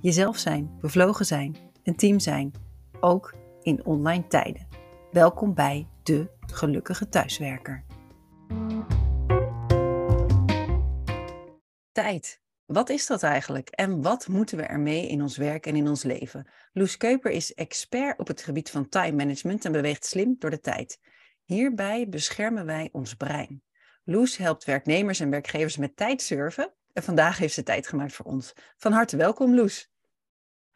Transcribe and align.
Jezelf 0.00 0.38
zijn, 0.38 0.78
bevlogen 0.80 1.26
zijn, 1.26 1.56
een 1.82 1.96
team 1.96 2.18
zijn, 2.18 2.52
ook 3.00 3.34
in 3.62 3.84
online 3.84 4.26
tijden. 4.26 4.68
Welkom 5.10 5.54
bij 5.54 5.88
de 6.02 6.30
gelukkige 6.52 7.08
thuiswerker. 7.08 7.84
Tijd. 11.92 12.40
Wat 12.64 12.88
is 12.90 13.06
dat 13.06 13.22
eigenlijk 13.22 13.68
en 13.68 14.02
wat 14.02 14.28
moeten 14.28 14.56
we 14.56 14.62
ermee 14.62 15.08
in 15.08 15.22
ons 15.22 15.36
werk 15.36 15.66
en 15.66 15.76
in 15.76 15.88
ons 15.88 16.02
leven? 16.02 16.48
Loes 16.72 16.96
Keuper 16.96 17.30
is 17.30 17.54
expert 17.54 18.18
op 18.18 18.26
het 18.26 18.42
gebied 18.42 18.70
van 18.70 18.88
time 18.88 19.16
management 19.16 19.64
en 19.64 19.72
beweegt 19.72 20.04
slim 20.04 20.36
door 20.38 20.50
de 20.50 20.60
tijd. 20.60 21.00
Hierbij 21.44 22.08
beschermen 22.08 22.66
wij 22.66 22.88
ons 22.92 23.14
brein. 23.14 23.62
Loes 24.04 24.36
helpt 24.36 24.64
werknemers 24.64 25.20
en 25.20 25.30
werkgevers 25.30 25.76
met 25.76 25.96
tijdsurfen. 25.96 26.72
En 26.92 27.02
vandaag 27.02 27.38
heeft 27.38 27.54
ze 27.54 27.62
tijd 27.62 27.88
gemaakt 27.88 28.12
voor 28.12 28.26
ons. 28.26 28.52
Van 28.76 28.92
harte 28.92 29.16
welkom, 29.16 29.54
Loes. 29.54 29.94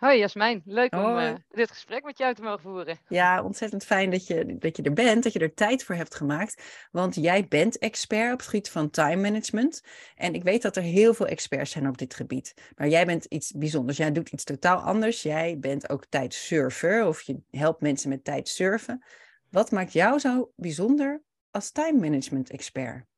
Hoi 0.00 0.18
Jasmijn, 0.18 0.62
leuk 0.64 0.94
om 0.94 1.18
uh, 1.18 1.34
dit 1.50 1.70
gesprek 1.70 2.04
met 2.04 2.18
jou 2.18 2.34
te 2.34 2.42
mogen 2.42 2.60
voeren. 2.60 2.98
Ja, 3.08 3.42
ontzettend 3.42 3.84
fijn 3.84 4.10
dat 4.10 4.26
je, 4.26 4.56
dat 4.58 4.76
je 4.76 4.82
er 4.82 4.92
bent, 4.92 5.22
dat 5.22 5.32
je 5.32 5.38
er 5.38 5.54
tijd 5.54 5.84
voor 5.84 5.94
hebt 5.94 6.14
gemaakt. 6.14 6.62
Want 6.90 7.14
jij 7.14 7.46
bent 7.48 7.78
expert 7.78 8.32
op 8.32 8.38
het 8.38 8.48
gebied 8.48 8.70
van 8.70 8.90
time 8.90 9.16
management. 9.16 9.82
En 10.14 10.34
ik 10.34 10.42
weet 10.42 10.62
dat 10.62 10.76
er 10.76 10.82
heel 10.82 11.14
veel 11.14 11.26
experts 11.26 11.70
zijn 11.70 11.88
op 11.88 11.98
dit 11.98 12.14
gebied. 12.14 12.54
Maar 12.76 12.88
jij 12.88 13.06
bent 13.06 13.24
iets 13.24 13.52
bijzonders. 13.52 13.96
Jij 13.98 14.12
doet 14.12 14.28
iets 14.28 14.44
totaal 14.44 14.78
anders. 14.78 15.22
Jij 15.22 15.58
bent 15.58 15.90
ook 15.90 16.06
tijdsurfer 16.06 17.06
of 17.06 17.22
je 17.22 17.42
helpt 17.50 17.80
mensen 17.80 18.08
met 18.08 18.24
tijd 18.24 18.48
surfen. 18.48 19.04
Wat 19.50 19.70
maakt 19.70 19.92
jou 19.92 20.18
zo 20.18 20.52
bijzonder 20.56 21.22
als 21.50 21.70
time 21.70 21.98
management 21.98 22.50
expert? 22.50 23.09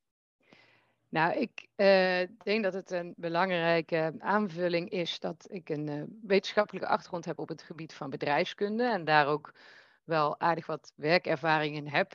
Nou, 1.12 1.38
ik 1.38 1.68
uh, 1.76 2.22
denk 2.42 2.62
dat 2.62 2.72
het 2.72 2.90
een 2.90 3.14
belangrijke 3.16 4.14
aanvulling 4.18 4.90
is 4.90 5.18
dat 5.18 5.46
ik 5.50 5.68
een 5.68 5.88
uh, 5.88 6.02
wetenschappelijke 6.22 6.88
achtergrond 6.88 7.24
heb 7.24 7.38
op 7.38 7.48
het 7.48 7.62
gebied 7.62 7.94
van 7.94 8.10
bedrijfskunde 8.10 8.84
en 8.84 9.04
daar 9.04 9.26
ook 9.26 9.54
wel 10.04 10.40
aardig 10.40 10.66
wat 10.66 10.92
werkervaring 10.96 11.76
in 11.76 11.86
heb. 11.86 12.12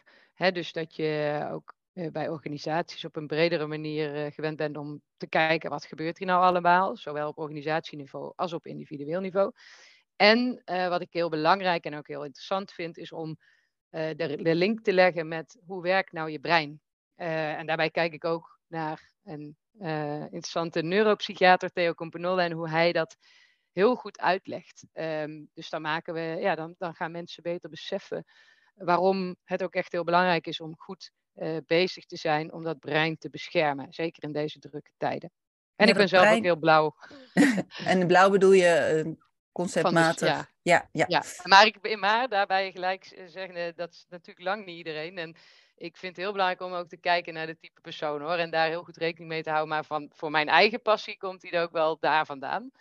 Dus 0.53 0.71
dat 0.71 0.95
je 0.95 1.47
ook 1.51 1.73
uh, 1.93 2.11
bij 2.11 2.29
organisaties 2.29 3.05
op 3.05 3.15
een 3.15 3.27
bredere 3.27 3.67
manier 3.67 4.31
gewend 4.31 4.57
bent 4.57 4.77
om 4.77 5.01
te 5.17 5.27
kijken 5.27 5.69
wat 5.69 5.85
gebeurt 5.85 6.17
hier 6.17 6.27
nou 6.27 6.43
allemaal, 6.43 6.97
zowel 6.97 7.27
op 7.27 7.37
organisatieniveau 7.37 8.33
als 8.35 8.53
op 8.53 8.65
individueel 8.65 9.19
niveau. 9.21 9.51
En 10.15 10.61
wat 10.65 11.01
ik 11.01 11.13
heel 11.13 11.29
belangrijk 11.29 11.85
en 11.85 11.95
ook 11.95 12.07
heel 12.07 12.23
interessant 12.23 12.71
vind, 12.71 12.97
is 12.97 13.11
om 13.11 13.37
de, 13.89 14.39
de, 14.41 14.55
link 14.55 14.81
te 14.81 14.93
leggen 14.93 15.27
met 15.27 15.59
hoe 15.65 15.81
werkt 15.81 16.11
nou 16.11 16.29
je 16.29 16.39
brein. 16.39 16.81
en 17.15 17.65
daarbij 17.65 17.89
kijk 17.89 18.13
ik 18.13 18.25
ook 18.25 18.56
naar 18.67 19.11
een 19.23 19.57
uh, 19.79 20.21
interessante 20.21 20.81
neuropsychiater, 20.81 21.69
Theo 21.69 21.93
Compagnola, 21.93 22.43
en 22.43 22.51
hoe 22.51 22.69
hij 22.69 22.91
dat 22.91 23.15
heel 23.71 23.95
goed 23.95 24.19
uitlegt. 24.19 24.85
Um, 24.93 25.49
dus 25.53 25.69
dan, 25.69 25.81
maken 25.81 26.13
we, 26.13 26.37
ja, 26.39 26.55
dan, 26.55 26.75
dan 26.77 26.95
gaan 26.95 27.11
mensen 27.11 27.43
beter 27.43 27.69
beseffen 27.69 28.25
waarom 28.73 29.35
het 29.43 29.63
ook 29.63 29.73
echt 29.73 29.91
heel 29.91 30.03
belangrijk 30.03 30.47
is 30.47 30.59
om 30.59 30.77
goed 30.77 31.11
uh, 31.35 31.57
bezig 31.65 32.05
te 32.05 32.17
zijn 32.17 32.53
om 32.53 32.63
dat 32.63 32.79
brein 32.79 33.17
te 33.17 33.29
beschermen. 33.29 33.93
Zeker 33.93 34.23
in 34.23 34.31
deze 34.31 34.59
drukke 34.59 34.91
tijden. 34.97 35.31
En 35.75 35.85
ja, 35.85 35.91
ik 35.91 35.97
ben 35.97 36.07
zelf 36.07 36.23
brein... 36.23 36.37
ook 36.37 36.43
heel 36.43 36.55
blauw. 36.55 36.95
en 37.85 38.07
blauw 38.07 38.29
bedoel 38.29 38.51
je 38.51 39.03
uh, 39.05 39.13
conceptmatig? 39.51 40.19
Dus, 40.19 40.29
ja. 40.29 40.49
Ja, 40.61 40.89
ja. 40.91 41.05
ja. 41.07 41.23
Maar, 41.43 41.65
ik, 41.65 41.97
maar 41.97 42.29
daarbij 42.29 42.71
gelijk 42.71 43.23
zeggen, 43.27 43.75
dat 43.75 43.91
is 43.91 44.05
natuurlijk 44.09 44.45
lang 44.47 44.65
niet 44.65 44.77
iedereen. 44.77 45.17
En 45.17 45.35
ik 45.77 45.97
vind 45.97 46.15
het 46.15 46.23
heel 46.23 46.31
belangrijk 46.31 46.61
om 46.61 46.73
ook 46.73 46.87
te 46.87 46.97
kijken 46.97 47.33
naar 47.33 47.47
de 47.47 47.57
type 47.57 47.81
persoon 47.81 48.21
hoor. 48.21 48.35
En 48.35 48.51
daar 48.51 48.67
heel 48.67 48.83
goed 48.83 48.97
rekening 48.97 49.29
mee 49.29 49.43
te 49.43 49.49
houden. 49.49 49.69
Maar 49.69 49.85
van, 49.85 50.11
voor 50.13 50.31
mijn 50.31 50.47
eigen 50.47 50.81
passie 50.81 51.17
komt 51.17 51.41
die 51.41 51.59
ook 51.59 51.71
wel 51.71 51.97
daar 51.99 52.25
vandaan. 52.25 52.71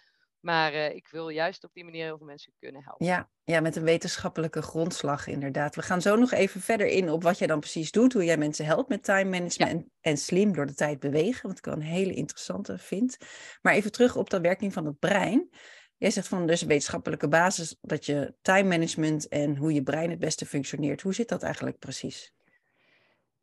Maar 0.40 0.72
uh, 0.72 0.94
ik 0.94 1.08
wil 1.08 1.28
juist 1.28 1.64
op 1.64 1.70
die 1.72 1.84
manier 1.84 2.04
heel 2.04 2.16
veel 2.16 2.26
mensen 2.26 2.52
kunnen 2.58 2.82
helpen. 2.84 3.06
Ja, 3.06 3.28
ja, 3.44 3.60
met 3.60 3.76
een 3.76 3.82
wetenschappelijke 3.82 4.62
grondslag 4.62 5.26
inderdaad. 5.26 5.74
We 5.74 5.82
gaan 5.82 6.02
zo 6.02 6.16
nog 6.16 6.32
even 6.32 6.60
verder 6.60 6.86
in 6.86 7.10
op 7.10 7.22
wat 7.22 7.38
jij 7.38 7.46
dan 7.46 7.60
precies 7.60 7.90
doet. 7.90 8.12
Hoe 8.12 8.24
jij 8.24 8.36
mensen 8.36 8.64
helpt 8.64 8.88
met 8.88 9.04
time 9.04 9.30
management 9.30 9.70
ja. 9.70 9.78
en, 9.78 9.90
en, 10.00 10.16
slim 10.16 10.52
door 10.52 10.66
de 10.66 10.74
tijd 10.74 11.00
bewegen. 11.00 11.48
Wat 11.48 11.58
ik 11.58 11.64
wel 11.64 11.74
een 11.74 11.80
hele 11.80 12.14
interessante 12.14 12.78
vind. 12.78 13.16
Maar 13.62 13.74
even 13.74 13.92
terug 13.92 14.16
op 14.16 14.30
de 14.30 14.40
werking 14.40 14.72
van 14.72 14.86
het 14.86 14.98
brein. 14.98 15.50
Jij 15.96 16.10
zegt 16.10 16.28
van 16.28 16.46
dus 16.46 16.62
wetenschappelijke 16.62 17.28
basis 17.28 17.76
dat 17.80 18.06
je 18.06 18.34
time 18.42 18.68
management 18.68 19.28
en 19.28 19.56
hoe 19.56 19.72
je 19.72 19.82
brein 19.82 20.10
het 20.10 20.18
beste 20.18 20.46
functioneert. 20.46 21.02
Hoe 21.02 21.14
zit 21.14 21.28
dat 21.28 21.42
eigenlijk 21.42 21.78
precies? 21.78 22.35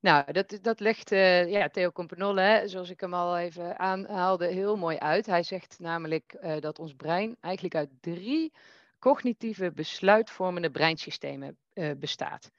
Nou, 0.04 0.32
dat, 0.32 0.58
dat 0.62 0.80
legt 0.80 1.12
uh, 1.12 1.52
ja, 1.52 1.68
Theo 1.68 1.92
Compagnolle, 1.92 2.64
zoals 2.66 2.90
ik 2.90 3.00
hem 3.00 3.14
al 3.14 3.38
even 3.38 3.80
aanhaalde, 3.80 4.46
heel 4.48 4.78
mooi 4.78 4.98
uit. 4.98 5.26
Hij 5.26 5.44
zegt 5.44 5.80
namelijk 5.80 6.36
uh, 6.42 6.60
dat 6.60 6.80
ons 6.80 6.94
brein 6.94 7.38
eigenlijk 7.40 7.76
uit 7.76 7.90
drie 8.02 8.54
cognitieve 9.00 9.72
besluitvormende 9.72 10.72
breinsystemen 10.72 11.58
uh, 11.74 11.92
bestaat. 11.98 12.52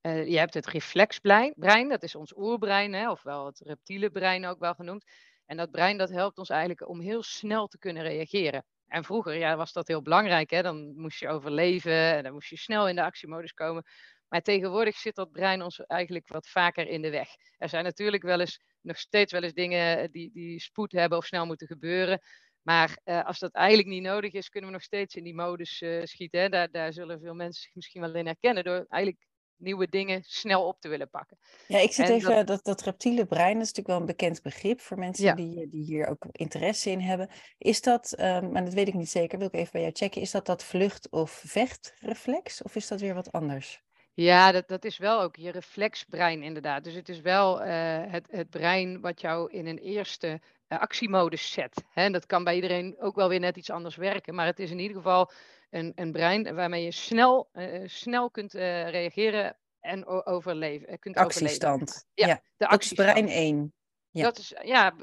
je 0.00 0.38
hebt 0.38 0.54
het 0.54 0.66
reflexbrein, 0.66 1.88
dat 1.88 2.02
is 2.02 2.14
ons 2.14 2.36
oerbrein, 2.36 2.92
hè, 2.92 3.10
ofwel 3.10 3.46
het 3.46 3.60
reptiele 3.64 4.10
brein 4.10 4.46
ook 4.46 4.58
wel 4.58 4.74
genoemd. 4.74 5.04
En 5.46 5.56
dat 5.56 5.70
brein 5.70 5.98
dat 5.98 6.10
helpt 6.10 6.38
ons 6.38 6.50
eigenlijk 6.50 6.88
om 6.88 7.00
heel 7.00 7.22
snel 7.22 7.66
te 7.66 7.78
kunnen 7.78 8.02
reageren. 8.02 8.64
En 8.88 9.04
vroeger 9.04 9.34
ja, 9.34 9.56
was 9.56 9.72
dat 9.72 9.88
heel 9.88 10.02
belangrijk. 10.02 10.50
Hè? 10.50 10.62
Dan 10.62 10.92
moest 10.96 11.20
je 11.20 11.28
overleven 11.28 12.16
en 12.16 12.22
dan 12.22 12.32
moest 12.32 12.48
je 12.48 12.56
snel 12.56 12.88
in 12.88 12.94
de 12.94 13.02
actiemodus 13.02 13.52
komen. 13.52 13.84
Maar 14.28 14.42
tegenwoordig 14.42 14.96
zit 14.96 15.14
dat 15.14 15.30
brein 15.30 15.62
ons 15.62 15.80
eigenlijk 15.86 16.28
wat 16.28 16.48
vaker 16.48 16.88
in 16.88 17.02
de 17.02 17.10
weg. 17.10 17.28
Er 17.56 17.68
zijn 17.68 17.84
natuurlijk 17.84 18.22
wel 18.22 18.40
eens, 18.40 18.60
nog 18.80 18.98
steeds 18.98 19.32
wel 19.32 19.42
eens 19.42 19.52
dingen 19.52 19.98
eh, 19.98 20.08
die, 20.10 20.30
die 20.32 20.60
spoed 20.60 20.92
hebben 20.92 21.18
of 21.18 21.26
snel 21.26 21.46
moeten 21.46 21.66
gebeuren. 21.66 22.20
Maar 22.62 22.98
uh, 23.04 23.24
als 23.24 23.38
dat 23.38 23.52
eigenlijk 23.52 23.88
niet 23.88 24.02
nodig 24.02 24.32
is, 24.32 24.48
kunnen 24.48 24.70
we 24.70 24.76
nog 24.76 24.84
steeds 24.84 25.14
in 25.14 25.24
die 25.24 25.34
modus 25.34 25.80
uh, 25.80 26.04
schieten. 26.04 26.40
Hè? 26.40 26.48
Daar, 26.48 26.70
daar 26.70 26.92
zullen 26.92 27.20
veel 27.20 27.34
mensen 27.34 27.62
zich 27.62 27.74
misschien 27.74 28.00
wel 28.00 28.14
in 28.14 28.26
herkennen 28.26 28.64
door 28.64 28.86
eigenlijk 28.88 29.26
nieuwe 29.58 29.88
dingen 29.88 30.22
snel 30.24 30.66
op 30.66 30.80
te 30.80 30.88
willen 30.88 31.10
pakken. 31.10 31.38
Ja, 31.66 31.78
ik 31.78 31.92
zit 31.92 32.08
even, 32.08 32.34
dat... 32.34 32.46
dat, 32.46 32.64
dat, 32.64 32.82
reptiele 32.82 33.26
brein, 33.26 33.58
dat 33.58 33.62
is 33.62 33.72
natuurlijk 33.72 33.86
wel 33.86 34.00
een 34.00 34.06
bekend 34.06 34.42
begrip 34.42 34.80
voor 34.80 34.98
mensen 34.98 35.24
ja. 35.24 35.34
die, 35.34 35.68
die 35.68 35.84
hier 35.84 36.06
ook 36.06 36.26
interesse 36.30 36.90
in 36.90 37.00
hebben. 37.00 37.28
Is 37.58 37.80
dat, 37.80 38.14
um, 38.20 38.52
maar 38.52 38.64
dat 38.64 38.74
weet 38.74 38.88
ik 38.88 38.94
niet 38.94 39.10
zeker, 39.10 39.38
wil 39.38 39.46
ik 39.46 39.54
even 39.54 39.72
bij 39.72 39.80
jou 39.80 39.92
checken, 39.92 40.20
is 40.20 40.30
dat 40.30 40.46
dat 40.46 40.64
vlucht- 40.64 41.10
of 41.10 41.30
vechtreflex 41.30 42.62
of 42.62 42.76
is 42.76 42.88
dat 42.88 43.00
weer 43.00 43.14
wat 43.14 43.32
anders? 43.32 43.82
Ja, 44.20 44.52
dat, 44.52 44.68
dat 44.68 44.84
is 44.84 44.98
wel 44.98 45.20
ook 45.20 45.36
je 45.36 45.50
reflexbrein 45.50 46.42
inderdaad. 46.42 46.84
Dus 46.84 46.94
het 46.94 47.08
is 47.08 47.20
wel 47.20 47.60
uh, 47.60 47.66
het, 48.06 48.26
het 48.30 48.50
brein 48.50 49.00
wat 49.00 49.20
jou 49.20 49.52
in 49.52 49.66
een 49.66 49.78
eerste 49.78 50.40
uh, 50.68 50.78
actiemodus 50.78 51.52
zet. 51.52 51.84
Hè? 51.90 52.02
En 52.02 52.12
dat 52.12 52.26
kan 52.26 52.44
bij 52.44 52.54
iedereen 52.54 52.96
ook 53.00 53.14
wel 53.14 53.28
weer 53.28 53.40
net 53.40 53.56
iets 53.56 53.70
anders 53.70 53.96
werken. 53.96 54.34
Maar 54.34 54.46
het 54.46 54.58
is 54.58 54.70
in 54.70 54.78
ieder 54.78 54.96
geval 54.96 55.30
een, 55.70 55.92
een 55.94 56.12
brein 56.12 56.54
waarmee 56.54 56.84
je 56.84 56.90
snel, 56.90 57.48
uh, 57.52 57.88
snel 57.88 58.30
kunt 58.30 58.52
reageren 58.52 59.56
en 59.80 60.06
overleven. 60.06 60.98
Kunt 60.98 61.16
actiestand. 61.16 61.82
Overleven. 61.82 62.08
Ja, 62.14 62.26
ja, 62.26 62.40
de 62.56 62.68
actiestand. 62.68 63.10
brein 63.10 63.28
1. 63.28 63.72
Ja. 64.10 64.22
Dat 64.22 64.38
is, 64.38 64.54
ja, 64.62 64.94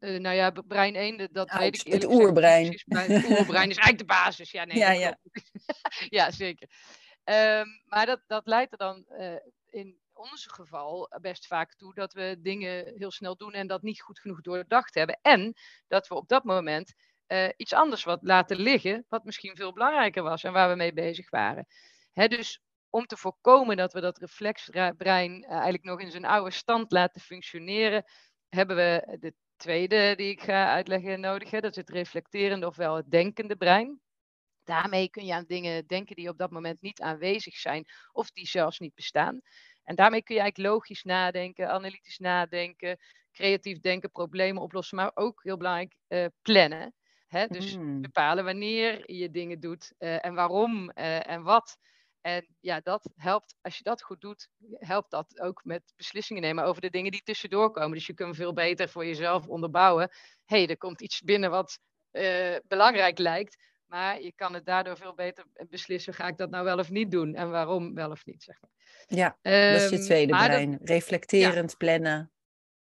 nou 0.00 0.34
ja, 0.34 0.50
brein 0.50 0.94
1, 0.94 1.28
dat 1.32 1.50
Ouch, 1.50 1.60
weet 1.60 1.86
ik 1.86 1.92
Het 1.92 2.04
oerbrein. 2.04 2.78
Gezegd, 2.86 3.06
het 3.06 3.38
oerbrein 3.38 3.70
is 3.70 3.76
eigenlijk 3.82 3.98
de 3.98 4.04
basis. 4.04 4.50
Ja, 4.50 4.64
nee, 4.64 4.76
ja, 4.76 4.92
ja. 4.92 5.18
ja 6.18 6.30
zeker. 6.30 6.68
Um, 7.24 7.82
maar 7.84 8.06
dat, 8.06 8.20
dat 8.26 8.46
leidt 8.46 8.72
er 8.72 8.78
dan 8.78 9.04
uh, 9.08 9.36
in 9.70 9.98
ons 10.12 10.46
geval 10.46 11.10
best 11.20 11.46
vaak 11.46 11.74
toe 11.74 11.94
dat 11.94 12.12
we 12.12 12.36
dingen 12.38 12.92
heel 12.96 13.10
snel 13.10 13.36
doen 13.36 13.52
en 13.52 13.66
dat 13.66 13.82
niet 13.82 14.02
goed 14.02 14.20
genoeg 14.20 14.40
doordacht 14.40 14.94
hebben. 14.94 15.18
En 15.22 15.54
dat 15.88 16.08
we 16.08 16.14
op 16.14 16.28
dat 16.28 16.44
moment 16.44 16.94
uh, 17.28 17.48
iets 17.56 17.72
anders 17.72 18.04
wat 18.04 18.22
laten 18.22 18.56
liggen, 18.56 19.04
wat 19.08 19.24
misschien 19.24 19.56
veel 19.56 19.72
belangrijker 19.72 20.22
was 20.22 20.44
en 20.44 20.52
waar 20.52 20.68
we 20.68 20.76
mee 20.76 20.92
bezig 20.92 21.30
waren. 21.30 21.66
Hè, 22.12 22.28
dus 22.28 22.62
om 22.90 23.06
te 23.06 23.16
voorkomen 23.16 23.76
dat 23.76 23.92
we 23.92 24.00
dat 24.00 24.18
reflexbrein 24.18 25.42
uh, 25.42 25.50
eigenlijk 25.50 25.84
nog 25.84 26.00
in 26.00 26.10
zijn 26.10 26.24
oude 26.24 26.50
stand 26.50 26.92
laten 26.92 27.20
functioneren, 27.20 28.04
hebben 28.48 28.76
we 28.76 29.16
de 29.20 29.34
tweede 29.56 30.14
die 30.16 30.30
ik 30.30 30.42
ga 30.42 30.72
uitleggen 30.72 31.20
nodig. 31.20 31.50
Dat 31.50 31.70
is 31.70 31.76
het 31.76 31.90
reflecterende 31.90 32.66
ofwel 32.66 32.96
het 32.96 33.10
denkende 33.10 33.56
brein. 33.56 34.00
Daarmee 34.64 35.10
kun 35.10 35.24
je 35.26 35.34
aan 35.34 35.44
dingen 35.46 35.86
denken 35.86 36.16
die 36.16 36.28
op 36.28 36.38
dat 36.38 36.50
moment 36.50 36.80
niet 36.80 37.00
aanwezig 37.00 37.56
zijn 37.56 37.84
of 38.12 38.30
die 38.30 38.46
zelfs 38.46 38.78
niet 38.78 38.94
bestaan. 38.94 39.40
En 39.84 39.94
daarmee 39.94 40.22
kun 40.22 40.34
je 40.34 40.40
eigenlijk 40.40 40.72
logisch 40.72 41.02
nadenken, 41.02 41.70
analytisch 41.70 42.18
nadenken, 42.18 42.98
creatief 43.32 43.80
denken, 43.80 44.10
problemen 44.10 44.62
oplossen, 44.62 44.96
maar 44.96 45.10
ook 45.14 45.42
heel 45.42 45.56
belangrijk 45.56 45.96
uh, 46.08 46.26
plannen. 46.42 46.94
Hè? 47.26 47.46
Dus 47.46 47.76
Mm. 47.76 48.00
bepalen 48.00 48.44
wanneer 48.44 49.12
je 49.12 49.30
dingen 49.30 49.60
doet 49.60 49.94
eh, 49.98 50.24
en 50.24 50.34
waarom 50.34 50.90
eh, 50.90 51.28
en 51.28 51.42
wat. 51.42 51.76
En 52.20 52.46
ja, 52.60 52.80
dat 52.80 53.10
helpt, 53.16 53.54
als 53.60 53.76
je 53.76 53.82
dat 53.82 54.02
goed 54.02 54.20
doet, 54.20 54.48
helpt 54.78 55.10
dat 55.10 55.40
ook 55.40 55.64
met 55.64 55.92
beslissingen 55.96 56.42
nemen 56.42 56.64
over 56.64 56.80
de 56.80 56.90
dingen 56.90 57.10
die 57.10 57.22
tussendoor 57.22 57.70
komen. 57.70 57.92
Dus 57.92 58.06
je 58.06 58.14
kunt 58.14 58.36
veel 58.36 58.52
beter 58.52 58.88
voor 58.88 59.06
jezelf 59.06 59.46
onderbouwen. 59.48 60.10
Hé, 60.44 60.56
hey, 60.56 60.68
er 60.68 60.76
komt 60.76 61.00
iets 61.02 61.20
binnen 61.22 61.50
wat 61.50 61.78
eh, 62.10 62.56
belangrijk 62.66 63.18
lijkt. 63.18 63.56
Maar 63.86 64.20
je 64.20 64.32
kan 64.32 64.54
het 64.54 64.66
daardoor 64.66 64.96
veel 64.96 65.14
beter 65.14 65.44
beslissen, 65.68 66.14
ga 66.14 66.26
ik 66.28 66.36
dat 66.36 66.50
nou 66.50 66.64
wel 66.64 66.78
of 66.78 66.90
niet 66.90 67.10
doen? 67.10 67.34
En 67.34 67.50
waarom 67.50 67.94
wel 67.94 68.10
of 68.10 68.24
niet, 68.24 68.42
zeg 68.42 68.60
maar. 68.60 68.70
Ja, 69.06 69.38
dat 69.42 69.80
is 69.82 69.88
je 69.88 69.96
Ehm, 69.96 70.04
tweede 70.04 70.32
maar 70.32 70.48
dat- 70.48 70.56
brein. 70.56 70.78
Reflecterend 70.82 71.76
plannen. 71.76 72.32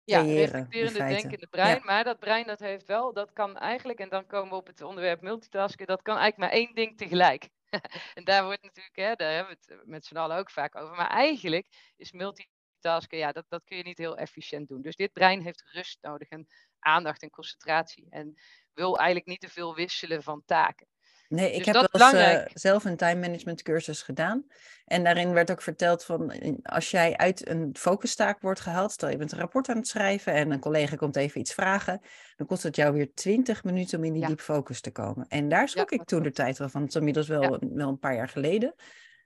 ja, 0.04 0.20
creëren, 0.20 0.40
in 0.40 0.50
reflecterende 0.50 1.00
feite. 1.00 1.22
denkende 1.22 1.48
brein. 1.48 1.76
Ja. 1.76 1.82
Maar 1.84 2.04
dat 2.04 2.20
brein 2.20 2.48
dat 2.48 2.60
heeft 2.60 2.86
wel, 2.86 3.14
dat 3.14 3.34
kan 3.34 3.58
eigenlijk, 3.58 4.00
en 4.00 4.10
dan 4.10 4.26
komen 4.26 4.50
we 4.50 4.56
op 4.56 4.68
het 4.68 4.82
onderwerp 4.82 5.22
multitasken, 5.22 5.88
dat 5.88 6.02
kan 6.02 6.18
eigenlijk 6.18 6.52
maar 6.52 6.60
één 6.62 6.76
ding 6.76 6.98
tegelijk. 6.98 7.50
en 8.14 8.24
daar 8.24 8.44
wordt 8.46 8.64
natuurlijk, 8.64 8.96
hè, 8.96 9.14
daar 9.16 9.34
hebben 9.36 9.58
we 9.66 9.74
het 9.74 9.86
met 9.88 10.06
z'n 10.06 10.18
allen 10.18 10.38
ook 10.38 10.50
vaak 10.52 10.76
over. 10.76 10.96
Maar 10.96 11.10
eigenlijk 11.10 11.68
is 11.96 12.12
multitasken, 12.12 13.18
ja, 13.18 13.32
dat, 13.32 13.46
dat 13.48 13.64
kun 13.64 13.78
je 13.78 13.84
niet 13.84 13.98
heel 13.98 14.18
efficiënt 14.18 14.68
doen. 14.68 14.82
Dus 14.82 14.96
dit 14.96 15.14
brein 15.14 15.42
heeft 15.42 15.64
rust 15.72 15.98
nodig 16.02 16.30
en 16.30 16.48
aandacht 16.80 17.22
en 17.22 17.30
concentratie. 17.30 18.08
En 18.10 18.34
wil 18.74 18.98
eigenlijk 18.98 19.28
niet 19.28 19.40
te 19.42 19.50
veel 19.50 19.76
wisselen 19.76 20.24
van 20.24 20.44
taken. 20.46 20.88
Nee, 21.36 21.52
ik 21.52 21.58
Dus 21.58 21.66
heb 21.66 21.76
dat 21.76 21.92
wel 21.92 22.14
eens 22.14 22.44
eh, 22.44 22.46
zelf 22.54 22.86
een 22.86 22.98
time 22.98 23.20
management 23.20 23.62
cursus 23.62 24.02
gedaan. 24.02 24.46
En 24.86 25.04
daarin 25.04 25.34
werd 25.34 25.52
ook 25.52 25.62
verteld 25.62 26.04
van 26.04 26.34
als 26.64 26.92
jij 26.92 27.18
uit 27.18 27.48
een 27.50 27.70
focustaak 27.74 28.42
wordt 28.42 28.60
gehaald, 28.60 28.92
stel 28.92 29.10
je 29.10 29.18
bent 29.18 29.32
een 29.32 29.40
rapport 29.40 29.70
aan 29.70 29.78
het 29.78 29.88
schrijven 29.88 30.34
en 30.34 30.52
een 30.52 30.60
collega 30.60 30.96
komt 30.96 31.16
even 31.16 31.40
iets 31.40 31.54
vragen, 31.54 32.02
dan 32.36 32.48
kost 32.48 32.64
het 32.64 32.76
jou 32.76 32.94
weer 32.94 33.14
20 33.14 33.64
minuten 33.64 33.98
om 33.98 34.04
in 34.04 34.14
die 34.14 34.28
Ja. 34.28 34.36
focus 34.38 34.82
te 34.82 34.92
komen. 34.92 35.26
En 35.28 35.50
daar 35.50 35.70
schrok 35.70 35.92
ik 35.92 35.98
dat 35.98 36.08
toen 36.08 36.24
de 36.24 36.32
tijd 36.32 36.58
wel 36.58 36.70
van. 36.70 36.82
Het 36.82 36.90
is 36.90 36.96
inmiddels 36.96 37.28
wel, 37.28 37.42
Ja. 37.42 37.60
wel 37.74 37.90
een 37.90 38.00
paar 38.00 38.16
jaar 38.16 38.30
geleden. 38.30 38.74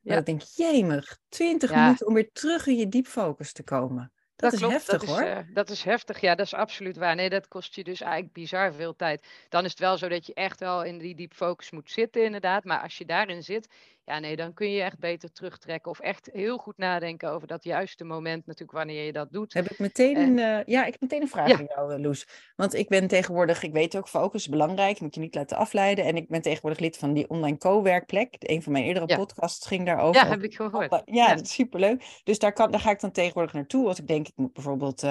Maar 0.01 0.13
Ja. 0.13 0.18
ik 0.19 0.25
denk, 0.25 0.42
jemig, 0.42 1.18
20 1.30 1.69
Ja. 1.71 1.83
minuten 1.83 2.07
om 2.07 2.13
weer 2.13 2.31
terug 2.31 2.68
in 2.68 2.77
je 2.77 2.88
diep 2.88 3.07
focus 3.07 3.53
te 3.53 3.63
komen. 3.63 4.12
Dat, 4.38 4.54
is 4.54 4.60
klopt, 4.60 4.74
heftig 4.74 5.00
dat 5.00 5.10
hoor. 5.10 5.22
Is, 5.22 5.28
eh, 5.28 5.38
dat 5.54 5.69
is 5.69 5.84
heftig, 5.84 6.22
ja, 6.22 6.36
dat 6.36 6.45
is 6.45 6.54
absoluut 6.54 6.98
waar. 6.98 7.16
Nee, 7.16 7.30
dat 7.30 7.48
kost 7.48 7.75
je 7.75 7.84
dus 7.84 8.01
eigenlijk 8.01 8.34
bizar 8.34 8.74
veel 8.74 8.95
tijd. 8.95 9.28
Dan 9.50 9.63
is 9.63 9.69
het 9.69 9.80
wel 9.80 9.98
zo 9.98 10.07
dat 10.07 10.25
je 10.25 10.34
echt 10.34 10.60
wel 10.60 10.84
in 10.84 10.98
die 10.98 11.16
diep 11.16 11.34
focus 11.34 11.72
moet 11.72 11.92
zitten, 11.92 12.24
inderdaad. 12.24 12.63
Maar 12.63 12.81
als 12.81 12.98
je 12.98 13.06
daarin 13.06 13.44
zit, 13.44 13.68
ja, 14.07 14.19
nee, 14.19 14.36
dan 14.36 14.54
kun 14.54 14.71
je 14.71 14.81
echt 14.81 15.00
beter 15.00 15.31
terugtrekken. 15.31 15.92
Of 15.92 16.00
echt 16.00 16.30
heel 16.33 16.57
goed 16.57 16.77
nadenken 16.77 17.31
over 17.31 17.48
dat 17.48 17.63
juiste 17.63 18.04
moment, 18.04 18.45
natuurlijk, 18.45 18.77
wanneer 18.77 19.06
je 19.06 19.12
dat 19.12 19.31
doet. 19.31 19.54
Heb 19.54 19.69
ik 19.69 19.80
meteen 19.80 20.39
Eh, 20.39 20.59
eh, 20.59 20.65
ja, 20.65 20.86
ik 20.86 20.92
heb 20.92 21.01
meteen 21.01 21.21
een 21.21 21.27
vraag 21.27 21.48
ja. 21.48 21.57
aan 21.57 21.68
jou, 21.75 21.94
eh, 21.94 22.00
Loes. 22.00 22.27
Want 22.56 22.74
ik 22.74 22.89
ben 22.89 23.07
tegenwoordig, 23.07 23.63
ik 23.63 23.74
weet 23.74 23.98
ook, 23.98 24.07
focus 24.07 24.42
is 24.42 24.50
belangrijk, 24.50 25.00
moet 25.00 25.15
je 25.15 25.21
niet 25.21 25.36
laten 25.36 25.57
afleiden. 25.57 26.06
En 26.06 26.15
ik 26.15 26.27
ben 26.30 26.42
tegenwoordig 26.42 26.80
lid 26.80 26.98
van 26.98 27.13
die 27.13 27.30
online 27.30 27.57
co-werkplek. 27.57 28.36
Een 28.39 28.63
van 28.63 28.71
mijn 28.71 28.83
eerdere 28.83 29.07
Ja. 29.07 29.15
podcasts 29.18 29.68
ging 29.68 29.86
daarover. 29.86 30.21
Ja, 30.21 30.27
heb 30.27 30.44
ik 30.44 30.56
gehoord. 30.56 30.92
Ja, 30.92 31.01
Ja. 31.06 31.36
dat 31.36 31.45
is 31.45 31.53
superleuk. 31.53 32.21
Dus 32.24 32.39
daar, 32.39 32.53
kan, 32.53 32.71
daar 32.71 32.80
ga 32.80 32.92
ik 32.92 33.00
dan 33.00 33.12
tegenwoordig 33.12 33.53
naartoe. 33.53 33.88
Als 33.88 34.00
ik 34.00 34.07
denk, 34.07 34.27
ik 34.27 34.33
moet 34.36 34.53
bijvoorbeeld 34.53 35.03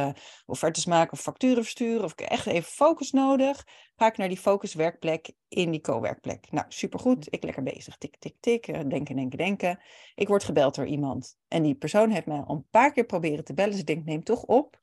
offertes 0.46 0.86
maken 0.86 1.12
of 1.12 1.20
facturen 1.20 1.62
versturen. 1.62 2.04
Of 2.04 2.12
ik 2.12 2.18
heb 2.18 2.28
echt 2.28 2.46
even 2.46 2.72
focus 2.72 3.10
nodig. 3.12 3.64
Ga 3.98 4.06
ik 4.06 4.16
naar 4.16 4.28
die 4.28 4.36
focuswerkplek 4.36 5.30
in 5.48 5.70
die 5.70 5.80
co-werkplek. 5.80 6.46
Nou, 6.50 6.66
supergoed. 6.68 7.26
Ik 7.30 7.42
lekker 7.42 7.62
bezig. 7.62 7.96
Tik, 7.96 8.16
tik, 8.16 8.34
tik. 8.40 8.66
eh, 8.68 8.80
Denken, 8.88 9.16
denken, 9.16 9.38
denken. 9.38 9.78
Ik 10.14 10.28
word 10.28 10.44
gebeld 10.44 10.74
door 10.74 10.86
iemand. 10.86 11.38
En 11.48 11.62
die 11.62 11.74
persoon 11.74 12.10
heeft 12.10 12.26
mij 12.26 12.38
al 12.40 12.54
een 12.54 12.66
paar 12.70 12.92
keer 12.92 13.04
proberen 13.04 13.44
te 13.44 13.54
bellen. 13.54 13.70
Dus 13.70 13.80
ik 13.80 13.86
denk, 13.86 14.04
neem 14.04 14.24
toch 14.24 14.42
op. 14.42 14.80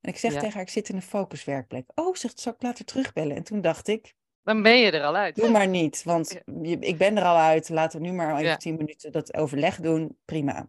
En 0.00 0.10
ik 0.10 0.18
zeg 0.18 0.32
Ja. 0.32 0.38
tegen 0.38 0.54
haar, 0.54 0.62
ik 0.62 0.68
zit 0.68 0.88
in 0.88 0.96
een 0.96 1.02
focuswerkplek. 1.02 1.90
Oh, 1.94 2.14
zegt, 2.14 2.40
zal 2.40 2.52
ik 2.52 2.62
later 2.62 2.84
terugbellen? 2.84 3.36
En 3.36 3.42
toen 3.42 3.60
dacht 3.60 3.88
ik, 3.88 4.14
Dan 4.42 4.62
ben 4.62 4.78
je 4.78 4.90
er 4.90 5.02
al 5.04 5.16
uit. 5.16 5.36
doe 5.36 5.50
maar 5.50 5.68
niet. 5.68 6.02
Want 6.02 6.40
ik 6.80 6.98
ben 6.98 7.16
er 7.16 7.24
al 7.24 7.36
uit. 7.36 7.68
Laten 7.68 8.00
we 8.00 8.06
nu 8.06 8.12
maar 8.12 8.36
even 8.36 8.58
tien 8.58 8.76
minuten 8.76 9.12
dat 9.12 9.34
overleg 9.34 9.76
doen. 9.80 10.18
Prima. 10.24 10.68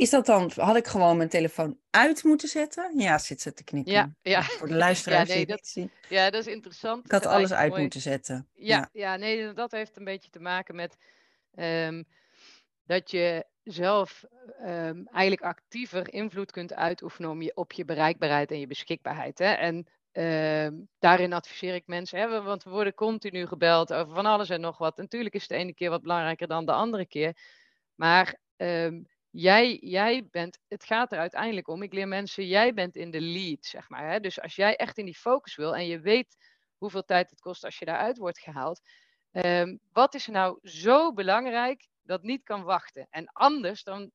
Is 0.00 0.10
dat 0.10 0.26
dan, 0.26 0.50
had 0.54 0.76
ik 0.76 0.86
gewoon 0.86 1.16
mijn 1.16 1.28
telefoon 1.28 1.78
uit 1.90 2.24
moeten 2.24 2.48
zetten? 2.48 2.98
Ja, 2.98 3.18
zit 3.18 3.40
ze 3.40 3.52
te 3.52 3.64
knikken. 3.64 3.92
Ja, 3.92 4.10
ja. 4.22 4.42
Voor 4.42 4.68
de 4.68 4.74
luisteraars 4.74 5.28
nee, 5.28 5.46
die 5.46 5.54
het 5.54 5.72
dat-. 5.74 5.88
Ja, 6.08 6.30
dat 6.30 6.46
is 6.46 6.52
interessant. 6.52 7.04
Ik 7.04 7.10
had 7.10 7.22
Dat 7.22 7.32
alles 7.32 7.52
uit 7.52 7.68
mooi. 7.70 7.80
moeten 7.82 8.00
zetten. 8.00 8.48
Ja, 8.54 8.88
ja, 8.92 9.16
nee, 9.16 9.52
dat 9.52 9.70
heeft 9.70 9.96
een 9.96 10.04
beetje 10.04 10.30
te 10.30 10.40
maken 10.40 10.74
met 10.74 10.96
ehm, 11.54 12.02
dat 12.84 13.10
je 13.10 13.44
zelf 13.62 14.24
ehm, 14.58 15.02
eigenlijk 15.04 15.42
actiever 15.42 16.12
invloed 16.12 16.50
kunt 16.50 16.74
uitoefenen 16.74 17.30
om 17.30 17.42
je, 17.42 17.52
op 17.54 17.72
je 17.72 17.84
bereikbaarheid 17.84 18.50
en 18.50 18.60
je 18.60 18.66
beschikbaarheid. 18.66 19.38
Hè? 19.38 19.52
En 19.52 19.86
ehm, 20.12 20.74
daarin 20.98 21.32
adviseer 21.32 21.74
ik 21.74 21.86
mensen, 21.86 22.18
hè, 22.18 22.42
want 22.42 22.64
we 22.64 22.70
worden 22.70 22.94
continu 22.94 23.46
gebeld 23.46 23.92
over 23.92 24.14
van 24.14 24.26
alles 24.26 24.48
en 24.48 24.60
nog 24.60 24.78
wat. 24.78 24.96
Natuurlijk 24.96 25.34
is 25.34 25.48
de 25.48 25.54
ene 25.54 25.74
keer 25.74 25.90
wat 25.90 26.02
belangrijker 26.02 26.46
dan 26.46 26.66
de 26.66 26.72
andere 26.72 27.06
keer. 27.06 27.36
Maar 27.94 28.38
jij, 29.30 29.76
jij 29.80 30.26
bent, 30.30 30.58
het 30.68 30.84
gaat 30.84 31.12
er 31.12 31.18
uiteindelijk 31.18 31.68
om, 31.68 31.82
ik 31.82 31.92
leer 31.92 32.08
mensen, 32.08 32.46
jij 32.46 32.74
bent 32.74 32.96
in 32.96 33.10
de 33.10 33.20
lead, 33.20 33.64
zeg 33.66 33.88
maar. 33.88 34.10
Hè? 34.10 34.20
Dus 34.20 34.40
als 34.40 34.56
jij 34.56 34.76
echt 34.76 34.98
in 34.98 35.04
die 35.04 35.16
focus 35.16 35.56
wil 35.56 35.76
en 35.76 35.86
je 35.86 36.00
weet 36.00 36.36
hoeveel 36.76 37.04
tijd 37.04 37.30
het 37.30 37.40
kost 37.40 37.64
als 37.64 37.78
je 37.78 37.84
daaruit 37.84 38.18
wordt 38.18 38.38
gehaald. 38.40 38.80
Ehm, 39.30 39.76
wat 39.92 40.14
is 40.14 40.26
nou 40.26 40.58
zo 40.62 41.12
belangrijk 41.12 41.88
dat 42.02 42.22
niet 42.22 42.42
kan 42.42 42.62
wachten? 42.62 43.06
En 43.10 43.26
anders, 43.32 43.82
dan 43.82 44.10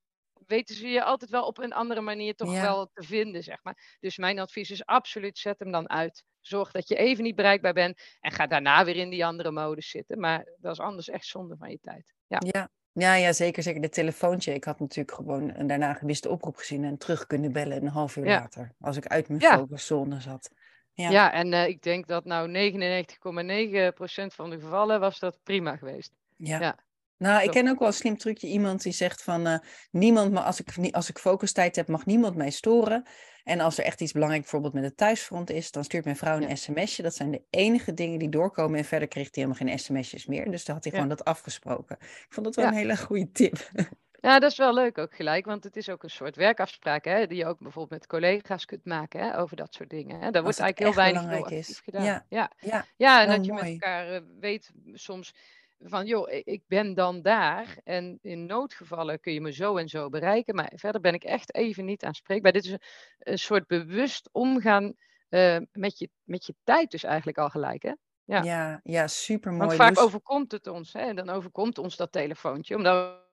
weten 0.46 0.76
ze 0.76 0.88
je 0.88 1.04
altijd 1.04 1.32
wel 1.32 1.46
op 1.46 1.58
een 1.58 1.74
andere 1.74 2.02
manier 2.02 2.36
toch 2.36 2.52
Ja. 2.54 2.62
wel 2.62 2.90
te 2.94 3.04
vinden, 3.04 3.44
zeg 3.44 3.64
maar. 3.64 3.98
Dus 4.00 4.18
mijn 4.18 4.40
advies 4.40 4.72
is 4.72 4.86
absoluut, 4.86 5.38
zet 5.38 5.60
hem 5.60 5.72
dan 5.72 5.90
uit. 5.90 6.24
Zorg 6.42 6.72
dat 6.72 6.88
je 6.88 6.96
even 6.96 7.24
niet 7.24 7.36
bereikbaar 7.36 7.74
bent 7.74 8.02
en 8.20 8.32
ga 8.32 8.48
daarna 8.48 8.86
weer 8.86 8.96
in 8.96 9.10
die 9.10 9.26
andere 9.26 9.52
modus 9.52 9.90
zitten. 9.90 10.20
Maar 10.20 10.46
dat 10.60 10.72
is 10.74 10.80
anders 10.80 11.10
echt 11.10 11.26
zonde 11.26 11.58
van 11.58 11.70
je 11.70 11.80
tijd. 11.82 12.14
Ja, 12.28 12.40
Ja. 12.40 12.70
Ja, 12.98 13.14
ja, 13.16 13.34
zeker. 13.34 13.64
Zeker 13.64 13.82
de 13.82 13.90
telefoontje. 13.90 14.54
Ik 14.54 14.64
had 14.64 14.80
natuurlijk 14.80 15.16
gewoon 15.18 15.52
een 15.56 15.68
daarna 15.68 15.94
gewiste 15.94 16.30
oproep 16.30 16.56
gezien 16.56 16.84
en 16.84 16.98
terug 16.98 17.28
kunnen 17.28 17.52
bellen 17.52 17.82
een 17.82 17.88
half 17.88 18.16
uur 18.16 18.26
Ja. 18.26 18.40
later. 18.40 18.72
Als 18.80 18.98
ik 18.98 19.06
uit 19.08 19.28
mijn 19.28 19.40
Ja. 19.40 19.58
focuszone 19.58 20.20
zat. 20.22 20.52
Ja. 20.94 21.10
ja. 21.10 21.32
en 21.34 21.54
eh, 21.54 21.68
ik 21.68 21.82
denk 21.82 22.08
dat 22.08 22.26
nou 22.26 22.48
99,9% 22.48 24.34
van 24.36 24.50
de 24.50 24.60
gevallen 24.60 25.00
was 25.00 25.20
dat 25.20 25.40
prima 25.44 25.76
geweest. 25.76 26.14
Ja. 26.36 26.76
Nou, 27.18 27.44
ik 27.44 27.52
ken 27.52 27.68
ook 27.68 27.80
wel 27.80 27.88
een 27.88 27.94
slim 27.94 28.18
trucje. 28.18 28.48
Iemand 28.48 28.82
die 28.84 28.92
zegt 28.92 29.24
van 29.24 29.48
eh, 29.48 29.58
niemand, 29.92 30.32
maar 30.32 30.44
als 30.44 30.60
ik, 30.60 30.94
als 30.94 31.10
ik 31.10 31.18
focustijd 31.18 31.76
heb, 31.76 31.88
mag 31.88 32.06
niemand 32.06 32.36
mij 32.36 32.50
storen. 32.50 33.08
En 33.44 33.60
als 33.60 33.78
er 33.78 33.84
echt 33.84 34.02
iets 34.02 34.12
belangrijk 34.12 34.42
bijvoorbeeld 34.42 34.74
met 34.74 34.84
het 34.84 34.98
thuisfront 34.98 35.50
is, 35.50 35.72
dan 35.72 35.84
stuurt 35.84 36.04
mijn 36.04 36.16
vrouw 36.18 36.36
een 36.36 36.48
Ja. 36.48 36.56
sms'je. 36.56 37.04
Dat 37.04 37.16
zijn 37.16 37.32
de 37.32 37.44
enige 37.50 37.94
dingen 37.94 38.20
die 38.20 38.30
doorkomen. 38.30 38.78
En 38.80 38.86
verder 38.86 39.08
kreeg 39.08 39.24
hij 39.24 39.44
helemaal 39.44 39.68
geen 39.68 39.80
sms'jes 39.80 40.26
meer. 40.26 40.52
Dus 40.52 40.66
daar 40.66 40.76
had 40.76 40.84
hij 40.84 40.94
Ja. 40.94 41.00
gewoon 41.00 41.16
dat 41.16 41.26
afgesproken. 41.26 41.98
Ik 42.00 42.26
vond 42.30 42.46
dat 42.46 42.56
wel 42.56 42.66
Ja. 42.66 42.72
een 42.72 42.78
hele 42.78 42.98
goede 42.98 43.32
tip. 43.32 43.58
Ja, 44.22 44.40
dat 44.40 44.52
is 44.52 44.58
wel 44.58 44.74
leuk 44.74 44.98
ook 44.98 45.16
gelijk, 45.16 45.46
want 45.46 45.64
het 45.64 45.76
is 45.76 45.90
ook 45.90 46.04
een 46.04 46.10
soort 46.10 46.36
werkafspraak, 46.36 47.06
hè, 47.06 47.28
die 47.28 47.38
je 47.38 47.46
ook 47.46 47.60
bijvoorbeeld 47.60 48.00
met 48.02 48.08
collega's 48.10 48.66
kunt 48.66 48.86
maken 48.86 49.20
hè, 49.20 49.40
over 49.40 49.56
dat 49.56 49.74
soort 49.74 49.90
dingen. 49.90 50.20
Hè. 50.20 50.32
Daar 50.32 50.44
wordt 50.44 50.60
eigenlijk 50.60 50.80
heel 50.80 51.04
weinig 51.04 51.26
belangrijk 51.26 51.66
gedaan. 51.84 52.04
Ja. 52.04 52.26
Ja. 52.60 52.86
Ja, 52.98 53.22
en 53.22 53.30
Oh, 53.30 53.36
dat 53.36 53.46
je 53.46 53.54
met 53.54 53.64
elkaar 53.64 54.08
eh, 54.10 54.22
weet 54.40 54.72
soms 54.94 55.36
van, 55.80 56.06
joh, 56.06 56.32
ik 56.32 56.64
ben 56.68 56.94
dan 56.94 57.22
daar 57.22 57.78
en 57.84 58.20
in 58.22 58.46
noodgevallen 58.46 59.20
kun 59.20 59.34
je 59.34 59.42
me 59.42 59.54
zo 59.54 59.78
en 59.78 59.90
zo 59.90 60.10
bereiken, 60.10 60.56
maar 60.56 60.72
verder 60.76 61.02
ben 61.02 61.14
ik 61.14 61.24
echt 61.24 61.56
even 61.56 61.86
niet 61.86 62.04
aanspreekbaar. 62.04 62.52
Dit 62.52 62.66
is 62.66 62.72
een, 62.72 62.82
een 63.20 63.40
soort 63.40 63.68
bewust 63.68 64.30
omgaan 64.32 64.94
eh, 65.30 65.58
met, 65.72 66.00
je, 66.00 66.10
met 66.24 66.46
je 66.46 66.56
tijd 66.64 66.92
dus 66.92 67.04
eigenlijk 67.04 67.38
al 67.38 67.50
gelijk, 67.50 67.84
hè? 67.84 67.94
Ja. 68.24 68.42
ja, 68.44 68.80
ja, 68.84 69.08
super 69.08 69.52
Want 69.52 69.64
mooi. 69.64 69.76
vaak 69.76 70.00
overkomt 70.00 70.52
het 70.52 70.68
ons, 70.68 70.94
hè? 70.94 71.14
Dan 71.14 71.30
overkomt 71.30 71.78
ons 71.78 71.96
dat 71.96 72.12
telefoontje, 72.12 72.76
omdat 72.76 73.25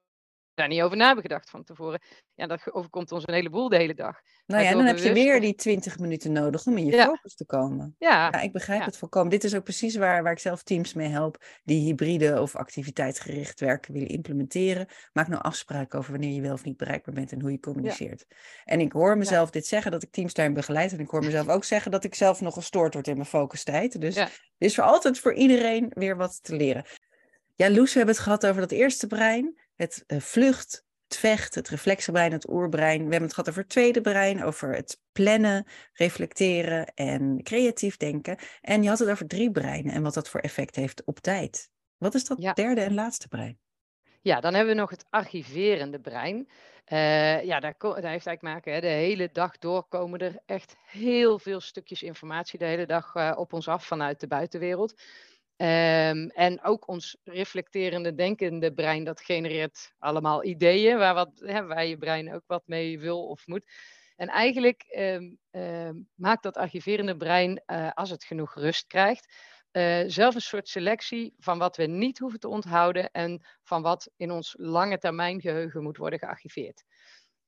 daar 0.55 0.69
niet 0.69 0.83
over 0.83 0.97
na 0.97 1.07
hebben 1.07 1.23
gedacht 1.23 1.51
van 1.51 1.65
tevoren. 1.65 2.01
Ja, 2.35 2.47
dat 2.47 2.73
overkomt 2.73 3.13
ons 3.13 3.27
een 3.27 3.35
heleboel 3.35 3.69
de 3.69 3.77
hele 3.77 3.95
dag. 3.95 4.21
Nou 4.47 4.63
ja, 4.63 4.71
en 4.71 4.77
dan 4.77 4.87
heb 4.87 4.99
je 4.99 5.13
weer 5.13 5.41
die 5.41 5.55
20 5.55 5.99
minuten 5.99 6.33
nodig 6.33 6.67
om 6.67 6.77
in 6.77 6.85
je 6.85 6.93
Ja. 6.93 7.05
focus 7.05 7.35
te 7.35 7.47
komen. 7.47 7.95
Ja, 7.99 8.29
Ja, 8.33 8.41
ik 8.41 8.53
begrijp 8.53 8.81
ja. 8.81 8.87
het 8.87 8.97
volkomen. 8.97 9.31
Dit 9.31 9.45
is 9.45 9.55
ook 9.55 9.65
precies 9.65 9.97
waar, 9.97 10.23
waar 10.23 10.33
ik 10.33 10.39
zelf 10.39 10.63
teams 10.63 10.95
mee 10.95 11.09
help 11.09 11.45
die 11.65 11.85
hybride 11.85 12.41
of 12.41 12.57
activiteitsgericht 12.57 13.61
werken 13.61 13.93
willen 13.93 14.09
implementeren. 14.09 14.87
Maak 15.13 15.29
nou 15.29 15.43
afspraken 15.43 15.99
over 15.99 16.11
wanneer 16.11 16.35
je 16.35 16.41
wel 16.41 16.53
of 16.53 16.65
niet 16.65 16.77
bereikbaar 16.77 17.15
bent 17.15 17.33
en 17.33 17.41
hoe 17.41 17.51
je 17.53 17.61
communiceert. 17.61 18.25
En 18.65 18.81
ik 18.81 18.93
hoor 18.93 19.19
mezelf 19.19 19.51
dit 19.51 19.67
zeggen, 19.67 19.91
dat 19.91 20.03
ik 20.03 20.11
teams 20.11 20.35
daarin 20.35 20.55
begeleid. 20.55 20.93
En 20.93 21.01
ik 21.01 21.09
hoor 21.11 21.25
mezelf 21.25 21.49
ook 21.49 21.65
zeggen 21.65 21.91
dat 21.91 22.05
ik 22.05 22.15
zelf 22.15 22.41
nog 22.41 22.55
gestoord 22.55 22.95
word 22.95 23.09
in 23.09 23.17
mijn 23.17 23.27
focustijd. 23.27 24.01
Dus 24.01 24.17
er 24.17 24.31
is 24.59 24.75
voor 24.75 24.85
altijd 24.85 25.19
voor 25.19 25.35
iedereen 25.35 25.91
weer 25.95 26.17
wat 26.17 26.43
te 26.43 26.57
leren. 26.57 26.85
Ja, 27.55 27.71
Loes, 27.71 27.93
we 27.93 27.97
hebben 27.97 28.15
het 28.15 28.25
gehad 28.25 28.47
over 28.47 28.61
dat 28.61 28.71
eerste 28.71 29.07
brein. 29.07 29.61
Het 29.83 30.05
eh, 30.07 30.21
vlucht, 30.21 30.85
het 31.09 31.17
vecht, 31.17 31.55
het 31.55 31.69
reflexbrein, 31.69 32.33
het 32.33 32.51
oerbrein. 32.51 32.97
We 32.97 33.03
hebben 33.03 33.23
het 33.23 33.35
gehad 33.35 33.49
over 33.49 33.61
het 33.61 33.71
tweede 33.71 34.01
brein, 34.01 34.45
over 34.45 34.75
het 34.75 35.01
plannen, 35.13 35.67
reflecteren 35.93 36.87
en 36.95 37.43
creatief 37.43 37.97
denken. 37.97 38.39
En 38.61 38.83
je 38.83 38.89
had 38.89 38.99
het 38.99 39.09
over 39.09 39.27
drie 39.27 39.51
breinen 39.51 39.93
en 39.93 40.03
wat 40.03 40.15
dat 40.15 40.29
voor 40.29 40.41
effect 40.41 40.77
heeft 40.77 41.05
op 41.05 41.19
tijd. 41.19 41.71
Wat 41.99 42.15
is 42.15 42.25
dat 42.25 42.43
Ja. 42.43 42.53
derde 42.53 42.81
en 42.81 42.95
laatste 42.95 43.29
brein? 43.29 43.59
Ja, 44.21 44.41
dan 44.41 44.55
hebben 44.55 44.75
we 44.75 44.81
nog 44.81 44.91
het 44.91 45.05
archiverende 45.11 46.01
brein. 46.01 46.49
Uh, 46.89 47.45
ja, 47.45 47.61
daar, 47.61 47.75
daar, 47.79 47.95
heeft 47.95 48.27
eigenlijk 48.27 48.43
maken. 48.43 48.73
Hè. 48.73 48.81
De 48.81 48.87
hele 48.87 49.29
dag 49.33 49.59
door 49.59 49.85
komen 49.89 50.19
er 50.19 50.39
echt 50.47 50.77
heel 50.87 51.39
veel 51.39 51.61
stukjes 51.61 52.03
informatie 52.03 52.59
de 52.59 52.65
hele 52.65 52.87
dag 52.87 53.15
uh, 53.15 53.33
op 53.37 53.53
ons 53.53 53.69
af 53.69 53.87
vanuit 53.87 54.21
de 54.21 54.27
buitenwereld. 54.27 54.95
Um, 55.63 56.29
en 56.29 56.63
ook 56.63 56.89
ons 56.89 57.17
reflecterende, 57.25 58.15
denkende 58.15 58.73
brein, 58.73 59.05
dat 59.05 59.21
genereert 59.21 59.93
allemaal 59.99 60.45
ideeën 60.45 60.99
waar, 60.99 61.15
wat, 61.15 61.31
hè, 61.35 61.81
je 61.81 61.97
brein 61.97 62.35
ook 62.35 62.43
wat 62.47 62.63
mee 62.67 62.99
wil 62.99 63.27
of 63.27 63.47
moet. 63.47 63.71
En 64.17 64.29
eigenlijk 64.29 64.85
um, 64.99 65.39
um, 65.51 66.09
maakt 66.15 66.43
dat 66.43 66.57
archiverende 66.57 67.17
brein, 67.17 67.63
uh, 67.67 67.91
als 67.93 68.11
het 68.11 68.25
genoeg 68.25 68.55
rust 68.55 68.87
krijgt, 68.87 69.35
uh, 69.73 70.03
zelf 70.07 70.35
een 70.35 70.41
soort 70.41 70.69
selectie 70.69 71.35
van 71.39 71.59
wat 71.59 71.77
we 71.77 71.87
niet 71.87 72.19
hoeven 72.19 72.41
te 72.41 72.49
onthouden 72.49 73.11
en 73.11 73.47
van 73.63 73.83
wat 73.83 74.11
in 74.17 74.31
ons 74.31 74.55
lange 74.59 74.99
termijn 74.99 75.41
geheugen 75.41 75.83
moet 75.83 75.97
worden 75.97 76.19
gearchiveerd. 76.19 76.85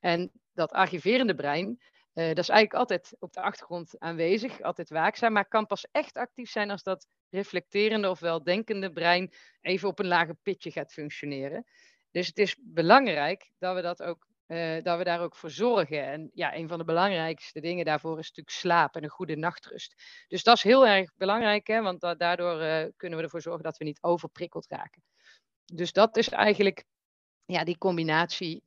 En 0.01 0.33
dat 0.53 0.73
archiverende 0.73 1.35
brein, 1.35 1.83
uh, 2.15 2.27
dat 2.27 2.39
is 2.39 2.49
eigenlijk 2.49 2.75
altijd 2.75 3.17
op 3.19 3.33
de 3.33 3.41
achtergrond 3.41 3.99
aanwezig, 3.99 4.63
altijd 4.63 4.89
waakzaam, 4.91 5.33
maar 5.33 5.49
kan 5.49 5.67
pas 5.67 5.87
echt 5.93 6.17
actief 6.17 6.51
zijn 6.51 6.71
als 6.71 6.83
dat 6.83 7.07
reflecterende 7.31 8.11
ofwel 8.11 8.43
denkende 8.43 8.93
brein 8.93 9.33
even 9.61 9.89
op 9.89 9.99
een 9.99 10.07
lager 10.07 10.37
pitje 10.43 10.71
gaat 10.71 10.93
functioneren. 10.93 11.65
Dus 12.11 12.27
het 12.27 12.39
is 12.39 12.57
belangrijk 12.61 13.51
dat 13.59 13.75
we 13.75 13.83
dat 13.83 14.03
ook 14.03 14.27
uh, 14.47 14.83
dat 14.83 14.99
we 14.99 15.05
daar 15.05 15.21
ook 15.21 15.37
voor 15.37 15.51
zorgen. 15.51 16.05
En 16.05 16.31
ja, 16.35 16.55
een 16.55 16.69
van 16.69 16.79
de 16.79 16.85
belangrijkste 16.85 17.61
dingen 17.61 17.85
daarvoor 17.85 18.19
is 18.19 18.29
natuurlijk 18.29 18.57
slaap 18.57 18.97
en 18.97 19.03
een 19.03 19.09
goede 19.11 19.37
nachtrust. 19.37 19.95
Dus 20.29 20.43
dat 20.43 20.57
is 20.57 20.63
heel 20.63 20.87
erg 20.87 21.11
belangrijk, 21.17 21.67
hè, 21.67 21.83
want 21.83 22.01
da 22.01 22.15
daardoor 22.15 22.63
uh, 22.63 22.85
kunnen 22.97 23.19
we 23.19 23.25
ervoor 23.25 23.41
zorgen 23.41 23.63
dat 23.63 23.77
we 23.77 23.85
niet 23.85 24.03
overprikkeld 24.03 24.67
raken. 24.69 25.03
Dus 25.65 25.93
dat 25.93 26.17
is 26.17 26.29
eigenlijk 26.29 26.85
ja, 27.45 27.65
die 27.65 27.79
combinatie 27.79 28.63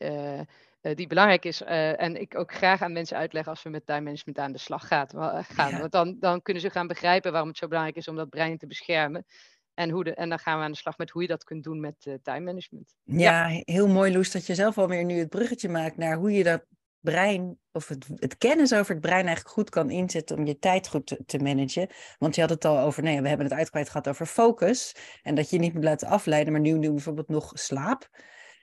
die 0.81 1.07
belangrijk 1.07 1.45
is. 1.45 1.61
en 1.61 2.21
ik 2.21 2.37
ook 2.37 2.53
graag 2.53 2.81
aan 2.81 2.93
mensen 2.93 3.17
uitleg 3.17 3.47
als 3.47 3.63
we 3.63 3.69
met 3.69 3.85
time 3.85 4.01
management 4.01 4.37
aan 4.37 4.51
de 4.51 4.57
slag 4.57 4.87
gaat, 4.87 5.13
gaan. 5.47 5.71
Ja. 5.71 5.79
Want 5.79 5.91
dan, 5.91 6.15
dan 6.19 6.41
kunnen 6.41 6.61
ze 6.61 6.69
gaan 6.69 6.87
begrijpen 6.87 7.31
waarom 7.31 7.49
het 7.49 7.57
zo 7.57 7.67
belangrijk 7.67 7.97
is 7.97 8.07
om 8.07 8.15
dat 8.15 8.29
brein 8.29 8.57
te 8.57 8.67
beschermen. 8.67 9.25
En, 9.73 9.89
hoe 9.89 10.03
de, 10.03 10.13
en 10.13 10.29
dan 10.29 10.39
gaan 10.39 10.57
we 10.57 10.63
aan 10.63 10.71
de 10.71 10.77
slag 10.77 10.97
met 10.97 11.09
hoe 11.09 11.21
je 11.21 11.27
dat 11.27 11.43
kunt 11.43 11.63
doen 11.63 11.79
met 11.79 12.05
uh, 12.05 12.13
time 12.21 12.39
management. 12.39 12.95
Ja, 13.03 13.47
ja, 13.47 13.61
heel 13.65 13.87
mooi 13.87 14.13
Loes 14.13 14.31
dat 14.31 14.45
je 14.45 14.55
zelf 14.55 14.77
alweer 14.77 15.03
nu 15.03 15.19
het 15.19 15.29
bruggetje 15.29 15.69
maakt 15.69 15.97
naar 15.97 16.15
hoe 16.15 16.31
je 16.31 16.43
dat 16.43 16.65
brein 16.99 17.57
of 17.71 17.87
het, 17.87 18.07
het, 18.15 18.37
kennis 18.37 18.73
over 18.73 18.91
het 18.91 19.01
brein 19.01 19.25
eigenlijk 19.25 19.55
goed 19.55 19.69
kan 19.69 19.89
inzetten 19.89 20.37
om 20.37 20.45
je 20.45 20.59
tijd 20.59 20.87
goed 20.87 21.07
te, 21.07 21.23
te 21.25 21.37
managen. 21.37 21.87
Want 22.17 22.35
je 22.35 22.41
had 22.41 22.49
het 22.49 22.65
al 22.65 22.79
over, 22.79 23.03
nee, 23.03 23.11
nou 23.11 23.23
we 23.23 23.29
hebben 23.29 23.47
het 23.47 23.55
uitgebreid 23.55 23.89
gehad 23.89 24.07
over 24.07 24.25
focus 24.25 24.95
en 25.21 25.35
dat 25.35 25.49
je 25.49 25.59
niet 25.59 25.73
moet 25.73 25.83
laten 25.83 26.07
afleiden, 26.07 26.51
maar 26.51 26.61
nu 26.61 26.71
doen 26.71 26.81
we 26.81 26.91
bijvoorbeeld 26.91 27.29
nog 27.29 27.51
slaap. 27.53 28.09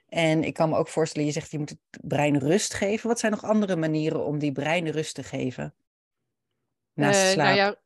En 0.08 0.44
ik 0.44 0.54
kan 0.54 0.68
me 0.68 0.76
ook 0.76 0.88
voorstellen, 0.88 1.26
je 1.26 1.32
zegt 1.32 1.50
je 1.50 1.58
moet 1.58 1.68
het 1.68 1.78
brein 2.02 2.38
rust 2.38 2.74
geven. 2.74 3.08
Wat 3.08 3.18
zijn 3.18 3.32
nog 3.32 3.44
andere 3.44 3.76
manieren 3.76 4.24
om 4.24 4.38
die 4.38 4.52
brein 4.52 4.88
rust 4.88 5.14
te 5.14 5.22
geven? 5.22 5.74
Naast 6.92 7.24
uh, 7.24 7.30
slaap. 7.30 7.46
Nou 7.46 7.56
ja, 7.56 7.76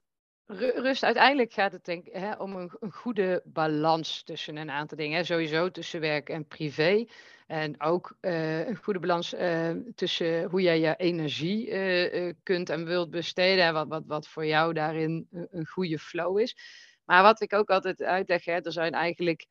Rust, 0.81 1.05
uiteindelijk 1.05 1.53
gaat 1.53 1.73
het 1.73 1.85
denk 1.85 2.07
hè, 2.13 2.33
om 2.33 2.57
een, 2.57 2.71
een, 2.81 2.93
goede 2.93 3.43
balans 3.45 4.23
tussen 4.23 4.57
een 4.57 4.71
aantal 4.71 4.97
dingen. 4.97 5.17
Hè. 5.17 5.25
Sowieso 5.25 5.71
tussen 5.71 6.01
werk 6.01 6.29
en 6.29 6.47
privé. 6.47 7.07
En 7.47 7.81
ook 7.81 8.17
uh, 8.21 8.67
een 8.67 8.77
goede 8.77 8.99
balans 8.99 9.35
uh, 9.35 9.71
tussen 9.95 10.45
hoe 10.45 10.63
jij 10.63 10.81
je 10.81 10.97
energie 10.97 12.35
kunt 12.43 12.71
en 12.71 12.85
wilt 12.85 13.11
besteden. 13.11 13.65
En 13.65 13.73
wat, 13.73 13.89
wat, 13.89 14.03
wat 14.07 14.29
voor 14.29 14.47
jou 14.47 14.73
daarin 14.73 15.27
een, 15.31 15.49
een 15.51 15.67
goede 15.67 15.99
flow 15.99 16.39
is. 16.39 16.57
Maar 17.05 17.23
wat 17.23 17.41
ik 17.41 17.53
ook 17.53 17.71
altijd 17.71 18.03
uitleg, 18.03 18.45
hè, 18.45 18.61
er 18.61 18.73
zijn 18.73 18.93
eigenlijk. 18.93 19.47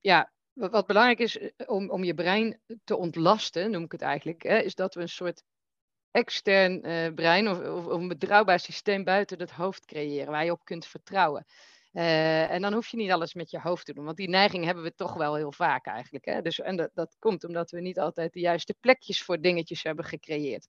Ja, 0.00 0.32
wat, 0.56 0.86
belangrijk 0.86 1.18
is 1.18 1.38
om, 1.66 1.90
om 1.90 2.04
je 2.04 2.14
brein 2.14 2.60
te 2.84 2.96
ontlasten, 2.96 3.70
noem 3.70 3.84
ik 3.84 3.92
het 3.92 4.02
eigenlijk, 4.02 4.42
hè, 4.42 4.58
is 4.58 4.74
dat 4.74 4.94
we 4.94 5.00
een 5.00 5.08
soort 5.08 5.42
extern 6.10 6.86
uh, 6.86 7.14
brein 7.14 7.48
of, 7.48 7.58
of, 7.58 7.86
of, 7.86 8.00
een 8.00 8.08
betrouwbaar 8.08 8.60
systeem 8.60 9.04
buiten 9.04 9.38
het 9.38 9.50
hoofd 9.50 9.84
creëren 9.84 10.30
waar 10.30 10.44
je 10.44 10.52
op 10.52 10.64
kunt 10.64 10.86
vertrouwen. 10.86 11.44
Uh, 11.92 12.50
en 12.50 12.62
dan 12.62 12.72
hoef 12.72 12.88
je 12.88 12.96
niet 12.96 13.10
alles 13.10 13.34
met 13.34 13.50
je 13.50 13.60
hoofd 13.60 13.86
te 13.86 13.92
doen, 13.92 14.04
want 14.04 14.16
die 14.16 14.28
neiging 14.28 14.64
hebben 14.64 14.84
we 14.84 14.94
toch 14.94 15.14
wel 15.14 15.34
heel 15.34 15.52
vaak 15.52 15.86
eigenlijk. 15.86 16.24
Hè? 16.24 16.42
Dus, 16.42 16.60
en 16.60 16.76
dat, 16.76 16.90
dat 16.94 17.16
komt 17.18 17.44
omdat 17.44 17.70
we 17.70 17.80
niet 17.80 17.98
altijd 17.98 18.32
de 18.32 18.40
juiste 18.40 18.74
plekjes 18.80 19.22
voor 19.22 19.40
dingetjes 19.40 19.82
hebben 19.82 20.04
gecreëerd. 20.04 20.68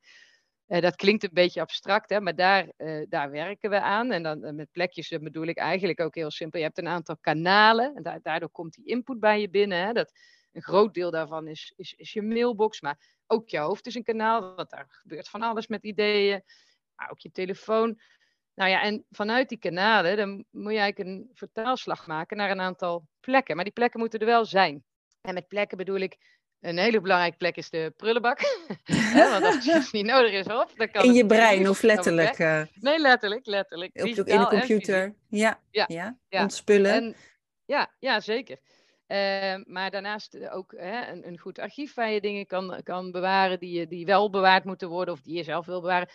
Uh, 0.67 0.81
dat 0.81 0.95
klinkt 0.95 1.23
een 1.23 1.29
beetje 1.33 1.61
abstract, 1.61 2.09
hè, 2.09 2.21
maar 2.21 2.35
daar, 2.35 2.71
daar 3.09 3.31
werken 3.31 3.69
we 3.69 3.81
aan. 3.81 4.11
En 4.11 4.23
dan 4.23 4.55
met 4.55 4.71
plekjes 4.71 5.09
bedoel 5.09 5.45
ik 5.45 5.57
eigenlijk 5.57 5.99
ook 5.99 6.15
heel 6.15 6.31
simpel. 6.31 6.59
Je 6.59 6.65
hebt 6.65 6.77
een 6.77 6.87
aantal 6.87 7.17
kanalen 7.17 7.95
en 7.95 8.21
daardoor 8.21 8.49
komt 8.49 8.73
die 8.73 8.85
input 8.85 9.19
bij 9.19 9.41
je 9.41 9.49
binnen. 9.49 9.85
Hè? 9.85 9.93
Dat, 9.93 10.11
een 10.51 10.63
groot 10.63 10.93
deel 10.93 11.11
daarvan 11.11 11.47
is, 11.47 11.73
is, 11.75 11.93
is 11.93 12.13
je 12.13 12.21
mailbox, 12.21 12.81
maar 12.81 13.15
ook 13.27 13.49
je 13.49 13.57
hoofd 13.57 13.85
is 13.85 13.95
een 13.95 14.03
kanaal, 14.03 14.55
want 14.55 14.69
daar 14.69 14.85
gebeurt 14.89 15.29
van 15.29 15.41
alles 15.41 15.67
met 15.67 15.83
ideeën. 15.83 16.43
Ook 17.09 17.19
je 17.19 17.31
telefoon. 17.31 17.99
Nou 18.53 18.69
ja, 18.69 18.81
en 18.81 19.05
vanuit 19.09 19.49
die 19.49 19.57
kanalen, 19.57 20.17
dan 20.17 20.45
moet 20.49 20.71
je 20.71 20.79
eigenlijk 20.79 21.09
een 21.09 21.29
vertaalslag 21.33 22.07
maken 22.07 22.37
naar 22.37 22.51
een 22.51 22.61
aantal 22.61 23.07
plekken. 23.19 23.55
Maar 23.55 23.65
die 23.65 23.73
plekken 23.73 23.99
moeten 23.99 24.19
er 24.19 24.25
wel 24.25 24.45
zijn. 24.45 24.83
En 25.21 25.33
met 25.33 25.47
plekken 25.47 25.77
bedoel 25.77 25.99
ik, 25.99 26.36
een 26.61 26.77
hele 26.77 27.01
belangrijke 27.01 27.37
plek 27.37 27.55
is 27.55 27.69
de 27.69 27.93
prullenbak. 27.97 28.39
want 29.31 29.43
als 29.43 29.65
het 29.65 29.91
niet 29.91 30.05
nodig 30.05 30.31
is, 30.31 30.45
dan 30.45 30.91
kan 30.91 31.03
In 31.03 31.13
je 31.13 31.25
brein 31.25 31.69
of 31.69 31.81
letterlijk? 31.81 32.39
Uh, 32.39 32.61
nee, 32.73 32.99
letterlijk, 32.99 33.45
letterlijk. 33.45 33.91
Op, 34.01 34.05
in 34.05 34.39
de 34.39 34.47
computer, 34.47 35.15
ja, 35.29 35.59
ja, 35.71 35.85
ja, 35.87 36.17
ja. 36.29 36.41
ontspullen. 36.41 36.93
En, 36.93 37.15
ja, 37.65 37.91
ja, 37.99 38.19
zeker. 38.19 38.57
Uh, 39.07 39.55
maar 39.65 39.91
daarnaast 39.91 40.33
eh, 40.33 40.55
ook 40.55 40.73
hè, 40.77 41.11
een, 41.11 41.27
een, 41.27 41.39
goed 41.39 41.59
archief 41.59 41.93
waar 41.93 42.11
je 42.11 42.21
dingen 42.21 42.45
kan, 42.45 42.81
kan 42.83 43.11
bewaren 43.11 43.59
die, 43.59 43.87
die 43.87 44.05
wel 44.05 44.29
bewaard 44.29 44.63
moeten 44.63 44.89
worden 44.89 45.13
of 45.13 45.21
die 45.21 45.35
je 45.35 45.43
zelf 45.43 45.65
wil 45.65 45.81
bewaren. 45.81 46.09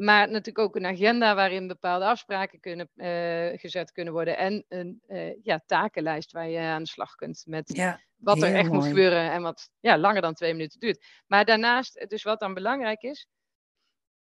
Maar 0.00 0.26
natuurlijk 0.26 0.58
ook 0.58 0.76
een 0.76 0.86
agenda 0.86 1.34
waarin 1.34 1.66
bepaalde 1.66 2.04
afspraken 2.04 2.60
kunnen, 2.60 2.90
uh, 2.94 3.58
gezet 3.58 3.92
kunnen 3.92 4.12
worden. 4.12 4.36
En 4.36 4.64
een 4.68 5.02
uh, 5.08 5.42
ja, 5.42 5.62
takenlijst 5.66 6.32
waar 6.32 6.48
je 6.48 6.58
aan 6.58 6.82
de 6.82 6.88
slag 6.88 7.14
kunt 7.14 7.42
met 7.46 7.76
ja, 7.76 8.00
wat 8.16 8.42
er 8.42 8.54
echt 8.54 8.68
mooi. 8.68 8.78
moet 8.78 8.86
gebeuren 8.86 9.30
en 9.30 9.42
wat 9.42 9.70
ja, 9.80 9.98
langer 9.98 10.22
dan 10.22 10.34
twee 10.34 10.52
minuten 10.52 10.80
duurt. 10.80 11.06
Maar 11.26 11.44
daarnaast, 11.44 12.04
dus 12.08 12.22
wat 12.22 12.40
dan 12.40 12.54
belangrijk 12.54 13.02
is, 13.02 13.26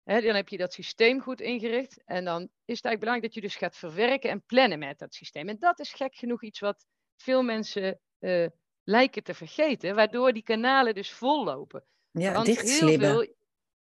hè, 0.03 0.21
dan 0.21 0.35
heb 0.35 0.49
je 0.49 0.57
dat 0.57 0.73
systeem 0.73 1.21
goed 1.21 1.41
ingericht. 1.41 2.03
En 2.05 2.25
dan 2.25 2.43
is 2.43 2.77
het 2.77 2.85
eigenlijk 2.85 3.01
belangrijk 3.01 3.23
dat 3.23 3.35
je 3.35 3.49
dus 3.49 3.57
gaat 3.57 3.77
verwerken 3.77 4.31
en 4.31 4.45
plannen 4.47 4.79
met 4.79 4.99
dat 4.99 5.15
systeem. 5.15 5.49
En 5.49 5.59
dat 5.59 5.79
is 5.79 5.93
gek 5.93 6.15
genoeg 6.15 6.43
iets 6.43 6.61
wat 6.61 6.87
veel 7.17 7.43
mensen 7.43 8.01
uh, 8.19 8.47
lijken 8.83 9.23
te 9.23 9.35
vergeten, 9.35 9.95
waardoor 9.95 10.33
die 10.33 10.43
kanalen 10.43 10.95
dus 10.95 11.11
vollopen. 11.11 11.85
Ja, 12.11 12.33
Want 12.33 12.47
dichtslippen. 12.47 13.09
Veel, 13.09 13.37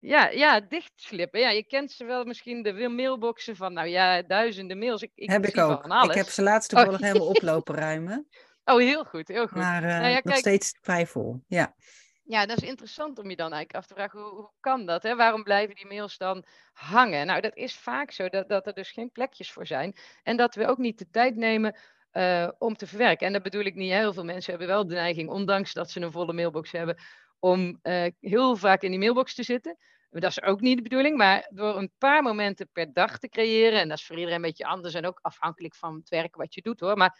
ja, 0.06 0.30
ja, 0.30 0.60
dichtslippen. 0.60 1.40
Ja, 1.40 1.50
je 1.50 1.64
kent 1.64 1.92
ze 1.92 2.06
wel 2.06 2.24
misschien 2.24 2.64
de 2.64 2.90
mailboxen 2.90 3.56
van, 3.56 3.74
nou 3.74 3.88
ja, 3.88 4.22
duizenden 4.22 4.78
mails. 4.78 5.02
Ik, 5.02 5.12
ik 5.16 5.30
heb 5.30 5.46
ik 5.46 5.58
ook. 5.58 5.82
Van 5.82 5.92
alles. 5.92 6.16
Ik 6.16 6.22
heb 6.22 6.28
ze 6.28 6.42
laatst 6.42 6.74
oh. 6.74 6.98
helemaal 6.98 7.28
oplopen 7.36 7.76
ruimen. 7.76 8.28
Oh, 8.66 8.78
heel 8.78 9.04
goed, 9.04 9.28
heel 9.28 9.48
goed. 9.48 9.58
Maar 9.58 9.84
uh, 9.84 9.90
nou 9.90 10.08
ja, 10.08 10.14
nog 10.14 10.22
kijk, 10.22 10.38
steeds 10.38 10.78
vijfvol, 10.82 11.44
ja. 11.48 11.76
Ja, 12.24 12.46
dat 12.46 12.58
is 12.62 12.70
interessant 12.70 13.20
om 13.20 13.30
je 13.30 13.36
dan 13.36 13.54
eigenlijk 13.54 13.76
af 13.76 13.86
te 13.86 13.94
vragen, 13.94 14.20
hoe, 14.20 14.36
hoe 14.36 14.52
kan 14.60 14.86
dat? 14.86 15.04
Hè? 15.04 15.16
Waarom 15.16 15.44
blijven 15.44 15.76
die 15.76 15.88
mails 15.88 16.18
dan 16.18 16.46
hangen? 16.74 17.26
Nou, 17.26 17.42
dat 17.42 17.56
is 17.56 17.76
vaak 17.76 18.12
zo, 18.12 18.30
dat, 18.30 18.50
dat 18.50 18.68
er 18.68 18.74
dus 18.74 18.92
geen 18.92 19.12
plekjes 19.12 19.52
voor 19.52 19.68
zijn. 19.68 19.96
En 20.24 20.38
dat 20.38 20.56
we 20.56 20.68
ook 20.68 20.78
niet 20.78 21.00
de 21.00 21.10
tijd 21.10 21.36
nemen 21.36 21.76
uh, 22.14 22.50
om 22.58 22.76
te 22.76 22.88
verwerken. 22.88 23.28
En 23.28 23.34
dat 23.34 23.44
bedoel 23.44 23.64
ik 23.64 23.76
niet, 23.76 23.92
heel 23.92 24.14
veel 24.14 24.26
mensen 24.26 24.50
hebben 24.50 24.68
wel 24.70 24.88
de 24.88 24.94
neiging, 24.94 25.30
ondanks 25.30 25.74
dat 25.74 25.92
ze 25.92 26.02
een 26.02 26.12
volle 26.12 26.34
mailbox 26.34 26.72
hebben, 26.72 26.98
om 27.40 27.80
uh, 27.84 28.06
heel 28.20 28.56
vaak 28.56 28.82
in 28.82 28.90
die 28.90 29.00
mailbox 29.00 29.36
te 29.36 29.44
zitten. 29.44 29.78
Dat 30.22 30.32
is 30.32 30.42
ook 30.42 30.62
niet 30.62 30.78
de 30.78 30.84
bedoeling, 30.84 31.18
maar 31.18 31.48
door 31.54 31.78
een 31.78 31.92
paar 31.98 32.24
momenten 32.24 32.70
per 32.72 32.94
dag 32.94 33.18
te 33.18 33.30
creëren, 33.30 33.80
en 33.80 33.90
dat 33.90 33.98
is 33.98 34.06
voor 34.06 34.16
iedereen 34.16 34.36
een 34.36 34.46
beetje 34.48 34.66
anders 34.66 34.94
en 34.94 35.06
ook 35.06 35.20
afhankelijk 35.22 35.76
van 35.76 35.96
het 35.96 36.10
werk 36.10 36.36
wat 36.36 36.54
je 36.54 36.62
doet 36.62 36.80
hoor, 36.80 36.98
maar 36.98 37.20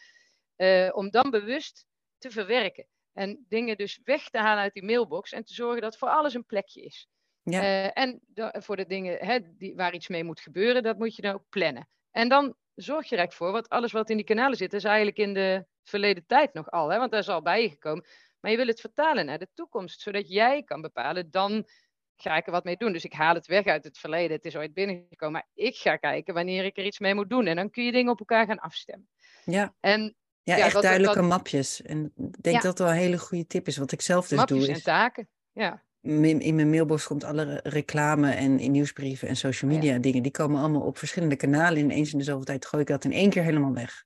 uh, 0.58 0.90
om 0.94 1.10
dan 1.10 1.30
bewust 1.30 1.86
te 2.18 2.32
verwerken. 2.32 2.88
En 3.14 3.46
dingen 3.48 3.78
dus 3.78 4.00
weg 4.04 4.30
te 4.30 4.38
halen 4.38 4.64
uit 4.64 4.74
die 4.74 4.84
mailbox 4.84 5.32
en 5.32 5.44
te 5.44 5.54
zorgen 5.54 5.82
dat 5.82 5.98
voor 5.98 6.10
alles 6.10 6.34
een 6.34 6.46
plekje 6.46 6.82
is. 6.82 7.08
Ja. 7.44 7.62
Uh, 7.62 7.90
en 7.94 8.22
voor 8.52 8.76
de 8.76 8.86
dingen 8.86 9.26
hè, 9.26 9.40
die, 9.58 9.76
waar 9.76 9.94
iets 9.94 10.08
mee 10.08 10.24
moet 10.24 10.40
gebeuren, 10.40 10.84
dat 10.84 10.98
moet 10.98 11.16
je 11.16 11.22
dan 11.22 11.34
ook 11.34 11.50
plannen. 11.50 11.90
En 12.12 12.30
dan 12.30 12.56
zorg 12.76 13.10
je 13.10 13.16
direct 13.16 13.36
voor, 13.36 13.52
want 13.52 13.70
alles 13.70 13.92
wat 13.92 14.10
in 14.10 14.18
die 14.18 14.26
kanalen 14.26 14.58
zit, 14.58 14.74
is 14.74 14.84
eigenlijk 14.84 15.18
in 15.18 15.34
de 15.34 15.66
verleden 15.84 16.26
tijd 16.26 16.54
nog 16.54 16.72
al, 16.72 16.90
hè, 16.90 16.98
want 16.98 17.12
daar 17.12 17.20
is 17.20 17.30
al 17.30 17.42
bij 17.42 17.62
je 17.62 17.70
gekomen. 17.70 18.06
Maar 18.40 18.52
je 18.52 18.58
wil 18.58 18.68
het 18.68 18.80
vertalen 18.80 19.26
naar 19.26 19.40
de 19.40 19.50
toekomst, 19.54 20.02
zodat 20.02 20.30
jij 20.30 20.64
kan 20.64 20.82
bepalen, 20.82 21.32
dan 21.32 21.68
ga 22.16 22.36
ik 22.36 22.46
er 22.46 22.52
wat 22.52 22.64
mee 22.64 22.78
doen. 22.78 22.92
Dus 22.92 23.06
ik 23.06 23.14
haal 23.14 23.34
het 23.34 23.48
weg 23.48 23.66
uit 23.66 23.84
het 23.84 23.98
verleden, 23.98 24.36
het 24.36 24.46
is 24.46 24.56
ooit 24.56 24.74
binnengekomen, 24.74 25.34
maar 25.34 25.48
ik 25.54 25.76
ga 25.76 25.96
kijken 25.96 26.34
wanneer 26.34 26.66
ik 26.66 26.78
er 26.78 26.86
iets 26.86 27.00
mee 27.00 27.16
moet 27.16 27.30
doen. 27.30 27.46
En 27.46 27.56
dan 27.56 27.70
kun 27.70 27.84
je 27.84 27.92
dingen 27.92 28.12
op 28.12 28.20
elkaar 28.20 28.46
gaan 28.46 28.60
afstemmen. 28.60 29.08
Ja. 29.46 29.76
En 29.80 30.16
ja, 30.44 30.58
echt 30.58 30.82
duidelijke 30.82 31.22
mapjes. 31.22 31.82
En 31.82 32.14
ik 32.16 32.44
denk 32.44 32.62
dat 32.62 32.78
dat 32.78 32.80
wel 32.80 32.88
een 32.88 33.02
hele 33.02 33.18
goede 33.18 33.48
tip 33.48 33.68
is. 33.68 33.78
Wat 33.78 33.92
ik 33.92 34.02
zelf 34.02 34.28
dus 34.28 34.38
mapjes 34.38 34.58
doe. 34.58 34.68
Mapjes 34.68 34.86
en 34.86 34.92
taken, 34.94 35.30
ja 35.52 35.84
in 36.06 36.56
mijn 36.56 36.70
mailbox 36.70 37.08
komt 37.08 37.24
alle 37.24 37.60
reclame 37.64 38.32
en 38.32 38.60
in 38.60 38.72
nieuwsbrieven 38.72 39.28
en 39.28 39.36
social 39.36 39.72
media 39.72 39.98
dingen. 39.98 40.24
Die 40.24 40.32
komen 40.32 40.60
allemaal 40.60 40.82
op 40.82 40.98
verschillende 40.98 41.36
kanalen. 41.36 41.78
En 41.78 41.92
eens 41.92 42.12
in 42.12 42.18
de 42.18 42.24
zoveel 42.24 42.46
tijd 42.46 42.66
gooi 42.66 42.82
ik 42.82 42.88
dat 42.88 43.04
in 43.04 43.12
één 43.12 43.30
keer 43.30 43.44
helemaal 43.44 43.74
weg. 43.74 44.04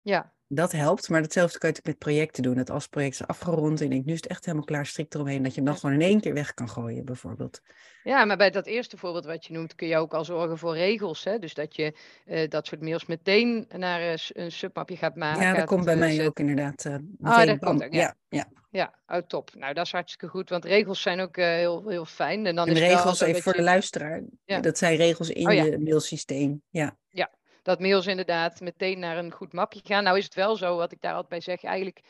Ja. 0.00 0.34
Dat 0.54 0.72
helpt, 0.72 1.08
maar 1.08 1.22
datzelfde 1.22 1.58
kun 1.58 1.68
je 1.68 1.74
natuurlijk 1.74 2.04
met 2.04 2.12
projecten 2.14 2.42
doen. 2.42 2.54
Dat 2.54 2.70
als 2.70 2.82
het 2.82 2.90
project 2.90 3.14
is 3.14 3.26
afgerond 3.26 3.78
en 3.78 3.84
je 3.84 3.90
denkt, 3.90 4.06
nu 4.06 4.12
is 4.12 4.20
het 4.20 4.30
echt 4.30 4.44
helemaal 4.44 4.66
klaar, 4.66 4.86
strikt 4.86 5.14
eromheen, 5.14 5.42
dat 5.42 5.54
je 5.54 5.60
hem 5.60 5.70
dan 5.70 5.78
gewoon 5.78 5.94
in 5.94 6.00
één 6.00 6.20
keer 6.20 6.34
weg 6.34 6.54
kan 6.54 6.68
gooien, 6.68 7.04
bijvoorbeeld. 7.04 7.60
Ja, 8.02 8.24
maar 8.24 8.36
bij 8.36 8.50
dat 8.50 8.66
eerste 8.66 8.96
voorbeeld 8.96 9.24
wat 9.24 9.46
je 9.46 9.52
noemt, 9.52 9.74
kun 9.74 9.88
je 9.88 9.96
ook 9.96 10.14
al 10.14 10.24
zorgen 10.24 10.58
voor 10.58 10.74
regels. 10.74 11.24
Hè? 11.24 11.38
Dus 11.38 11.54
dat 11.54 11.76
je 11.76 11.96
uh, 12.26 12.48
dat 12.48 12.66
soort 12.66 12.80
mails 12.80 13.06
meteen 13.06 13.66
naar 13.76 14.00
uh, 14.00 14.14
een 14.32 14.52
submapje 14.52 14.96
gaat 14.96 15.16
maken. 15.16 15.42
Ja, 15.42 15.54
dat 15.54 15.64
komt 15.64 15.84
bij 15.84 15.96
mij 15.96 16.26
ook 16.26 16.38
inderdaad. 16.38 16.84
Uh, 16.84 17.46
dat 17.46 17.58
komt 17.58 17.84
ook, 17.84 17.92
ja. 17.92 18.14
ja. 18.28 18.48
Ja, 18.70 18.94
oh, 19.06 19.18
top. 19.18 19.50
Nou, 19.54 19.74
dat 19.74 19.86
is 19.86 19.92
hartstikke 19.92 20.28
goed, 20.28 20.48
want 20.48 20.64
regels 20.64 21.02
zijn 21.02 21.20
ook 21.20 21.36
heel, 21.36 21.88
heel 21.88 22.04
fijn. 22.04 22.46
En, 22.46 22.54
dan 22.54 22.68
en 22.68 22.74
is 22.74 22.80
regels, 22.80 23.20
even 23.20 23.42
voor 23.42 23.52
de 23.52 23.62
luisteraar, 23.62 24.22
ja. 24.44 24.60
dat 24.60 24.78
zijn 24.78 24.96
regels 24.96 25.30
in 25.30 25.46
oh, 25.46 25.54
ja. 25.54 25.62
je 25.62 25.78
mailsysteem. 25.78 26.62
Ja. 26.70 26.96
ja, 27.10 27.30
dat 27.62 27.80
mails 27.80 28.06
inderdaad 28.06 28.60
meteen 28.60 28.98
naar 28.98 29.18
een 29.18 29.32
goed 29.32 29.52
mapje 29.52 29.80
gaan. 29.82 30.04
Nou 30.04 30.18
is 30.18 30.24
het 30.24 30.34
wel 30.34 30.56
zo, 30.56 30.76
wat 30.76 30.92
ik 30.92 31.00
daar 31.00 31.12
altijd 31.12 31.28
bij 31.28 31.40
zeg, 31.40 31.62
eigenlijk, 31.62 32.00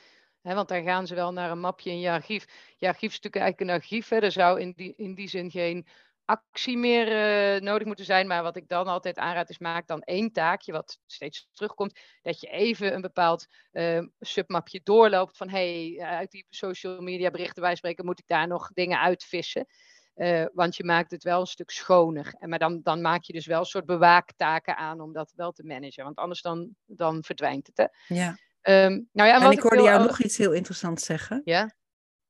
want 0.42 0.68
dan 0.68 0.82
gaan 0.82 1.06
ze 1.06 1.14
wel 1.14 1.32
naar 1.32 1.50
een 1.50 1.60
mapje 1.60 1.90
in 1.90 2.00
je 2.00 2.10
archief. 2.10 2.44
Je 2.76 2.86
archief 2.86 3.10
is 3.10 3.20
natuurlijk 3.20 3.42
eigenlijk 3.42 3.70
een 3.70 3.76
archief, 3.76 4.10
er 4.10 4.32
zou 4.32 4.60
in 4.60 4.72
die, 4.76 4.94
in 4.96 5.14
die 5.14 5.28
zin 5.28 5.50
geen 5.50 5.86
actie 6.24 6.76
meer 6.76 7.06
uh, 7.54 7.60
nodig 7.60 7.86
moeten 7.86 8.04
zijn. 8.04 8.26
Maar 8.26 8.42
wat 8.42 8.56
ik 8.56 8.68
dan 8.68 8.86
altijd 8.86 9.18
aanraad 9.18 9.50
is, 9.50 9.58
maak 9.58 9.86
dan 9.86 10.02
één 10.02 10.32
taakje, 10.32 10.72
wat 10.72 10.98
steeds 11.06 11.48
terugkomt, 11.52 12.00
dat 12.22 12.40
je 12.40 12.46
even 12.46 12.94
een 12.94 13.00
bepaald 13.00 13.46
uh, 13.72 14.02
submapje 14.20 14.80
doorloopt 14.82 15.36
van, 15.36 15.48
hey, 15.48 15.98
uit 16.00 16.30
die 16.30 16.46
social 16.48 17.00
media 17.00 17.30
berichten 17.30 17.62
wij 17.62 17.74
spreken, 17.74 18.04
moet 18.04 18.18
ik 18.18 18.26
daar 18.26 18.46
nog 18.46 18.68
dingen 18.72 19.00
uitvissen. 19.00 19.66
Uh, 20.16 20.44
want 20.52 20.76
je 20.76 20.84
maakt 20.84 21.10
het 21.10 21.22
wel 21.22 21.40
een 21.40 21.46
stuk 21.46 21.70
schoner. 21.70 22.34
En, 22.38 22.48
maar 22.48 22.58
dan, 22.58 22.80
dan 22.82 23.00
maak 23.00 23.22
je 23.22 23.32
dus 23.32 23.46
wel 23.46 23.58
een 23.58 23.64
soort 23.64 23.86
bewaaktaken 23.86 24.76
aan 24.76 25.00
om 25.00 25.12
dat 25.12 25.32
wel 25.36 25.52
te 25.52 25.64
managen. 25.64 26.04
Want 26.04 26.16
anders 26.16 26.42
dan, 26.42 26.68
dan 26.86 27.24
verdwijnt 27.24 27.66
het. 27.66 27.76
Hè? 27.76 28.14
Ja. 28.14 28.28
Um, 28.62 29.08
nou 29.12 29.28
ja, 29.28 29.42
en, 29.42 29.50
ik 29.50 29.60
hoorde 29.60 29.82
jou 29.82 30.02
nog 30.06 30.22
iets 30.22 30.36
heel 30.36 30.52
interessants 30.52 31.04
zeggen. 31.04 31.42
Ja? 31.44 31.74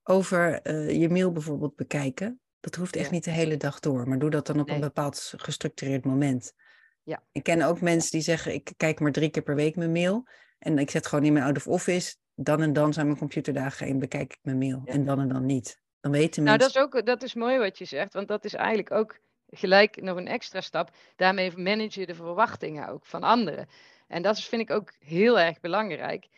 Over 0.03 0.61
uh, 0.67 1.01
je 1.01 1.09
mail 1.09 1.33
bijvoorbeeld 1.33 1.77
bekijken. 1.77 2.41
Dat 2.61 2.75
hoeft 2.75 2.97
echt 2.97 3.11
niet 3.11 3.25
de 3.25 3.31
hele 3.31 3.57
dag 3.57 3.81
door. 3.81 4.09
Maar 4.09 4.19
doe 4.19 4.31
dat 4.31 4.47
dan 4.47 4.61
op 4.61 4.67
nee. 4.67 4.75
een 4.75 4.81
bepaald 4.81 5.35
gestructureerd 5.37 6.05
moment. 6.05 6.55
Ja. 7.03 7.23
Ik 7.33 7.43
ken 7.43 7.63
ook 7.63 7.81
mensen 7.81 8.11
die 8.11 8.21
zeggen, 8.21 8.55
ik 8.55 8.73
kijk 8.77 9.01
maar 9.01 9.13
drie 9.13 9.31
keer 9.31 9.43
per 9.43 9.55
week 9.55 9.77
mijn 9.77 9.93
mail. 9.93 10.29
En 10.59 10.79
ik 10.79 10.91
zet 10.91 11.07
gewoon 11.07 11.25
in 11.25 11.33
mijn 11.33 11.45
out 11.45 11.57
of 11.57 11.69
office. 11.69 12.17
Dan 12.35 12.63
en 12.63 12.73
dan 12.73 12.93
zijn 12.93 13.07
mijn 13.07 13.19
computerdagen 13.19 13.87
en 13.87 13.99
bekijk 13.99 14.33
ik 14.33 14.39
mijn 14.43 14.59
mail. 14.59 14.83
Ja. 14.85 14.93
En 14.93 15.05
dan 15.05 15.21
en 15.21 15.29
dan 15.29 15.47
niet. 15.47 15.81
Dan 16.03 16.13
weten 16.13 16.43
nou, 16.43 16.59
dat 16.59 16.69
is, 16.69 16.77
ook, 16.77 17.07
dat 17.07 17.23
is 17.23 17.35
mooi 17.35 17.59
wat 17.59 17.79
je 17.79 17.85
zegt, 17.85 18.13
want 18.13 18.29
dat 18.29 18.45
is 18.45 18.55
eigenlijk 18.55 18.91
ook 18.91 19.19
gelijk 19.47 20.03
nog 20.03 20.17
een 20.17 20.29
extra 20.29 20.61
stap. 20.61 20.91
Daarmee 21.17 21.57
manage 21.57 22.01
je 22.01 22.07
de 22.07 22.15
verwachtingen 22.15 22.89
ook 22.89 23.07
van 23.07 23.23
anderen. 23.23 23.69
En 24.07 24.23
dat 24.23 24.37
is, 24.37 24.47
vind 24.47 24.63
ik 24.63 24.71
ook 24.71 24.93
heel 24.99 25.39
erg 25.39 25.61
belangrijk. 25.61 26.29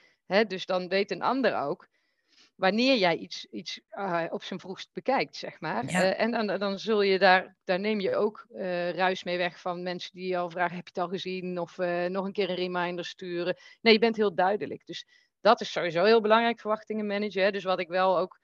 Dus 0.46 0.66
dan 0.66 0.88
weet 0.88 1.10
een 1.10 1.22
ander 1.22 1.56
ook 1.56 1.88
wanneer 2.54 2.96
jij 2.96 3.16
iets, 3.16 3.46
iets 3.50 3.80
uh, 3.90 4.24
op 4.28 4.42
zijn 4.42 4.60
vroegst 4.60 4.92
bekijkt, 4.92 5.36
zeg 5.36 5.60
maar. 5.60 5.90
Ja. 5.90 6.02
Uh, 6.02 6.20
en 6.20 6.30
dan, 6.30 6.58
dan 6.58 6.78
zul 6.78 7.02
je 7.02 7.18
daar, 7.18 7.56
daar 7.64 7.80
neem 7.80 8.00
je 8.00 8.16
ook 8.16 8.46
uh, 8.50 8.90
ruis 8.90 9.24
mee 9.24 9.36
weg 9.36 9.60
van 9.60 9.82
mensen 9.82 10.10
die 10.14 10.38
al 10.38 10.50
vragen, 10.50 10.76
heb 10.76 10.84
je 10.84 10.92
het 10.94 11.02
al 11.02 11.08
gezien? 11.08 11.58
Of 11.58 11.76
nog 12.08 12.24
een 12.24 12.32
keer 12.32 12.50
een 12.50 12.56
reminder 12.56 13.04
sturen. 13.04 13.56
Nee, 13.80 13.92
je 13.92 13.98
bent 13.98 14.16
heel 14.16 14.34
duidelijk. 14.34 14.86
Dus 14.86 15.06
dat 15.40 15.60
is 15.60 15.72
sowieso 15.72 16.04
heel 16.04 16.20
belangrijk, 16.20 16.60
verwachtingen 16.60 17.06
managen. 17.06 17.42
Hè? 17.42 17.50
Dus 17.50 17.64
wat 17.64 17.80
ik 17.80 17.88
wel 17.88 18.18
ook 18.18 18.42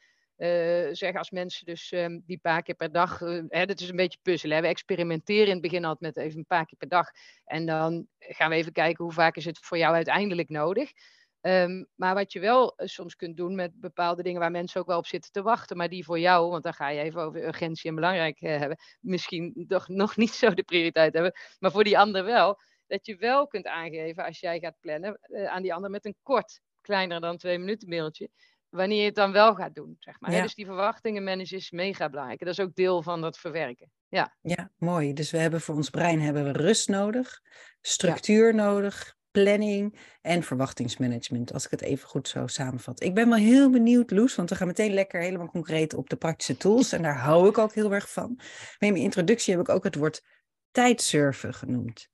zeg 0.93 1.15
als 1.15 1.31
mensen 1.31 1.67
dus 1.67 1.93
um, 1.93 2.23
die 2.27 2.39
paar 2.39 2.63
keer 2.63 2.75
per 2.75 2.93
dag, 2.93 3.21
uh, 3.21 3.43
hè, 3.49 3.67
dat 3.67 3.81
is 3.81 3.89
een 3.89 3.97
beetje 3.97 4.19
puzzelen. 4.23 4.63
We 4.63 4.69
experimenteren 4.69 5.47
in 5.47 5.53
het 5.53 5.61
begin 5.61 5.85
altijd 5.85 6.15
met 6.15 6.25
even 6.25 6.39
een 6.39 6.47
paar 6.47 6.67
keer 6.67 6.79
per 6.79 6.89
dag. 6.89 7.09
En 7.45 7.67
dan 7.67 8.07
gaan 8.19 8.51
we 8.51 8.57
even 8.57 8.73
kijken 8.73 9.05
hoe 9.05 9.13
vaak 9.13 9.37
is 9.37 9.45
het 9.45 9.59
voor 9.59 9.79
jou 9.79 9.95
uiteindelijk 9.95 10.49
nodig. 10.49 10.91
Um, 11.43 11.87
maar 11.95 12.15
wat 12.15 12.33
je 12.33 12.41
wel 12.41 12.75
uh, 12.77 12.87
soms 12.87 13.17
kunt 13.17 13.37
doen 13.37 13.55
met 13.55 13.81
bepaalde 13.81 14.23
dingen 14.23 14.41
waar 14.41 14.51
mensen 14.51 14.81
ook 14.81 14.87
wel 14.87 14.99
op 14.99 15.07
zitten 15.07 15.33
te 15.33 15.43
wachten, 15.43 15.77
maar 15.77 15.89
die 15.89 16.05
voor 16.05 16.19
jou, 16.19 16.51
want 16.51 16.63
dan 16.63 16.75
ga 16.75 16.89
je 16.89 17.01
even 17.01 17.21
over 17.21 17.47
urgentie 17.47 17.89
en 17.89 17.95
belangrijk 17.95 18.41
hebben, 18.41 18.79
misschien 19.01 19.65
toch 19.69 19.89
nog 19.89 20.17
niet 20.17 20.31
zo 20.31 20.55
de 20.55 20.63
prioriteit 20.63 21.13
hebben, 21.13 21.33
maar 21.59 21.71
voor 21.71 21.85
die 21.85 21.99
ander 21.99 22.25
wel, 22.25 22.61
dat 22.87 23.07
je 23.07 23.17
wel 23.17 23.47
kunt 23.47 23.67
aangeven 23.67 24.25
als 24.25 24.41
jij 24.41 24.59
gaat 24.59 24.77
plannen 24.81 25.21
aan 25.49 25.63
die 25.63 25.75
ander 25.75 25.91
met 25.91 26.05
een 26.05 26.17
kort, 26.23 26.61
kleiner 26.81 27.21
dan 27.21 27.37
twee 27.37 27.59
minuten 27.59 27.89
mailtje, 27.89 28.29
wanneer 28.71 28.99
je 28.99 29.05
het 29.05 29.15
dan 29.15 29.33
wel 29.33 29.55
gaat 29.55 29.75
doen, 29.75 29.97
zeg 29.99 30.21
maar. 30.21 30.33
Ja. 30.33 30.43
Dus 30.43 30.55
die 30.55 30.67
verwachtingen 30.67 31.25
managen 31.25 31.57
is 31.57 31.71
mega 31.71 32.09
belangrijk. 32.09 32.41
Dat 32.41 32.49
is 32.49 32.61
ook 32.61 32.75
deel 32.75 33.03
van 33.03 33.21
dat 33.21 33.39
verwerken. 33.39 33.91
Ja. 34.09 34.37
ja, 34.41 34.71
mooi. 34.79 35.13
Dus 35.13 35.31
we 35.31 35.39
hebben 35.39 35.61
voor 35.61 35.75
ons 35.75 35.91
brein 35.91 36.21
hebben 36.21 36.45
we 36.45 36.53
rust 36.53 36.89
nodig, 36.89 37.41
structuur 37.81 38.47
ja. 38.47 38.55
nodig, 38.55 39.17
planning 39.31 39.99
en 40.21 40.43
verwachtingsmanagement, 40.43 41.53
als 41.53 41.65
ik 41.65 41.71
het 41.71 41.83
even 41.83 42.09
goed 42.09 42.29
zo 42.29 42.47
samenvat. 42.47 43.03
Ik 43.03 43.15
ben 43.15 43.29
wel 43.29 43.39
heel 43.39 43.71
benieuwd, 43.71 44.11
Loes, 44.11 44.35
want 44.35 44.51
we 44.51 44.57
gaan 44.57 44.67
meteen 44.67 44.95
lekker 44.95 45.21
helemaal 45.21 45.51
concreet 45.51 45.95
op 45.95 46.11
de 46.11 46.17
praktische 46.17 46.57
tools 46.57 46.93
en 46.93 47.03
daar 47.03 47.19
hou 47.19 47.49
ik 47.49 47.59
ook 47.59 47.75
heel 47.75 47.93
erg 47.95 48.11
van. 48.11 48.35
Maar 48.37 48.77
in 48.79 48.93
mijn 48.93 49.05
introductie 49.05 49.57
heb 49.57 49.63
ik 49.63 49.75
ook 49.75 49.85
het 49.85 49.95
woord 49.95 50.23
tijdsurfen 50.71 51.55
genoemd. 51.55 52.10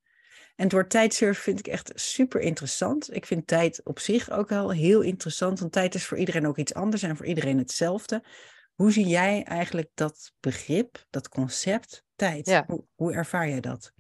En 0.57 0.65
het 0.65 0.73
woord 0.73 0.91
tijdsurfen 0.91 1.43
vind 1.43 1.59
ik 1.59 1.67
echt 1.67 1.93
super 1.95 2.41
interessant. 2.41 3.15
Ik 3.15 3.27
vind 3.27 3.47
tijd 3.47 3.81
op 3.85 3.99
zich 3.99 4.31
ook 4.31 4.49
wel 4.49 4.71
heel 4.71 5.01
interessant, 5.01 5.61
want 5.61 5.73
tijd 5.73 5.95
is 5.95 6.07
voor 6.07 6.19
iedereen 6.19 6.47
ook 6.47 6.59
iets 6.59 6.75
anders 6.75 7.03
en 7.03 7.17
voor 7.17 7.27
iedereen 7.27 7.59
hetzelfde. 7.59 8.23
Hoe 8.75 8.93
zie 8.93 9.07
jij 9.07 9.43
eigenlijk 9.43 9.91
dat 9.95 10.33
begrip, 10.41 11.05
dat 11.11 11.29
concept 11.29 12.05
tijd? 12.15 12.47
Ja. 12.47 12.65
Hoe, 12.67 12.85
hoe, 12.95 13.13
ervaar 13.13 13.49
jij 13.49 13.61
dat? 13.61 13.93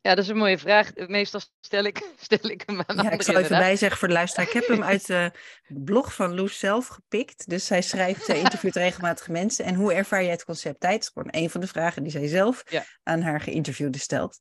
Ja, 0.00 0.14
dat 0.14 0.24
is 0.24 0.30
een 0.30 0.36
mooie 0.36 0.58
vraag. 0.58 0.94
Meestal 0.94 1.40
stel 1.60 1.84
ik, 1.84 2.10
stel 2.20 2.50
ik 2.50 2.62
hem 2.66 2.82
aan 2.86 3.04
Ja, 3.04 3.10
ik 3.10 3.22
zal 3.22 3.36
even 3.36 3.58
bijzeggen 3.58 3.98
voor 3.98 4.08
de 4.08 4.14
luisteraar. 4.14 4.46
Ik 4.46 4.52
heb 4.52 4.66
hem 4.66 4.82
uit 4.82 5.06
de 5.16 5.32
blog 5.66 6.14
van 6.14 6.34
Loes 6.34 6.58
zelf 6.58 6.86
gepikt. 6.86 7.48
Dus 7.48 7.66
zij 7.66 7.82
schrijft, 7.82 8.24
zij 8.24 8.38
interviewt 8.38 8.76
regelmatig 8.86 9.28
mensen. 9.28 9.64
En 9.64 9.74
hoe 9.74 9.94
ervaar 9.94 10.22
jij 10.22 10.32
het 10.32 10.44
concept 10.44 10.80
tijd? 10.80 10.92
Dat 10.92 11.02
is 11.02 11.08
gewoon 11.08 11.42
een 11.42 11.50
van 11.50 11.60
de 11.60 11.66
vragen 11.66 12.02
die 12.02 12.12
zij 12.12 12.26
zelf 12.26 12.62
ja. 12.70 12.84
aan 13.02 13.20
haar 13.20 13.40
geïnterviewde 13.40 13.98
stelt. 13.98 14.40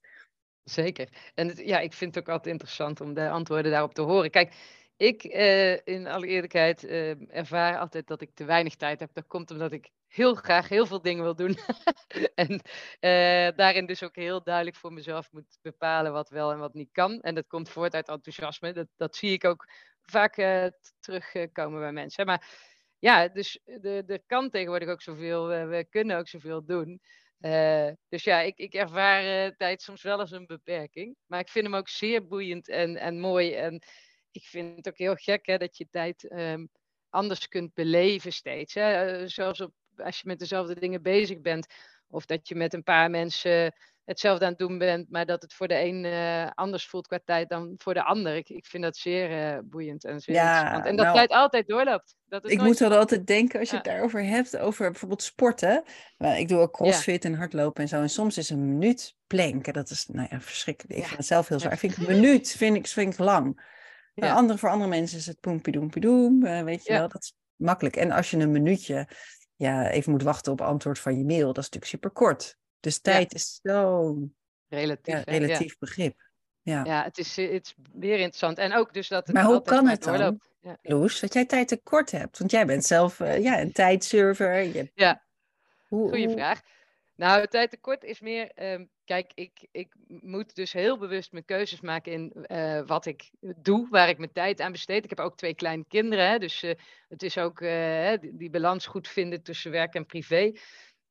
Zeker. 0.70 1.08
En 1.36 1.54
ja, 1.56 1.80
ik 1.80 1.94
vind 1.94 2.16
het 2.16 2.24
ook 2.24 2.30
altijd 2.30 2.54
interessant 2.54 3.02
om 3.02 3.14
de 3.14 3.30
antwoorden 3.30 3.72
daarop 3.72 3.94
te 3.94 4.02
horen. 4.02 4.30
Kijk, 4.30 4.54
ik 4.98 5.24
uh, 5.24 5.74
in 5.74 6.08
alle 6.08 6.28
eerlijkheid 6.28 6.84
uh, 6.84 7.36
ervaar 7.36 7.78
altijd 7.78 8.08
dat 8.08 8.22
ik 8.22 8.30
te 8.34 8.46
weinig 8.46 8.76
tijd 8.76 9.00
heb. 9.00 9.10
Dat 9.14 9.28
komt 9.28 9.52
omdat 9.52 9.72
ik 9.72 9.90
heel 10.08 10.36
graag 10.36 10.70
heel 10.70 10.86
veel 10.86 11.02
dingen 11.02 11.24
wil 11.24 11.36
doen. 11.36 11.58
en 12.36 12.52
uh, 12.52 13.58
daarin 13.58 13.86
dus 13.86 14.04
ook 14.04 14.16
heel 14.16 14.44
duidelijk 14.44 14.76
voor 14.76 14.94
mezelf 14.94 15.32
moet 15.32 15.58
bepalen 15.62 16.12
wat 16.12 16.30
wel 16.30 16.52
en 16.52 16.60
wat 16.60 16.74
niet 16.74 16.92
kan. 16.92 17.22
En 17.22 17.36
dat 17.36 17.48
komt 17.48 17.70
voort 17.70 17.94
uit 17.94 18.08
enthousiasme. 18.08 18.74
Dat, 18.74 18.88
dat 18.96 19.16
zie 19.16 19.32
ik 19.32 19.46
ook 19.46 19.66
vaak 20.02 20.34
terugkomen 21.00 21.80
bij 21.80 21.92
mensen. 21.92 22.26
Maar 22.26 22.48
ja, 23.00 23.28
dus 23.28 23.60
er 23.84 24.22
kan 24.26 24.50
tegenwoordig 24.50 24.90
ook 24.90 25.02
zoveel. 25.02 25.48
we 25.48 25.88
kunnen 25.90 26.18
ook 26.18 26.28
zoveel 26.28 26.66
doen. 26.66 27.02
Uh, 27.42 27.90
dus 28.10 28.24
ja, 28.24 28.40
ik, 28.40 28.58
ik 28.58 28.74
ervaar 28.74 29.46
uh, 29.46 29.56
tijd 29.56 29.82
soms 29.82 30.02
wel 30.02 30.20
als 30.20 30.32
een 30.32 30.46
beperking. 30.46 31.16
Maar 31.26 31.40
ik 31.40 31.50
vind 31.50 31.66
hem 31.66 31.76
ook 31.76 31.90
zeer 31.90 32.28
boeiend 32.28 32.68
en, 32.70 32.98
en 32.98 33.20
mooi. 33.20 33.54
En 33.54 33.84
ik 34.32 34.44
vind 34.44 34.76
het 34.76 34.88
ook 34.88 34.98
heel 34.98 35.16
gek 35.16 35.46
hè, 35.46 35.58
dat 35.58 35.78
je 35.78 35.88
tijd 35.90 36.32
um, 36.32 36.70
anders 37.10 37.48
kunt 37.48 37.74
beleven 37.74 38.32
steeds. 38.32 38.74
Hè? 38.74 39.20
Uh, 39.22 39.28
zelfs 39.28 39.62
op, 39.62 39.74
als 39.96 40.20
je 40.20 40.28
met 40.28 40.40
dezelfde 40.40 40.80
dingen 40.80 41.02
bezig 41.02 41.42
bent. 41.42 41.68
Of 42.08 42.26
dat 42.26 42.48
je 42.48 42.56
met 42.56 42.74
een 42.74 42.84
paar 42.84 43.10
mensen 43.10 43.74
hetzelfde 44.08 44.46
aan 44.46 44.52
het 44.52 44.60
doen 44.60 44.78
bent, 44.78 45.10
maar 45.10 45.26
dat 45.26 45.42
het 45.42 45.54
voor 45.54 45.68
de 45.68 45.84
een 45.84 46.04
uh, 46.04 46.50
anders 46.56 46.88
voelt 46.88 47.08
qua 47.08 47.20
tijd 47.26 47.50
dan 47.50 47.74
voor 47.78 47.94
de 47.94 48.04
ander. 48.04 48.36
Ik, 48.36 48.50
ik 48.50 48.66
vind 48.66 48.84
dat 48.84 48.98
zeer 48.98 49.54
uh, 49.54 49.60
boeiend 49.64 50.04
en 50.04 50.20
zeer 50.20 50.36
ja, 50.36 50.52
interessant. 50.52 50.86
En 50.86 50.96
dat 50.96 51.06
nou, 51.06 51.18
tijd 51.18 51.32
altijd 51.32 51.68
doorloopt. 51.68 52.16
Dat 52.26 52.50
ik 52.50 52.58
nooit... 52.58 52.68
moet 52.68 52.80
wel 52.80 52.98
altijd 52.98 53.28
denken, 53.28 53.60
als 53.60 53.70
je 53.70 53.76
ja. 53.76 53.82
het 53.82 53.92
daarover 53.92 54.24
hebt, 54.24 54.58
over 54.58 54.92
bijvoorbeeld 54.92 55.22
sporten. 55.22 55.84
ik 56.18 56.48
doe 56.48 56.60
ook 56.60 56.74
crossfit 56.74 57.24
ja. 57.24 57.30
en 57.30 57.36
hardlopen 57.36 57.84
en 57.84 57.90
zo. 57.90 58.02
En 58.02 58.10
soms 58.10 58.38
is 58.38 58.50
een 58.50 58.78
minuut 58.78 59.16
planken, 59.28 59.74
dat 59.74 59.90
is 59.90 60.08
nou 60.08 60.28
ja, 60.32 60.42
verschrikkelijk. 60.42 61.00
Ik 61.00 61.06
vind 61.06 61.18
het 61.18 61.28
zelf 61.28 61.48
heel 61.48 61.60
zwaar. 61.60 61.74
Ik 61.74 61.80
vind 61.80 61.98
een 61.98 62.06
minuut 62.06 62.52
vind 62.52 62.76
ik, 62.76 62.88
vind 62.88 63.14
ik 63.14 63.20
lang. 63.20 63.76
Andere, 64.16 64.60
voor 64.60 64.70
andere 64.70 64.90
mensen 64.90 65.18
is 65.18 65.26
het 65.26 65.40
poempiedoempiedoem, 65.40 66.46
uh, 66.46 66.62
weet 66.62 66.86
je 66.86 66.94
wel. 66.94 67.08
Dat 67.08 67.24
is 67.24 67.34
makkelijk. 67.56 67.96
En 67.96 68.12
als 68.12 68.32
je 68.32 68.38
een 68.38 68.52
minuutje 68.52 69.08
ja, 69.56 69.90
even 69.90 70.12
moet 70.12 70.24
wachten 70.24 70.52
op 70.52 70.62
antwoord 70.62 71.00
van 71.00 71.18
je 71.18 71.24
mail, 71.24 71.54
dat 71.54 71.58
is 71.58 71.70
natuurlijk 71.70 71.86
super 71.86 72.10
kort. 72.10 72.58
Dus 72.80 73.00
tijd 73.00 73.32
ja. 73.32 73.38
is 73.38 73.60
zo'n 73.64 74.36
relatief, 74.68 75.14
ja, 75.14 75.22
relatief 75.26 75.78
begrip. 75.78 76.26
Ja. 76.62 76.84
ja, 76.84 77.04
het 77.04 77.18
is, 77.18 77.36
het 77.36 77.66
is 77.66 77.76
weer 77.94 78.18
interessant. 78.18 78.58
En 78.58 78.74
ook 78.74 78.94
dus 78.94 79.08
dat 79.08 79.26
het 79.26 79.36
Maar 79.36 79.46
hoe 79.46 79.62
kan 79.62 79.88
het 79.88 80.04
dan, 80.04 80.40
ja. 80.60 80.78
Loes, 80.82 81.20
dat 81.20 81.34
jij 81.34 81.46
tijd 81.46 81.68
tekort 81.68 82.12
hebt? 82.12 82.38
Want 82.38 82.52
jij 82.52 82.66
bent 82.66 82.86
zelf 82.86 83.20
uh, 83.20 83.42
ja, 83.42 83.62
een 83.62 83.72
tijdserver. 83.72 84.62
Je... 84.62 84.92
Ja, 84.94 85.24
hoe, 85.88 86.10
goeie 86.10 86.26
hoe... 86.26 86.36
vraag. 86.36 86.62
Nou, 87.16 87.48
tijd 87.48 87.70
tekort 87.70 88.04
is 88.04 88.20
meer... 88.20 88.52
Um, 88.56 88.90
kijk, 89.06 89.32
ik, 89.34 89.68
ik 89.72 89.96
moet 90.08 90.56
dus 90.56 90.74
heel 90.74 90.98
bewust 90.98 91.32
mijn 91.32 91.46
keuzes 91.46 91.82
maken 91.82 92.12
in 92.12 92.46
uh, 92.48 92.82
wat 92.86 93.06
ik 93.06 93.30
doe, 93.40 93.88
waar 93.90 94.10
ik 94.10 94.18
mijn 94.18 94.32
tijd 94.32 94.62
aan 94.62 94.72
besteed. 94.72 95.04
Ik 95.04 95.10
heb 95.10 95.20
ook 95.20 95.38
twee 95.38 95.56
kleine 95.56 95.86
kinderen, 95.88 96.30
hè, 96.30 96.38
dus 96.40 96.64
uh, 96.64 96.74
het 97.08 97.24
is 97.24 97.38
ook 97.38 97.60
die, 97.60 98.38
die 98.38 98.50
balans 98.50 98.86
goed 98.86 99.08
vinden 99.08 99.44
tussen 99.44 99.72
werk 99.72 99.94
en 99.94 100.06
privé. 100.06 100.52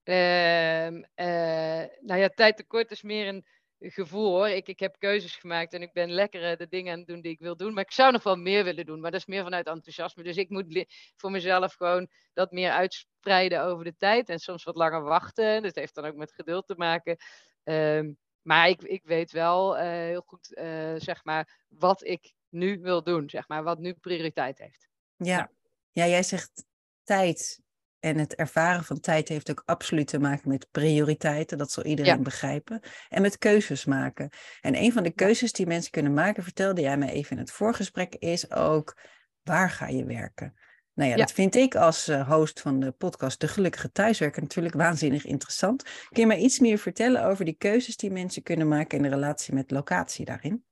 Uh, 0.08 0.86
uh, 0.86 1.84
nou 2.00 2.20
ja, 2.20 2.28
tijd 2.28 2.56
tekort 2.56 2.90
is 2.90 3.02
meer 3.02 3.28
een, 3.28 3.44
gevoel 3.78 4.30
hoor. 4.30 4.48
Ik, 4.48 4.68
ik 4.68 4.80
heb 4.80 4.98
keuzes 4.98 5.36
gemaakt 5.36 5.72
en 5.72 5.82
ik 5.82 5.92
ben 5.92 6.10
lekker 6.10 6.56
de 6.56 6.68
dingen 6.68 6.92
aan 6.92 6.98
het 6.98 7.08
doen 7.08 7.20
die 7.20 7.32
ik 7.32 7.38
wil 7.38 7.56
doen. 7.56 7.74
Maar 7.74 7.84
ik 7.84 7.92
zou 7.92 8.12
nog 8.12 8.22
wel 8.22 8.36
meer 8.36 8.64
willen 8.64 8.86
doen. 8.86 9.00
Maar 9.00 9.10
dat 9.10 9.20
is 9.20 9.26
meer 9.26 9.42
vanuit 9.42 9.66
enthousiasme. 9.66 10.22
Dus 10.22 10.36
ik 10.36 10.48
moet 10.48 10.86
voor 11.16 11.30
mezelf 11.30 11.74
gewoon 11.74 12.08
dat 12.32 12.52
meer 12.52 12.70
uitspreiden 12.70 13.62
over 13.62 13.84
de 13.84 13.96
tijd. 13.96 14.28
En 14.28 14.38
soms 14.38 14.64
wat 14.64 14.76
langer 14.76 15.02
wachten. 15.02 15.62
Dat 15.62 15.74
heeft 15.74 15.94
dan 15.94 16.04
ook 16.04 16.14
met 16.14 16.32
geduld 16.32 16.66
te 16.66 16.74
maken. 16.76 17.16
Ehm, 17.64 18.12
maar 18.42 18.68
ik, 18.68 18.82
ik 18.82 19.04
weet 19.04 19.32
wel 19.32 19.76
uh, 19.76 19.82
heel 19.82 20.22
goed, 20.26 20.56
uh, 20.58 20.94
zeg 20.96 21.24
maar, 21.24 21.64
wat 21.68 22.04
ik 22.04 22.32
nu 22.48 22.80
wil 22.80 23.02
doen. 23.02 23.30
Zeg 23.30 23.48
maar, 23.48 23.62
wat 23.62 23.78
nu 23.78 23.94
prioriteit 23.94 24.58
heeft. 24.58 24.88
Ja, 25.16 25.50
ja 25.92 26.06
jij 26.06 26.22
zegt 26.22 26.64
tijd 27.04 27.60
en 28.06 28.18
het 28.18 28.34
ervaren 28.34 28.84
van 28.84 29.00
tijd 29.00 29.28
heeft 29.28 29.50
ook 29.50 29.62
absoluut 29.64 30.06
te 30.06 30.18
maken 30.18 30.48
met 30.48 30.68
prioriteiten. 30.70 31.58
Dat 31.58 31.70
zal 31.70 31.84
iedereen 31.84 32.22
begrijpen. 32.22 32.80
En 33.08 33.22
met 33.22 33.38
keuzes 33.38 33.84
maken. 33.84 34.30
En 34.60 34.76
een 34.76 34.92
van 34.92 35.02
de 35.02 35.10
keuzes 35.10 35.52
die 35.52 35.66
mensen 35.66 35.90
kunnen 35.90 36.14
maken, 36.14 36.42
vertelde 36.42 36.80
jij 36.80 36.96
mij 36.96 37.08
even 37.08 37.30
in 37.30 37.38
het 37.38 37.50
voorgesprek, 37.50 38.14
is 38.14 38.50
ook 38.50 38.96
waar 39.42 39.70
ga 39.70 39.88
je 39.88 40.04
werken? 40.04 40.54
Nou 40.94 41.10
ja, 41.10 41.16
dat 41.16 41.32
vind 41.32 41.54
ik 41.54 41.74
als 41.74 42.08
eh, 42.08 42.28
host 42.28 42.60
van 42.60 42.80
de 42.80 42.92
podcast 42.92 43.40
De 43.40 43.48
Gelukkige 43.48 43.92
Thuiswerker 43.92 44.42
natuurlijk 44.42 44.74
waanzinnig 44.74 45.24
interessant. 45.24 45.82
Kun 45.82 46.22
je 46.22 46.26
mij 46.26 46.38
iets 46.38 46.58
meer 46.58 46.78
vertellen 46.78 47.24
over 47.24 47.44
die 47.44 47.56
keuzes 47.58 47.96
die 47.96 48.10
mensen 48.10 48.42
kunnen 48.42 48.68
maken 48.68 48.96
in 48.96 49.02
de 49.02 49.08
relatie 49.08 49.54
met 49.54 49.70
locatie 49.70 50.24
daarin? 50.24 50.64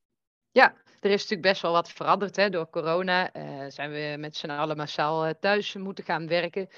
Ja, 0.51 0.73
er 0.99 1.11
is 1.11 1.21
natuurlijk 1.21 1.41
best 1.41 1.61
wel 1.61 1.71
wat 1.71 1.91
veranderd. 1.91 2.35
Hè. 2.35 2.49
Door 2.49 2.69
corona 2.69 3.35
uh, 3.35 3.65
zijn 3.67 3.91
we 3.91 4.15
met 4.19 4.35
z'n 4.35 4.49
allen 4.49 4.77
massaal 4.77 5.27
uh, 5.27 5.31
thuis 5.39 5.73
moeten 5.73 6.03
gaan 6.03 6.27
werken. 6.27 6.69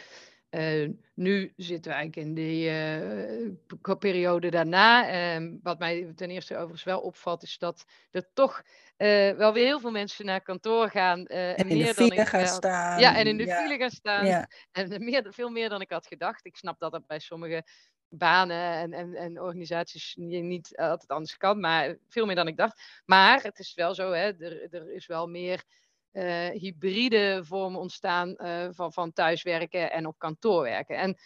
Uh, 0.50 0.90
nu 1.14 1.54
zitten 1.56 1.92
we 1.92 1.98
eigenlijk 1.98 2.28
in 2.28 2.34
die 2.34 2.70
uh, 2.70 3.96
periode 4.00 4.50
daarna. 4.50 5.14
Uh, 5.40 5.52
wat 5.64 5.80
mij 5.80 6.12
ten 6.16 6.30
eerste 6.30 6.56
overigens 6.56 6.84
wel 6.84 7.00
opvalt, 7.00 7.44
is 7.44 7.58
dat 7.58 7.86
er 8.12 8.30
toch 8.34 8.62
uh, 8.98 9.32
wel 9.32 9.54
weer 9.54 9.66
heel 9.66 9.80
veel 9.80 9.92
mensen 9.92 10.26
naar 10.26 10.42
kantoor 10.42 10.90
gaan. 10.90 11.26
en 11.26 11.70
in 11.70 11.78
meer 11.78 11.86
de 11.86 11.94
file 11.94 12.10
dan 12.10 12.18
ik, 12.18 12.28
gaan 12.28 12.48
staan. 12.48 13.00
Ja, 13.00 13.16
en 13.18 13.28
in 13.28 13.38
de 13.38 13.46
ja. 13.46 13.62
file 13.62 13.78
gaan 13.78 13.90
staan. 13.90 14.26
Ja. 14.26 14.50
En 14.72 15.04
meer, 15.04 15.28
veel 15.30 15.50
meer 15.50 15.70
dan 15.70 15.82
ik 15.82 15.92
had 15.92 16.08
gedacht. 16.08 16.46
Ik 16.46 16.56
snap 16.56 16.80
dat 16.80 16.92
dat 16.92 17.08
bij 17.08 17.20
sommige 17.20 17.64
banen 18.10 18.74
en, 18.74 18.94
en, 18.94 19.16
en 19.16 19.42
organisaties 19.42 20.14
niet 20.18 20.78
altijd 20.78 21.12
anders 21.12 21.38
kan, 21.38 21.60
maar 21.60 21.98
veel 22.10 22.26
meer 22.26 22.36
dan 22.36 22.48
ik 22.48 22.58
dacht. 22.58 22.82
Maar 23.06 23.42
het 23.44 23.60
is 23.60 23.74
wel 23.74 23.94
zo, 23.94 24.12
hè, 24.12 24.38
er, 24.38 24.74
er 24.74 24.92
is 24.92 25.06
wel 25.06 25.28
meer 25.28 25.64
uh, 26.12 26.50
hybride 26.50 27.40
vormen 27.44 27.80
ontstaan 27.80 28.36
uh, 28.38 28.68
van, 28.72 28.94
van 28.94 29.14
thuiswerken 29.14 29.92
en 29.92 30.06
op 30.06 30.18
kantoor 30.18 30.62
werken. 30.62 30.98
En 30.98 31.18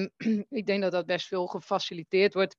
um, 0.00 0.10
ik 0.60 0.66
denk 0.66 0.82
dat 0.82 0.92
dat 0.92 1.06
best 1.06 1.26
veel 1.26 1.46
gefaciliteerd 1.46 2.34
wordt. 2.34 2.56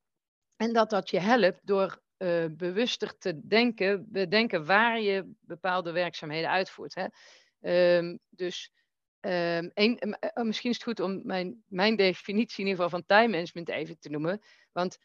En 0.56 0.74
dat 0.74 0.90
dat 0.90 1.10
je 1.10 1.20
helpt 1.20 1.60
door 1.64 2.02
uh, 2.18 2.46
bewuster 2.52 3.18
te 3.18 3.48
denken, 3.48 4.06
bedenken 4.12 4.66
waar 4.66 5.00
je 5.00 5.32
bepaalde 5.40 5.92
werkzaamheden 5.92 6.50
uitvoert. 6.50 6.96
Hè? 6.96 7.06
Um, 7.98 8.20
dus 8.30 8.72
um, 9.22 9.72
een, 9.74 10.18
misschien 10.34 10.70
is 10.70 10.76
het 10.76 10.84
goed 10.84 11.00
om 11.00 11.22
mijn, 11.26 11.64
mijn 11.68 11.96
definitie 11.96 12.64
in 12.64 12.70
ieder 12.70 12.84
geval 12.84 13.00
van 13.00 13.06
time 13.06 13.28
management 13.28 13.70
even 13.70 14.00
te 14.00 14.10
noemen. 14.10 14.42
Want 14.72 14.98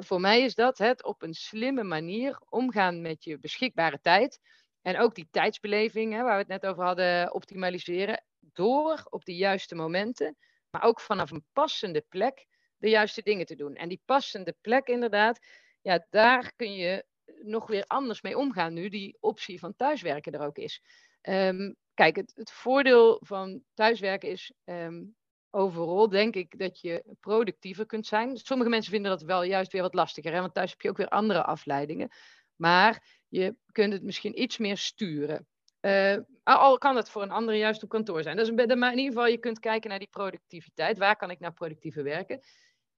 voor 0.00 0.20
mij 0.20 0.42
is 0.42 0.54
dat 0.54 0.78
het 0.78 1.04
op 1.04 1.22
een 1.22 1.34
slimme 1.34 1.82
manier 1.82 2.40
omgaan 2.48 3.00
met 3.00 3.24
je 3.24 3.38
beschikbare 3.38 4.00
tijd 4.00 4.40
en 4.82 4.98
ook 4.98 5.14
die 5.14 5.28
tijdsbeleving, 5.30 6.12
hè, 6.12 6.22
waar 6.22 6.32
we 6.32 6.52
het 6.52 6.62
net 6.62 6.66
over 6.66 6.84
hadden, 6.84 7.34
optimaliseren. 7.34 8.24
Door 8.38 9.06
op 9.10 9.24
de 9.24 9.34
juiste 9.36 9.74
momenten, 9.74 10.36
maar 10.70 10.82
ook 10.82 11.00
vanaf 11.00 11.30
een 11.30 11.44
passende 11.52 12.04
plek, 12.08 12.46
de 12.76 12.88
juiste 12.88 13.22
dingen 13.22 13.46
te 13.46 13.54
doen. 13.54 13.74
En 13.74 13.88
die 13.88 14.02
passende 14.04 14.56
plek, 14.60 14.88
inderdaad, 14.88 15.46
ja, 15.80 16.06
daar 16.10 16.52
kun 16.56 16.74
je 16.74 17.04
nog 17.42 17.66
weer 17.66 17.84
anders 17.86 18.22
mee 18.22 18.38
omgaan 18.38 18.72
nu 18.72 18.88
die 18.88 19.16
optie 19.20 19.58
van 19.58 19.76
thuiswerken 19.76 20.32
er 20.32 20.46
ook 20.46 20.56
is. 20.56 20.82
Um, 21.22 21.76
kijk, 21.94 22.16
het, 22.16 22.50
voordeel 22.52 23.20
van 23.24 23.62
thuiswerken 23.74 24.28
is 24.28 24.52
um, 24.64 25.16
overal, 25.50 26.08
denk 26.08 26.34
ik, 26.34 26.58
dat 26.58 26.80
je 26.80 27.16
productiever 27.20 27.86
kunt 27.86 28.06
zijn. 28.06 28.36
Sommige 28.36 28.70
mensen 28.70 28.92
vinden 28.92 29.10
dat 29.10 29.22
wel 29.22 29.42
juist 29.42 29.72
weer 29.72 29.82
wat 29.82 29.94
lastiger, 29.94 30.32
hè, 30.32 30.40
want 30.40 30.54
thuis 30.54 30.70
heb 30.70 30.80
je 30.80 30.88
ook 30.88 30.96
weer 30.96 31.08
andere 31.08 31.44
afleidingen. 31.44 32.08
Maar 32.56 33.20
je 33.32 33.56
kunt 33.72 33.92
het 33.92 34.02
misschien 34.02 34.42
iets 34.42 34.58
meer 34.58 34.76
sturen. 34.76 35.46
Uh, 35.80 36.16
al 36.42 36.78
kan 36.78 36.96
het 36.96 37.10
voor 37.10 37.22
een 37.22 37.30
andere 37.30 37.58
juist 37.58 37.82
op 37.82 37.88
kantoor 37.88 38.22
zijn. 38.22 38.36
Dus 38.36 38.48
in 38.48 38.58
ieder 38.58 38.96
geval, 38.96 39.26
je 39.26 39.38
kunt 39.38 39.58
kijken 39.58 39.90
naar 39.90 39.98
die 39.98 40.08
productiviteit. 40.10 40.98
Waar 40.98 41.16
kan 41.16 41.30
ik 41.30 41.38
nou 41.38 41.52
productiever 41.52 42.04
werken? 42.04 42.40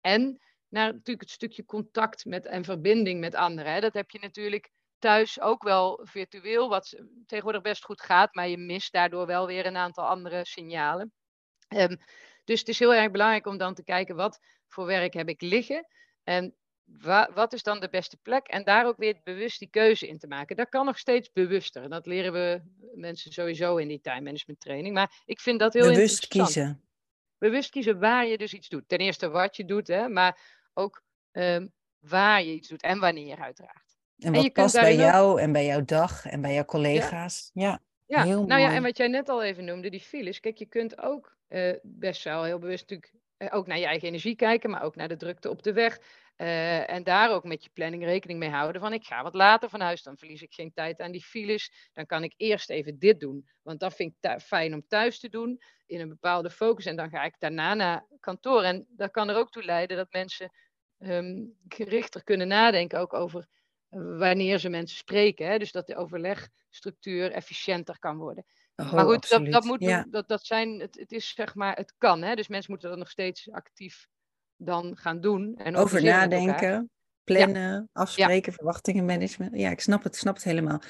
En 0.01 0.41
naar 0.69 0.93
natuurlijk 0.93 1.21
het 1.21 1.31
stukje 1.31 1.65
contact 1.65 2.25
met, 2.25 2.47
en 2.47 2.65
verbinding 2.65 3.21
met 3.21 3.35
anderen. 3.35 3.73
Hè. 3.73 3.81
Dat 3.81 3.95
heb 3.95 4.11
je 4.11 4.19
natuurlijk 4.19 4.71
thuis 4.99 5.41
ook 5.41 5.63
wel 5.63 6.01
virtueel, 6.03 6.69
wat 6.69 7.03
tegenwoordig 7.27 7.63
best 7.63 7.85
goed 7.85 8.01
gaat, 8.01 8.35
maar 8.35 8.49
je 8.49 8.59
mist 8.59 8.93
daardoor 8.93 9.27
wel 9.27 9.47
weer 9.47 9.67
een 9.67 9.77
aantal 9.77 10.07
andere 10.07 10.45
signalen. 10.45 11.13
Um, 11.69 11.99
dus 12.45 12.59
het 12.59 12.69
is 12.69 12.79
heel 12.79 12.95
erg 12.95 13.11
belangrijk 13.11 13.47
om 13.47 13.57
dan 13.57 13.75
te 13.75 13.85
kijken 13.85 14.17
wat 14.17 14.39
voor 14.69 14.87
werk 14.87 15.15
heb 15.15 15.29
ik 15.29 15.41
liggen. 15.41 15.87
En 16.23 16.57
wat 17.35 17.53
is 17.53 17.63
dan 17.63 17.81
de 17.81 17.89
beste 17.89 18.17
plek? 18.17 18.47
En 18.47 18.65
daar 18.65 18.87
ook 18.87 18.97
weer 18.97 19.17
bewust 19.25 19.59
die 19.59 19.69
keuze 19.69 20.09
in 20.09 20.19
te 20.19 20.27
maken. 20.27 20.57
Dat 20.57 20.69
kan 20.69 20.87
nog 20.87 20.99
steeds 20.99 21.33
bewuster. 21.33 21.89
Dat 21.89 22.07
leren 22.07 22.33
we 22.33 22.63
mensen 22.95 23.33
sowieso 23.33 23.77
in 23.77 23.89
die 23.89 24.01
time 24.01 24.21
management 24.21 24.61
training. 24.61 24.95
Maar 24.95 25.23
ik 25.25 25.41
vind 25.41 25.59
dat 25.59 25.73
heel 25.73 25.89
bewust 25.89 26.29
kiezen. 26.29 26.83
Bewust 27.39 27.71
kiezen 27.71 27.99
waar 27.99 28.27
je 28.27 28.39
dus 28.39 28.55
iets 28.55 28.69
doet. 28.69 28.89
Ten 28.89 28.99
eerste 28.99 29.29
wat 29.29 29.57
je 29.57 29.65
doet, 29.65 29.89
hè, 29.89 30.09
maar 30.09 30.39
ook 30.75 31.03
um, 31.33 31.73
waar 31.99 32.43
je 32.43 32.53
iets 32.53 32.69
doet 32.69 32.83
en 32.83 32.99
wanneer 32.99 33.39
uiteraard. 33.39 33.97
En 34.19 34.33
wat 34.33 34.53
past 34.53 34.81
bij 34.81 34.97
jou 34.97 35.41
en 35.41 35.53
bij 35.53 35.67
jouw 35.67 35.85
dag 35.85 36.27
en 36.27 36.41
bij 36.41 36.55
jouw 36.55 36.65
collega's. 36.65 37.51
Ja, 37.55 37.81
ja. 38.07 38.23
heel 38.23 38.45
nou 38.47 38.61
mooi. 38.61 38.63
ja, 38.63 38.75
en 38.75 38.83
wat 38.83 38.97
jij 38.97 39.09
net 39.09 39.29
al 39.29 39.43
even 39.43 39.65
noemde, 39.65 39.91
die 39.91 40.01
files. 40.01 40.41
Kijk, 40.41 40.57
je 40.57 40.67
kunt 40.67 40.99
ook 40.99 41.37
uh, 41.49 41.73
best 41.83 42.25
wel 42.25 42.45
heel 42.45 42.59
bewust 42.59 42.91
natuurlijk 42.91 43.13
uh, 43.39 43.49
ook 43.51 43.67
naar 43.67 43.79
je 43.79 43.87
eigen 43.87 44.09
energie 44.09 44.37
kijken, 44.37 44.71
maar 44.71 44.83
ook 44.83 44.97
naar 44.97 45.09
de 45.09 45.17
drukte 45.17 45.51
op 45.51 45.63
de 45.63 45.73
weg. 45.73 45.99
Uh, 46.37 46.91
en 46.91 47.03
daar 47.03 47.31
ook 47.31 47.45
met 47.45 47.65
je 47.65 47.71
planning 47.73 48.05
rekening 48.05 48.39
mee 48.39 48.51
houden 48.51 48.81
van 48.81 48.93
ik 48.93 49.05
ga 49.05 49.23
wat 49.23 49.35
later 49.35 49.69
van 49.69 49.81
huis, 49.81 50.03
dan 50.03 50.17
verlies 50.17 50.43
ik 50.43 50.55
geen 50.55 50.73
tijd 50.73 51.01
aan 51.01 51.13
die 51.13 51.25
files. 51.25 51.91
Dan 51.93 52.07
kan 52.07 52.23
ik 52.23 52.35
eerst 52.37 52.71
even 52.71 52.99
dit 52.99 53.21
doen, 53.21 53.49
want 53.63 53.81
dat 53.81 53.95
vind 53.95 54.15
ik 54.21 54.41
fijn 54.41 54.75
om 54.75 54.87
thuis 54.89 55.19
te 55.19 55.29
doen 55.29 55.61
in 55.87 56.01
een 56.01 56.09
bepaalde 56.09 56.51
focus. 56.51 56.87
En 56.87 56.97
dan 56.97 57.11
ga 57.11 57.23
ik 57.23 57.35
daarna 57.39 57.75
naar 57.75 58.07
kantoor. 58.21 58.63
En 58.63 58.87
dat 58.89 59.11
kan 59.11 59.29
er 59.29 59.37
ook 59.37 59.51
toe 59.51 59.65
leiden 59.65 59.97
dat 59.97 60.13
mensen 60.13 60.53
um, 60.99 61.57
gerichter 61.69 62.25
kunnen 62.25 62.49
nadenken 62.49 62.99
ook 62.99 63.13
over 63.13 63.47
wanneer 64.19 64.59
ze 64.59 64.69
mensen 64.69 64.97
spreken. 64.97 65.47
Hè? 65.47 65.59
Dus 65.59 65.73
dat 65.73 65.87
de 65.87 65.97
overlegstructuur 65.97 67.33
efficiënter 67.33 67.99
kan 67.99 68.17
worden. 68.17 68.45
Oh, 68.77 68.93
maar 68.93 69.05
goed, 69.05 69.29
dat, 69.29 69.47
dat, 69.47 69.65
moet 69.65 69.81
ja. 69.81 70.07
dat, 70.11 70.29
dat 70.29 70.47
zijn, 70.47 70.81
het, 70.81 70.99
het 70.99 71.13
is 71.13 71.35
zeg 71.35 71.55
maar, 71.55 71.77
het 71.77 71.95
kan. 71.99 72.23
Hè? 72.23 72.35
Dus 72.35 72.49
mensen 72.49 72.71
moeten 72.71 72.89
dat 72.89 72.99
nog 72.99 73.11
steeds 73.11 73.51
actief 73.51 74.09
dan 74.65 74.97
gaan 74.97 75.21
doen. 75.21 75.55
En 75.57 75.77
Over 75.77 76.03
nadenken, 76.03 76.91
plannen, 77.25 77.73
ja. 77.73 77.89
afspreken, 77.93 78.51
ja. 78.51 78.57
verwachtingenmanagement. 78.57 79.59
Ja, 79.59 79.71
ik 79.71 79.81
snap 79.81 80.03
het, 80.03 80.17
snap 80.17 80.35
het 80.35 80.45
helemaal. 80.45 80.83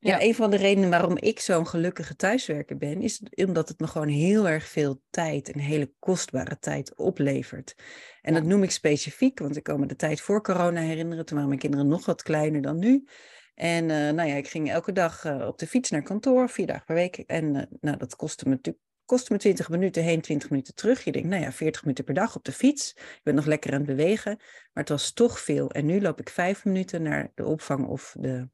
Ja, 0.00 0.18
ja, 0.18 0.22
een 0.22 0.34
van 0.34 0.50
de 0.50 0.56
redenen 0.56 0.90
waarom 0.90 1.16
ik 1.16 1.40
zo'n 1.40 1.66
gelukkige 1.66 2.16
thuiswerker 2.16 2.76
ben, 2.76 3.00
is 3.02 3.22
omdat 3.34 3.68
het 3.68 3.80
me 3.80 3.86
gewoon 3.86 4.08
heel 4.08 4.48
erg 4.48 4.68
veel 4.68 5.02
tijd, 5.10 5.54
een 5.54 5.60
hele 5.60 5.92
kostbare 5.98 6.58
tijd 6.58 6.96
oplevert. 6.96 7.74
En 8.22 8.34
dat 8.34 8.42
noem 8.44 8.62
ik 8.62 8.70
specifiek, 8.70 9.38
want 9.38 9.56
ik 9.56 9.62
kan 9.62 9.80
me 9.80 9.86
de 9.86 9.96
tijd 9.96 10.20
voor 10.20 10.42
corona 10.42 10.80
herinneren. 10.80 11.24
Toen 11.24 11.34
waren 11.34 11.48
mijn 11.48 11.60
kinderen 11.60 11.88
nog 11.88 12.06
wat 12.06 12.22
kleiner 12.22 12.60
dan 12.60 12.78
nu. 12.78 13.04
En 13.54 13.82
uh, 13.84 14.10
nou 14.10 14.28
ja, 14.28 14.34
ik 14.34 14.48
ging 14.48 14.70
elke 14.70 14.92
dag 14.92 15.24
uh, 15.24 15.46
op 15.46 15.58
de 15.58 15.66
fiets 15.66 15.90
naar 15.90 16.02
kantoor, 16.02 16.48
vier 16.48 16.66
dagen 16.66 16.84
per 16.84 16.94
week. 16.94 17.16
En 17.16 17.54
uh, 17.54 17.62
nou, 17.80 17.96
dat 17.96 18.16
kostte 18.16 18.44
me 18.44 18.50
natuurlijk 18.50 18.84
kostte 19.08 19.32
me 19.32 19.38
20 19.38 19.68
minuten 19.68 20.02
heen, 20.02 20.20
20 20.20 20.50
minuten 20.50 20.74
terug. 20.74 21.04
Je 21.04 21.12
denkt, 21.12 21.28
nou 21.28 21.42
ja, 21.42 21.52
40 21.52 21.82
minuten 21.82 22.04
per 22.04 22.14
dag 22.14 22.36
op 22.36 22.44
de 22.44 22.52
fiets. 22.52 22.92
Je 22.96 23.20
bent 23.22 23.36
nog 23.36 23.46
lekker 23.46 23.72
aan 23.72 23.78
het 23.78 23.86
bewegen. 23.86 24.36
Maar 24.36 24.84
het 24.84 24.88
was 24.88 25.12
toch 25.12 25.40
veel. 25.40 25.70
En 25.70 25.86
nu 25.86 26.00
loop 26.00 26.20
ik 26.20 26.28
vijf 26.28 26.64
minuten 26.64 27.02
naar 27.02 27.30
de 27.34 27.44
opvang 27.44 27.86
of 27.86 28.16
de 28.18 28.48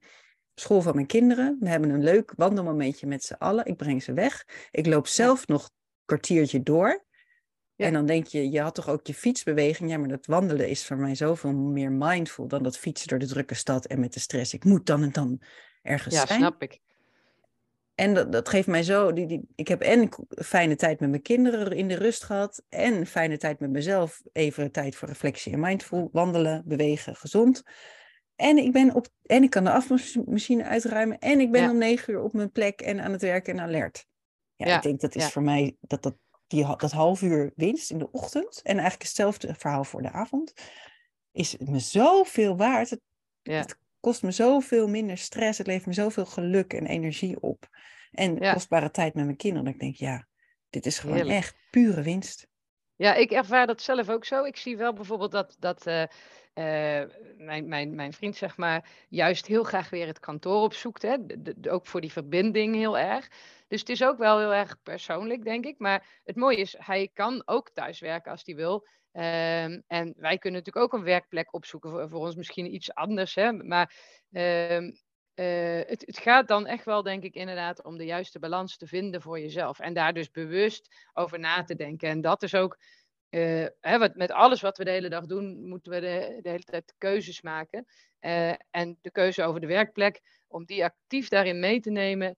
school 0.55 0.83
van 0.83 0.95
mijn 0.95 1.07
kinderen. 1.07 1.57
We 1.61 1.69
hebben 1.69 1.91
een 1.91 2.03
leuk 2.03 2.33
wandelmomentje 2.37 3.07
met 3.07 3.25
z'n 3.25 3.33
allen. 3.33 3.67
Ik 3.67 3.77
breng 3.77 4.03
ze 4.03 4.13
weg. 4.13 4.45
Ik 4.71 4.87
loop 4.87 5.07
zelf 5.07 5.47
nog 5.47 5.63
een 5.65 5.71
kwartiertje 6.05 6.63
door. 6.63 7.05
Ja. 7.75 7.87
En 7.87 7.93
dan 7.93 8.07
denk 8.07 8.27
je, 8.27 8.51
je 8.51 8.61
had 8.61 8.75
toch 8.75 8.89
ook 8.89 9.07
je 9.07 9.15
fietsbeweging. 9.15 9.91
Ja, 9.91 9.99
maar 9.99 10.09
dat 10.09 10.27
wandelen 10.27 10.69
is 10.69 10.87
voor 10.87 10.97
mij 10.97 11.15
zoveel 11.15 11.53
meer 11.53 11.93
mindful 11.93 12.49
dan 12.49 12.63
dat 12.63 12.79
fietsen 12.79 13.09
door 13.09 13.19
de 13.19 13.27
drukke 13.27 13.55
stad 13.55 13.87
en 13.87 14.01
met 14.01 14.13
de 14.13 14.21
stress. 14.21 14.55
Ik 14.55 14.65
moet 14.65 14.87
dan 14.87 15.03
en 15.03 15.13
dan 15.13 15.43
ergens 15.83 16.15
ja, 16.15 16.27
zijn. 16.27 16.41
Ja, 16.41 16.47
snap 16.47 16.63
ik. 16.63 16.81
En 17.95 18.15
dat, 18.15 18.33
dat 18.33 18.49
geeft 18.49 18.67
mij 18.67 18.83
zo, 18.83 19.13
die, 19.13 19.27
die, 19.27 19.49
ik 19.55 19.69
heb 19.69 19.81
en 19.81 20.09
fijne 20.29 20.77
tijd 20.77 21.01
met 21.01 21.11
mijn 21.11 21.23
kinderen 21.23 21.73
in 21.73 21.89
de 21.89 21.95
rust 21.95 22.25
gehad. 22.25 22.63
En 22.69 23.07
fijne 23.07 23.37
tijd 23.37 23.61
met 23.61 23.71
mezelf. 23.71 24.23
Even 24.33 24.73
tijd 24.73 24.97
voor 24.97 25.09
reflectie 25.09 25.53
en 25.53 25.61
mindful. 25.61 26.09
Wandelen, 26.13 26.63
bewegen, 26.67 27.17
gezond. 27.17 27.63
En 28.37 28.59
ik, 28.59 28.73
ben 28.73 28.95
op, 28.95 29.09
en 29.23 29.43
ik 29.43 29.51
kan 29.51 29.65
de 29.65 29.71
afwasmachine 29.71 30.65
uitruimen. 30.65 31.19
En 31.19 31.41
ik 31.41 31.51
ben 31.51 31.63
ja. 31.63 31.71
om 31.71 31.79
negen 31.79 32.13
uur 32.13 32.23
op 32.23 32.33
mijn 32.33 32.51
plek 32.51 32.81
en 32.81 33.01
aan 33.01 33.13
het 33.13 33.23
werken 33.23 33.53
en 33.53 33.65
alert. 33.65 34.07
Ja, 34.57 34.67
ja. 34.67 34.77
ik 34.77 34.83
denk 34.83 35.01
dat 35.01 35.15
is 35.15 35.23
ja. 35.23 35.31
voor 35.31 35.43
mij 35.43 35.77
dat, 35.81 36.03
dat, 36.03 36.17
die, 36.47 36.77
dat 36.77 36.93
half 36.93 37.23
uur 37.23 37.53
winst 37.57 37.91
in 37.91 37.99
de 37.99 38.11
ochtend. 38.11 38.61
En 38.63 38.73
eigenlijk 38.73 39.03
hetzelfde 39.03 39.55
verhaal 39.55 39.85
voor 39.85 40.03
de 40.03 40.11
avond. 40.11 40.53
is 41.33 41.57
me 41.57 41.79
zoveel 41.79 42.57
waard. 42.57 42.91
Het 42.91 43.79
kost 44.05 44.23
me 44.23 44.31
zoveel 44.31 44.89
minder 44.89 45.19
stress. 45.19 45.59
Het 45.59 45.67
levert 45.67 45.87
me 45.87 45.93
zoveel 45.93 46.27
geluk 46.27 46.73
en 46.73 46.87
energie 46.87 47.41
op. 47.41 47.69
En 48.11 48.37
Ja. 48.37 48.53
kostbare 48.53 48.91
tijd 48.91 49.15
met 49.15 49.25
mijn 49.25 49.37
kinderen. 49.37 49.65
Dat 49.65 49.75
ik 49.75 49.81
denk, 49.81 49.95
ja, 49.95 50.27
dit 50.71 50.87
is 50.87 50.99
gewoon 50.99 51.17
Heerlijk. 51.17 51.37
echt 51.39 51.57
pure 51.71 52.03
winst. 52.03 52.47
Ja, 52.97 53.15
ik 53.15 53.31
ervaar 53.31 53.67
dat 53.67 53.83
zelf 53.83 54.09
ook 54.09 54.25
zo. 54.25 54.45
Ik 54.45 54.57
zie 54.57 54.77
wel 54.77 54.93
bijvoorbeeld 54.93 55.33
dat, 55.33 55.57
dat 55.59 55.87
eh, 55.87 56.03
eh, 56.55 57.11
mijn, 57.37 57.69
mijn, 57.69 57.95
mijn 57.95 58.13
vriend, 58.13 58.37
zeg 58.37 58.57
maar, 58.57 58.89
juist 59.09 59.47
heel 59.47 59.65
graag 59.65 59.91
weer 59.91 60.07
het 60.07 60.19
kantoor 60.21 60.63
opzoekt. 60.63 61.03
Hè? 61.03 61.27
De- 61.27 61.43
de- 61.43 61.55
de- 61.61 61.71
ook 61.71 61.87
voor 61.87 62.01
die 62.01 62.13
verbinding 62.13 62.75
heel 62.75 62.99
erg. 62.99 63.29
Dus 63.69 63.81
het 63.81 63.89
is 63.89 64.05
ook 64.05 64.19
wel 64.19 64.39
heel 64.39 64.55
erg 64.55 64.83
persoonlijk, 64.83 65.45
denk 65.45 65.65
ik. 65.65 65.79
Maar 65.79 66.21
het 66.25 66.37
mooie 66.37 66.57
is, 66.57 66.75
hij 66.79 67.11
kan 67.15 67.43
ook 67.45 67.71
thuiswerken 67.71 68.31
als 68.31 68.43
hij 68.45 68.55
wil. 68.55 68.87
Ehm, 69.15 69.81
en 69.87 70.15
wij 70.17 70.39
kunnen 70.39 70.61
natuurlijk 70.61 70.87
ook 70.87 70.93
een 70.93 71.07
werkplek 71.07 71.55
opzoeken. 71.55 72.11
Voor, 72.11 72.21
ons 72.21 72.35
misschien 72.35 72.75
iets 72.75 72.95
anders. 72.95 73.35
Hè? 73.35 73.53
Maar 73.53 73.95
ehm, 74.33 74.91
eh, 75.35 75.81
het, 75.87 76.03
het 76.07 76.19
gaat 76.19 76.49
dan 76.49 76.67
echt 76.67 76.85
wel, 76.85 77.03
denk 77.03 77.23
ik, 77.23 77.35
inderdaad 77.35 77.85
om 77.85 77.97
de 77.97 78.05
juiste 78.05 78.39
balans 78.39 78.77
te 78.77 78.87
vinden 78.87 79.23
voor 79.23 79.41
jezelf. 79.41 79.79
En 79.79 79.95
daar 79.95 80.13
dus 80.13 80.31
bewust 80.31 81.09
over 81.13 81.39
na 81.39 81.65
te 81.65 81.75
denken. 81.75 82.09
En 82.09 82.21
dat 82.21 82.43
is 82.43 82.55
ook 82.55 82.79
eh, 83.29 83.67
hè, 83.81 83.99
wat, 83.99 84.15
met 84.15 84.31
alles 84.31 84.61
wat 84.61 84.79
we 84.79 84.85
de 84.85 84.91
hele 84.91 85.09
dag 85.09 85.27
doen, 85.27 85.69
moeten 85.69 85.93
we 85.93 86.01
de, 86.01 86.41
hele 86.43 86.65
tijd 86.65 86.95
keuzes 86.99 87.43
maken. 87.43 87.87
Eh, 88.19 88.55
en 88.71 88.99
de 89.01 89.11
keuze 89.11 89.43
over 89.43 89.61
de 89.61 89.67
werkplek, 89.67 90.21
om 90.49 90.65
die 90.65 90.85
actief 90.85 91.29
daarin 91.29 91.61
mee 91.61 91.81
te 91.81 91.91
nemen, 91.91 92.37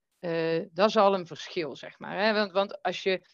dat 0.72 0.88
is 0.88 0.96
al 0.96 1.14
een 1.14 1.26
verschil, 1.26 1.76
zeg 1.76 1.98
maar. 1.98 2.18
Hè? 2.18 2.32
Want, 2.32 2.52
want 2.52 2.82
als 2.82 3.02
je 3.02 3.26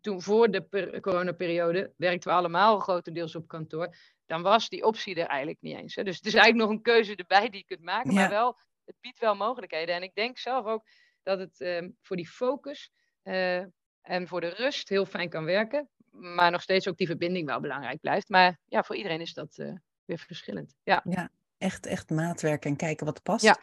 toen 0.00 0.22
voor 0.22 0.50
de 0.50 0.62
per- 0.62 1.00
coronaperiode 1.00 1.92
werkten 1.96 2.30
we 2.30 2.36
allemaal 2.36 2.78
grotendeels 2.78 3.34
op 3.34 3.48
kantoor, 3.48 3.96
dan 4.26 4.42
was 4.42 4.68
die 4.68 4.84
optie 4.84 5.14
er 5.14 5.26
eigenlijk 5.26 5.60
niet 5.62 5.76
eens. 5.76 5.94
Hè? 5.94 6.02
Dus 6.04 6.16
het 6.16 6.26
is 6.26 6.34
eigenlijk 6.34 6.64
nog 6.64 6.76
een 6.76 6.82
keuze 6.82 7.16
erbij 7.16 7.48
die 7.48 7.58
je 7.58 7.64
kunt 7.64 7.82
maken, 7.82 8.12
Ja. 8.12 8.20
maar 8.20 8.30
wel, 8.30 8.58
het 8.84 8.96
biedt 9.00 9.18
wel 9.18 9.34
mogelijkheden. 9.34 9.94
En 9.94 10.02
ik 10.02 10.14
denk 10.14 10.38
zelf 10.38 10.66
ook 10.66 10.86
dat 11.22 11.38
het 11.38 11.60
ehm, 11.60 11.90
voor 12.00 12.16
die 12.16 12.28
focus 12.28 12.90
eh, 13.22 13.58
en 14.02 14.28
voor 14.28 14.40
de 14.40 14.48
rust 14.48 14.88
heel 14.88 15.06
fijn 15.06 15.28
kan 15.28 15.44
werken 15.44 15.90
maar 16.12 16.50
nog 16.50 16.62
steeds 16.62 16.88
ook 16.88 16.96
die 16.96 17.06
verbinding 17.06 17.46
wel 17.46 17.60
belangrijk 17.60 18.00
blijft. 18.00 18.28
Maar 18.28 18.58
ja, 18.68 18.82
voor 18.82 18.96
iedereen 18.96 19.20
is 19.20 19.34
dat 19.34 19.58
eh, 19.58 19.72
weer 20.04 20.18
verschillend. 20.18 20.74
Ja, 20.82 21.30
Echt, 21.58 21.86
echt 21.86 22.10
maatwerken 22.10 22.70
en 22.70 22.76
kijken 22.76 23.06
wat 23.06 23.22
past. 23.22 23.44
Ja. 23.44 23.58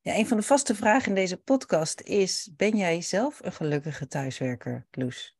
Ja, 0.00 0.14
een 0.14 0.26
van 0.26 0.36
de 0.36 0.42
vaste 0.42 0.74
vragen 0.74 1.08
in 1.08 1.14
deze 1.14 1.36
podcast 1.36 2.00
is: 2.00 2.50
Ben 2.56 2.76
jij 2.76 3.00
zelf 3.00 3.40
een 3.42 3.52
gelukkige 3.52 4.06
thuiswerker, 4.06 4.86
Loes? 4.90 5.35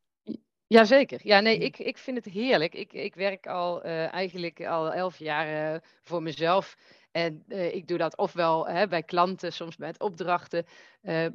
Jazeker. 0.67 1.21
Ja, 1.23 1.41
nee, 1.41 1.57
Mm. 1.57 1.63
ik, 1.63 1.79
ik 1.79 1.99
vind 1.99 2.17
het 2.25 2.35
heerlijk. 2.35 2.75
Ik, 2.75 2.93
ik 2.93 3.15
werk 3.15 3.47
al 3.47 3.83
eh, 3.83 4.13
eigenlijk 4.13 4.65
al 4.65 4.93
elf 4.93 5.19
jaar 5.19 5.75
eh, 5.75 5.81
voor 6.03 6.23
mezelf. 6.23 6.77
En 7.11 7.45
eh, 7.49 7.75
ik 7.75 7.89
doe 7.89 7.99
dat 7.99 8.17
ofwel 8.17 8.67
hè, 8.69 8.89
bij 8.89 9.03
klanten, 9.03 9.53
soms 9.53 9.77
met 9.77 10.01
opdrachten, 10.01 10.67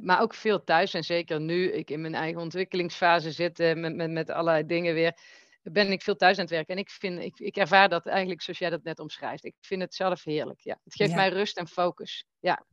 maar 0.00 0.20
ook 0.20 0.34
veel 0.34 0.64
thuis. 0.64 0.94
En 0.94 1.02
zeker 1.04 1.40
nu 1.40 1.72
ik 1.72 1.90
in 1.90 2.00
mijn 2.00 2.14
eigen 2.14 2.40
ontwikkelingsfase 2.40 3.30
zit, 3.32 3.58
met, 3.58 3.94
met, 3.94 4.10
met 4.10 4.30
allerlei 4.30 4.66
dingen 4.66 4.94
weer, 4.94 5.16
ben 5.62 5.92
ik 5.92 6.02
veel 6.02 6.16
thuis 6.16 6.36
aan 6.36 6.42
het 6.44 6.52
werken. 6.52 6.74
En 6.74 6.80
ik, 6.80 6.90
vind, 6.90 7.18
ik, 7.20 7.38
ik 7.38 7.56
ervaar 7.56 7.88
dat 7.88 8.06
eigenlijk 8.06 8.42
zoals 8.42 8.58
jij 8.58 8.70
dat 8.70 8.82
net 8.82 8.98
omschrijft. 8.98 9.44
Ik 9.44 9.54
vind 9.60 9.82
het 9.82 9.94
zelf 9.94 10.24
heerlijk. 10.24 10.60
Ja. 10.60 10.78
Het 10.84 10.94
geeft 10.94 11.10
Ja. 11.10 11.16
mij 11.16 11.28
rust 11.28 11.56
en 11.58 11.68
focus. 11.68 12.24
Ja. 12.40 12.64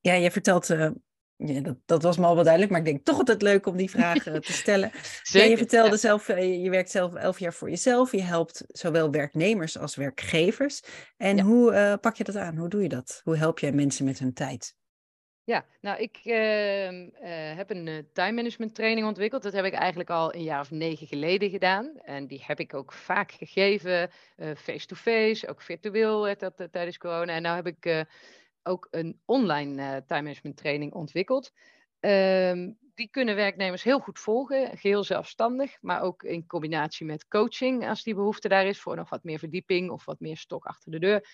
Ja, 0.00 0.14
je 0.14 0.30
vertelt, 0.30 0.70
eh, 0.70 0.90
ja, 1.46 1.60
dat, 1.60 1.76
dat 1.86 2.02
was 2.02 2.16
me 2.18 2.26
al 2.26 2.34
wel 2.34 2.42
duidelijk, 2.44 2.72
maar 2.72 2.80
ik 2.80 2.86
denk 2.86 3.04
toch 3.04 3.18
altijd 3.18 3.42
leuk 3.42 3.66
om 3.66 3.76
die 3.76 3.90
vragen 3.90 4.40
te 4.42 4.52
stellen. 4.52 4.90
Ja, 4.94 5.00
Zeker. 5.22 5.50
je 5.50 5.56
vertelde 5.56 5.90
Ja. 5.90 5.96
zelf, 5.96 6.28
eh, 6.28 6.62
je- 6.62 6.70
werkt 6.70 6.90
zelf 6.90 7.14
elf 7.14 7.38
jaar 7.38 7.52
voor 7.54 7.70
jezelf. 7.70 8.12
Je 8.12 8.22
helpt 8.22 8.64
zowel 8.68 9.10
werknemers 9.10 9.78
als 9.78 9.96
werkgevers. 9.96 10.82
En 11.16 11.36
Ja. 11.36 11.42
hoe 11.42 11.72
eh, 11.72 11.94
pak 12.00 12.16
je 12.16 12.24
dat 12.24 12.36
aan? 12.36 12.56
Hoe 12.56 12.68
doe 12.68 12.82
je 12.82 12.88
dat? 12.88 13.20
Hoe 13.24 13.36
help 13.36 13.58
jij 13.58 13.72
mensen 13.72 14.04
met 14.04 14.18
hun 14.18 14.32
tijd? 14.32 14.74
Ja, 15.44 15.64
nou, 15.80 15.98
ik 15.98 16.20
ehm, 16.24 17.08
eh, 17.20 17.56
heb 17.56 17.70
een 17.70 18.08
time 18.12 18.32
management 18.32 18.74
training 18.74 19.06
ontwikkeld. 19.06 19.42
Dat 19.42 19.52
heb 19.52 19.64
ik 19.64 19.72
eigenlijk 19.72 20.10
al 20.10 20.34
een 20.34 20.42
jaar 20.42 20.60
of 20.60 20.70
negen 20.70 21.06
geleden 21.06 21.50
gedaan. 21.50 21.92
En 22.02 22.26
die 22.26 22.42
heb 22.46 22.60
ik 22.60 22.74
ook 22.74 22.92
vaak 22.92 23.32
gegeven, 23.32 24.10
face-to-face, 24.56 25.48
ook 25.48 25.62
virtueel 25.62 26.22
werd 26.22 26.40
dat 26.40 26.68
tijdens 26.70 26.98
corona. 26.98 27.32
En 27.34 27.42
nu 27.42 27.48
heb 27.48 27.66
ik 27.66 28.06
ook 28.62 28.88
een 28.90 29.20
online 29.24 29.82
eh, 29.82 29.96
time 30.06 30.22
management 30.22 30.56
training 30.56 30.92
ontwikkeld. 30.92 31.52
Ehm, 32.00 32.72
die 32.94 33.08
kunnen 33.10 33.34
werknemers 33.34 33.82
heel 33.82 33.98
goed 33.98 34.18
volgen, 34.18 34.78
geheel 34.78 35.04
zelfstandig, 35.04 35.76
maar 35.80 36.02
ook 36.02 36.22
in 36.22 36.46
combinatie 36.46 37.06
met 37.06 37.28
coaching 37.28 37.88
als 37.88 38.02
die 38.02 38.14
behoefte 38.14 38.48
daar 38.48 38.66
is 38.66 38.80
voor 38.80 38.96
nog 38.96 39.10
wat 39.10 39.24
meer 39.24 39.38
verdieping 39.38 39.90
of 39.90 40.04
wat 40.04 40.20
meer 40.20 40.36
stok 40.36 40.64
achter 40.64 40.90
de 40.90 40.98
deur. 40.98 41.28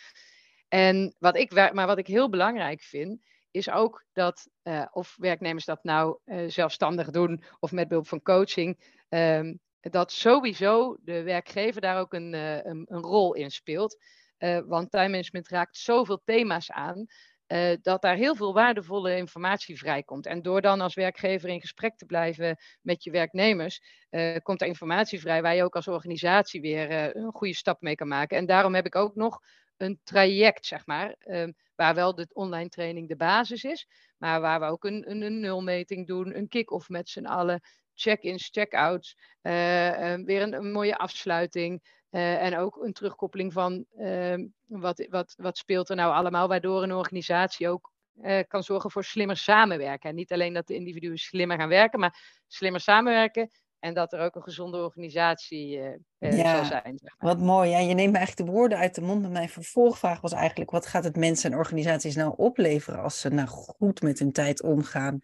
En 0.69 1.15
wat 1.19 1.37
ik, 1.37 1.73
maar 1.73 1.87
wat 1.87 1.99
ik 1.99 2.07
heel 2.07 2.29
belangrijk 2.29 2.83
vind, 2.83 3.21
is 3.51 3.71
ook 3.71 4.05
dat 4.13 4.49
eh, 4.63 4.87
of 4.93 5.15
werknemers 5.19 5.65
dat 5.65 5.85
nou 5.85 6.19
eh, 6.25 6.49
zelfstandig 6.49 7.11
doen 7.11 7.43
of 7.61 7.73
met 7.73 7.89
behulp 7.89 8.07
van 8.07 8.23
coaching, 8.23 8.79
ehm, 9.09 9.55
dat 9.81 10.13
sowieso 10.13 10.97
de 11.01 11.23
werkgever 11.23 11.81
daar 11.81 12.01
ook 12.01 12.13
een, 12.13 12.33
een, 12.33 12.87
een 12.89 13.03
rol 13.03 13.35
in 13.35 13.51
speelt. 13.51 13.97
Eh, 14.39 14.59
want 14.67 14.91
time 14.91 15.09
management 15.09 15.49
raakt 15.49 15.77
zoveel 15.77 16.23
thema's 16.25 16.71
aan. 16.71 17.07
eh, 17.47 17.73
dat 17.83 18.03
daar 18.03 18.17
heel 18.17 18.35
veel 18.37 18.53
waardevolle 18.55 19.17
informatie 19.17 19.79
vrijkomt. 19.79 20.27
En 20.27 20.43
door 20.43 20.61
dan 20.61 20.81
als 20.81 20.95
werkgever 20.95 21.49
in 21.49 21.61
gesprek 21.61 21.97
te 21.97 22.07
blijven 22.07 22.57
met 22.83 23.05
je 23.05 23.11
werknemers, 23.11 23.81
eh, 24.11 24.37
komt 24.43 24.61
er 24.61 24.67
informatie 24.67 25.21
vrij 25.21 25.43
waar 25.43 25.55
je 25.55 25.65
ook 25.65 25.75
als 25.77 25.89
organisatie 25.89 26.61
weer 26.61 27.17
een 27.17 27.33
goede 27.33 27.55
stap 27.55 27.81
mee 27.81 27.95
kan 27.95 28.09
maken. 28.09 28.37
En 28.37 28.47
daarom 28.47 28.75
heb 28.75 28.87
ik 28.87 28.95
ook 28.95 29.15
nog 29.15 29.41
een 29.77 30.01
traject, 30.05 30.67
zeg 30.67 30.87
maar, 30.87 31.15
ehm, 31.19 31.53
waar 31.75 31.95
wel 31.95 32.15
de 32.15 32.27
online 32.33 32.69
training 32.69 33.09
de 33.09 33.17
basis 33.17 33.65
is, 33.65 33.87
maar 34.19 34.41
waar 34.41 34.61
we 34.61 34.67
ook 34.67 34.85
een, 34.85 35.11
een, 35.11 35.23
een 35.23 35.41
nulmeting 35.41 36.07
doen, 36.07 36.37
een 36.37 36.49
kick-off 36.49 36.89
met 36.89 37.09
z'n 37.09 37.27
allen, 37.27 37.61
check-ins, 37.95 38.49
check-outs, 38.53 39.17
eh, 39.41 40.13
eh, 40.15 40.21
weer 40.25 40.43
een 40.43 40.73
mooie 40.73 40.97
afsluiting. 40.97 41.83
Eh, 42.17 42.43
en 42.43 42.57
ook 42.57 42.77
een 42.77 42.93
terugkoppeling 42.93 43.53
van 43.53 43.85
ehm, 43.99 44.47
wat, 44.67 45.07
wat, 45.11 45.35
wat 45.37 45.59
speelt 45.59 45.89
er 45.89 45.97
nou 45.97 46.13
allemaal, 46.13 46.49
waardoor 46.49 46.83
een 46.83 46.93
organisatie 46.93 47.69
ook 47.69 47.93
eh, 48.23 48.41
kan 48.49 48.63
zorgen 48.63 48.91
voor 48.91 49.05
slimmer 49.05 49.37
samenwerken. 49.37 50.11
En 50.11 50.17
niet 50.17 50.33
alleen 50.33 50.53
dat 50.53 50.67
de 50.67 50.75
individuen 50.75 51.19
slimmer 51.19 51.59
gaan 51.59 51.69
werken, 51.69 52.01
maar 52.01 52.43
slimmer 52.47 52.81
samenwerken 52.81 53.51
en 53.79 53.95
dat 53.95 54.13
er 54.13 54.21
ook 54.21 54.35
een 54.35 54.43
gezonde 54.43 54.79
organisatie 54.79 55.81
eh, 56.19 56.37
Ja, 56.37 56.57
zal 56.57 56.65
zijn. 56.65 56.99
Zeg 57.03 57.15
maar. 57.19 57.35
Wat 57.35 57.45
mooi. 57.45 57.71
Ja, 57.71 57.79
je 57.79 57.95
neemt 57.95 58.13
me 58.13 58.19
eigenlijk 58.19 58.49
de 58.49 58.57
woorden 58.57 58.79
uit 58.79 58.95
de 58.95 59.01
mond. 59.01 59.25
En 59.25 59.33
mijn 59.33 59.49
vervolgvraag 59.49 60.21
was 60.21 60.33
eigenlijk: 60.33 60.71
wat 60.71 60.87
gaat 60.87 61.05
het 61.05 61.17
mensen 61.17 61.53
en 61.53 61.59
organisaties 61.59 62.17
nou 62.17 62.35
opleveren 62.37 63.03
als 63.03 63.21
ze 63.21 63.29
nou 63.29 63.49
goed 63.49 64.03
met 64.03 64.19
hun 64.19 64.33
tijd 64.33 64.63
omgaan? 64.63 65.21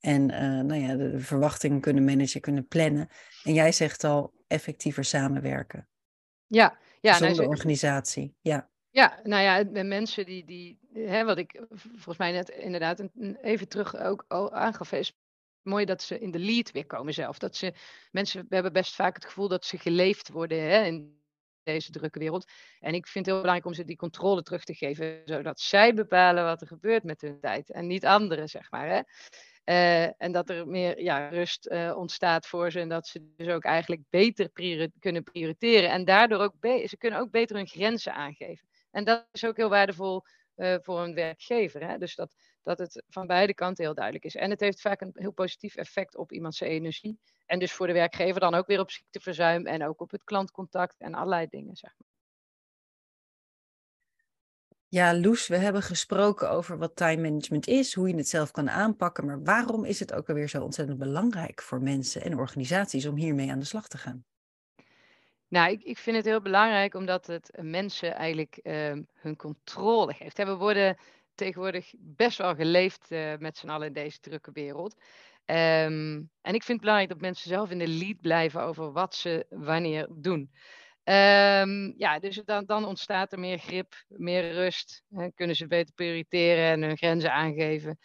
En 0.00 0.26
nou 0.66 0.74
ja, 0.74 0.96
de, 0.96 1.10
de 1.10 1.20
verwachtingen 1.20 1.80
kunnen 1.80 2.04
managen, 2.04 2.40
kunnen 2.40 2.68
plannen. 2.68 3.08
En 3.42 3.54
jij 3.54 3.72
zegt 3.72 4.04
al 4.04 4.32
effectiever 4.46 5.04
samenwerken. 5.04 5.86
Ja, 6.54 6.78
ja, 7.00 7.10
nou, 7.10 7.14
Gezonde 7.22 7.42
zo- 7.42 7.48
organisatie. 7.48 8.34
Ja. 8.40 8.70
Ja, 8.90 9.20
nou 9.22 9.42
ja, 9.42 9.64
de 9.64 9.84
mensen 9.84 10.26
die, 10.26 10.44
die 10.44 10.78
hè, 10.92 11.24
wat 11.24 11.38
ik 11.38 11.62
volgens 11.70 12.16
mij 12.16 12.32
net 12.32 12.48
inderdaad 12.48 13.02
even 13.42 13.68
terug 13.68 13.96
ook 13.96 14.24
al 14.28 14.52
aangaf, 14.52 14.92
is 14.92 15.16
mooi 15.62 15.84
dat 15.84 16.02
ze 16.02 16.18
in 16.18 16.30
de 16.30 16.38
lead 16.38 16.70
weer 16.72 16.86
komen 16.86 17.14
zelf. 17.14 17.38
Dat 17.38 17.56
ze, 17.56 17.72
mensen 18.10 18.46
we 18.48 18.54
hebben 18.54 18.72
best 18.72 18.94
vaak 18.94 19.14
het 19.14 19.24
gevoel 19.24 19.48
dat 19.48 19.64
ze 19.64 19.78
geleefd 19.78 20.28
worden 20.28 20.62
hè, 20.62 20.84
in 20.84 21.20
deze 21.62 21.90
drukke 21.92 22.18
wereld. 22.18 22.50
En 22.80 22.94
ik 22.94 23.06
vind 23.06 23.26
het 23.26 23.34
heel 23.34 23.44
belangrijk 23.44 23.66
om 23.66 23.74
ze 23.74 23.84
die 23.84 23.96
controle 23.96 24.42
terug 24.42 24.64
te 24.64 24.74
geven, 24.74 25.22
zodat 25.24 25.60
zij 25.60 25.94
bepalen 25.94 26.44
wat 26.44 26.60
er 26.60 26.66
gebeurt 26.66 27.04
met 27.04 27.20
hun 27.20 27.40
tijd 27.40 27.70
en 27.70 27.86
niet 27.86 28.06
anderen, 28.06 28.48
zeg 28.48 28.70
maar. 28.70 28.88
Hè. 28.88 29.00
Eh, 29.64 30.22
en 30.22 30.32
dat 30.32 30.50
er 30.50 30.68
meer 30.68 31.02
ja, 31.02 31.28
rust 31.28 31.66
eh, 31.66 31.96
ontstaat 31.96 32.46
voor 32.46 32.70
ze 32.70 32.80
en 32.80 32.88
dat 32.88 33.06
ze 33.06 33.32
dus 33.36 33.48
ook 33.48 33.64
eigenlijk 33.64 34.02
beter 34.10 34.50
kunnen 34.98 35.22
prioriteren. 35.22 35.90
En 35.90 36.04
daardoor 36.04 36.38
ook, 36.38 36.54
ze 36.60 36.96
kunnen 36.98 37.20
ook 37.20 37.30
beter 37.30 37.56
hun 37.56 37.66
grenzen 37.66 38.14
aangeven. 38.14 38.68
En 38.90 39.04
dat 39.04 39.26
is 39.32 39.44
ook 39.44 39.56
heel 39.56 39.68
waardevol 39.68 40.22
eh, 40.54 40.76
voor 40.80 41.00
een 41.00 41.14
werkgever. 41.14 41.88
Hè? 41.88 41.98
Dus 41.98 42.14
dat, 42.14 42.34
dat 42.62 42.78
het 42.78 43.02
van 43.08 43.26
beide 43.26 43.54
kanten 43.54 43.84
heel 43.84 43.94
duidelijk 43.94 44.24
is. 44.24 44.34
En 44.34 44.50
het 44.50 44.60
heeft 44.60 44.80
vaak 44.80 45.00
een 45.00 45.12
heel 45.14 45.32
positief 45.32 45.76
effect 45.76 46.16
op 46.16 46.32
iemands 46.32 46.60
energie. 46.60 47.18
En 47.46 47.58
dus 47.58 47.72
voor 47.72 47.86
de 47.86 47.92
werkgever 47.92 48.40
dan 48.40 48.54
ook 48.54 48.66
weer 48.66 48.80
op 48.80 48.90
ziekteverzuim 48.90 49.66
en 49.66 49.86
ook 49.86 50.00
op 50.00 50.10
het 50.10 50.24
klantcontact 50.24 50.94
en 50.98 51.14
allerlei 51.14 51.46
dingen. 51.48 51.76
Zeg 51.76 51.94
maar. 51.98 52.11
Ja, 54.92 55.14
Loes, 55.14 55.46
we 55.48 55.56
hebben 55.56 55.82
gesproken 55.82 56.50
over 56.50 56.78
wat 56.78 56.96
time 56.96 57.22
management 57.22 57.66
is, 57.66 57.94
hoe 57.94 58.08
je 58.08 58.16
het 58.16 58.28
zelf 58.28 58.50
kan 58.50 58.70
aanpakken. 58.70 59.26
Maar 59.26 59.42
waarom 59.42 59.84
is 59.84 60.00
het 60.00 60.12
ook 60.12 60.28
alweer 60.28 60.48
zo 60.48 60.62
ontzettend 60.62 60.98
belangrijk 60.98 61.62
voor 61.62 61.82
mensen 61.82 62.22
en 62.22 62.38
organisaties 62.38 63.06
om 63.06 63.16
hiermee 63.16 63.50
aan 63.50 63.58
de 63.58 63.64
slag 63.64 63.88
te 63.88 63.98
gaan? 63.98 64.24
Nou, 65.48 65.70
ik, 65.70 65.82
ik 65.82 65.98
vind 65.98 66.16
het 66.16 66.24
heel 66.24 66.40
belangrijk 66.40 66.94
omdat 66.94 67.26
het 67.26 67.50
mensen 67.60 68.14
eigenlijk 68.14 68.56
ehm, 68.56 69.02
hun 69.14 69.36
controle 69.36 70.12
geeft. 70.12 70.36
We 70.36 70.56
worden 70.56 70.96
tegenwoordig 71.34 71.94
best 71.98 72.38
wel 72.38 72.54
geleefd 72.54 73.10
eh, 73.10 73.36
met 73.38 73.56
z'n 73.56 73.68
allen 73.68 73.86
in 73.86 73.92
deze 73.92 74.20
drukke 74.20 74.50
wereld. 74.52 74.94
Ehm, 75.44 76.22
en 76.40 76.54
ik 76.54 76.62
vind 76.62 76.66
het 76.66 76.80
belangrijk 76.80 77.08
dat 77.08 77.20
mensen 77.20 77.48
zelf 77.48 77.70
in 77.70 77.78
de 77.78 77.88
lead 77.88 78.20
blijven 78.20 78.62
over 78.62 78.92
wat 78.92 79.14
ze 79.14 79.46
wanneer 79.48 80.08
doen. 80.10 80.50
Ehm, 81.02 81.92
ja, 81.96 82.18
dus 82.18 82.42
dan, 82.44 82.64
dan 82.64 82.84
ontstaat 82.84 83.32
er 83.32 83.38
meer 83.38 83.58
grip, 83.58 84.04
meer 84.08 84.52
rust. 84.52 85.02
En 85.10 85.34
kunnen 85.34 85.56
ze 85.56 85.66
beter 85.66 85.94
prioriteren 85.94 86.64
en 86.64 86.82
hun 86.82 86.96
grenzen 86.96 87.32
aangeven. 87.32 87.98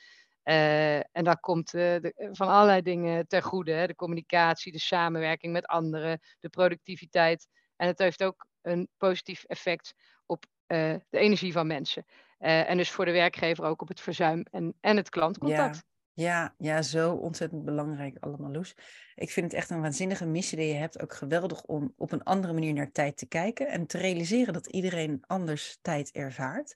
Uh, 0.43 0.95
en 0.95 1.23
dat 1.23 1.39
komt 1.39 1.73
uh, 1.73 1.81
de, 1.81 2.29
van 2.31 2.47
allerlei 2.47 2.81
dingen 2.81 3.27
ter 3.27 3.43
goede. 3.43 3.71
Hè? 3.71 3.87
De 3.87 3.95
communicatie, 3.95 4.71
de 4.71 4.79
samenwerking 4.79 5.53
met 5.53 5.65
anderen, 5.65 6.19
de 6.39 6.49
productiviteit. 6.49 7.47
En 7.75 7.87
het 7.87 7.99
heeft 7.99 8.23
ook 8.23 8.45
een 8.61 8.89
positief 8.97 9.43
effect 9.43 9.93
op 10.25 10.45
uh, 10.67 10.95
de 11.09 11.17
energie 11.17 11.51
van 11.51 11.67
mensen. 11.67 12.05
en 12.37 12.77
dus 12.77 12.91
voor 12.91 13.05
de 13.05 13.11
werkgever 13.11 13.65
ook 13.65 13.81
op 13.81 13.87
het 13.87 14.01
verzuim 14.01 14.45
en, 14.51 14.73
en 14.79 14.97
het 14.97 15.09
klantcontact. 15.09 15.75
Ja. 15.75 15.96
Ja, 16.17 16.53
ja, 16.57 16.81
zo 16.81 17.13
ontzettend 17.13 17.65
belangrijk 17.65 18.17
allemaal, 18.19 18.51
Loes. 18.51 18.75
Ik 19.15 19.29
vind 19.29 19.45
het 19.45 19.55
echt 19.55 19.69
een 19.69 19.81
waanzinnige 19.81 20.25
missie 20.25 20.57
die 20.57 20.67
je 20.67 20.73
hebt. 20.73 21.01
Ook 21.01 21.13
geweldig 21.13 21.63
om 21.63 21.93
op 21.97 22.11
een 22.11 22.23
andere 22.23 22.53
manier 22.53 22.73
naar 22.73 22.91
tijd 22.91 23.17
te 23.17 23.27
kijken 23.27 23.67
en 23.67 23.87
te 23.87 23.97
realiseren 23.97 24.53
dat 24.53 24.67
iedereen 24.67 25.23
anders 25.27 25.77
tijd 25.81 26.11
ervaart. 26.11 26.75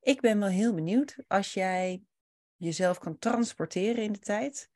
Ik 0.00 0.20
ben 0.20 0.38
wel 0.38 0.48
heel 0.48 0.74
benieuwd 0.74 1.16
als 1.26 1.54
jij 1.54 2.02
jezelf 2.56 2.98
kan 2.98 3.18
transporteren 3.18 4.02
in 4.02 4.12
de 4.12 4.18
tijd, 4.18 4.70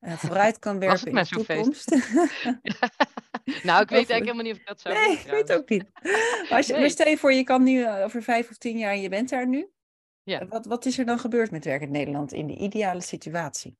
uh, 0.00 0.12
vooruit 0.12 0.58
kan 0.58 0.78
werken 0.88 1.06
in 1.06 1.14
de 1.14 1.26
toekomst. 1.26 1.90
nou, 3.62 3.82
ik 3.82 3.88
weet 3.96 4.10
eigenlijk 4.10 4.10
helemaal 4.10 4.42
niet 4.42 4.52
of 4.52 4.58
ik 4.58 4.66
dat 4.66 4.80
zou 4.80 4.94
Nee, 4.94 5.18
ik 5.18 5.30
weet 5.30 5.52
ook 5.52 5.68
niet. 5.68 5.84
Als 6.48 6.66
je, 6.66 6.72
nee. 6.72 6.80
Maar 6.80 6.90
stel 6.90 7.08
je 7.08 7.18
voor, 7.18 7.32
je 7.32 7.44
kan 7.44 7.62
nu 7.62 7.78
uh, 7.78 8.04
over 8.04 8.22
vijf 8.22 8.50
of 8.50 8.56
tien 8.56 8.78
jaar, 8.78 8.96
je 8.96 9.08
bent 9.08 9.28
daar 9.28 9.48
nu. 9.48 9.70
Ja. 10.28 10.46
Wat, 10.46 10.66
wat 10.66 10.84
is 10.84 10.98
er 10.98 11.04
dan 11.04 11.18
gebeurd 11.18 11.50
met 11.50 11.64
werk 11.64 11.82
in 11.82 11.90
Nederland 11.90 12.32
in 12.32 12.46
de 12.46 12.56
ideale 12.56 13.00
situatie? 13.00 13.78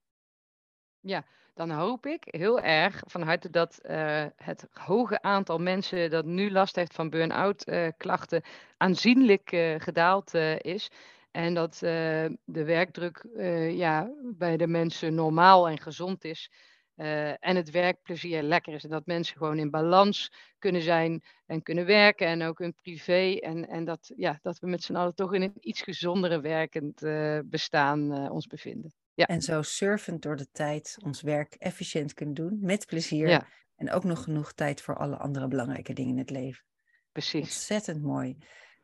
Ja, 1.01 1.25
dan 1.55 1.71
hoop 1.71 2.07
ik 2.07 2.23
heel 2.25 2.61
erg 2.61 3.03
van 3.07 3.23
harte 3.23 3.51
dat 3.51 3.79
uh, 3.83 4.25
het 4.37 4.67
hoge 4.73 5.23
aantal 5.23 5.59
mensen 5.59 6.11
dat 6.11 6.25
nu 6.25 6.51
last 6.51 6.77
heeft 6.77 6.95
van 6.95 7.11
burn-out 7.11 7.69
uh, 7.69 7.89
klachten 7.97 8.43
aanzienlijk 8.77 9.53
uh, 9.53 9.75
gedaald 9.81 10.35
is. 10.61 10.91
En 11.31 11.55
dat 11.55 11.79
de 11.79 12.65
werkdruk 12.65 13.27
ja, 13.71 14.11
bij 14.23 14.57
de 14.57 14.67
mensen 14.67 15.15
normaal 15.15 15.69
en 15.69 15.81
gezond 15.81 16.25
is. 16.25 16.51
Uh, 16.99 17.29
en 17.29 17.57
het 17.57 17.71
werkplezier 17.71 18.43
lekker 18.43 18.75
is. 18.75 18.85
En 18.85 18.91
dat 18.91 19.07
mensen 19.07 19.37
gewoon 19.37 19.59
in 19.59 19.71
balans 19.71 20.33
kunnen 20.59 20.83
zijn 20.83 21.23
en 21.47 21.63
kunnen 21.63 21.87
werken. 21.87 22.27
En 22.27 22.43
ook 22.43 22.59
hun 22.59 22.75
privé. 22.75 23.39
En, 23.41 23.69
en 23.69 23.85
dat, 23.85 24.13
ja, 24.17 24.39
dat 24.43 24.59
we 24.59 24.67
met 24.67 24.83
z'n 24.83 24.95
allen 24.95 25.15
toch 25.15 25.35
in 25.35 25.43
een 25.43 25.55
iets 25.61 25.83
gezondere 25.83 26.41
werkend 26.41 27.03
uh, 27.03 27.39
bestaan 27.45 28.13
uh, 28.13 28.31
ons 28.31 28.47
bevinden. 28.47 28.95
Ja. 29.15 29.27
En 29.27 29.43
zo 29.43 29.63
surfend 29.63 30.23
door 30.23 30.37
de 30.37 30.51
tijd 30.53 30.97
ons 31.05 31.23
werk 31.23 31.55
efficiënt 31.55 32.15
kunnen 32.15 32.35
doen. 32.35 32.59
Met 32.61 32.87
plezier. 32.87 33.29
Ja. 33.29 33.47
En 33.77 33.91
ook 33.91 34.05
nog 34.05 34.23
genoeg 34.23 34.53
tijd 34.53 34.83
voor 34.83 34.97
alle 34.97 35.17
andere 35.17 35.49
belangrijke 35.49 35.93
dingen 35.93 36.13
in 36.13 36.19
het 36.19 36.31
leven. 36.31 36.65
Precies. 37.13 37.41
Ontzettend 37.41 38.03
mooi. 38.03 38.37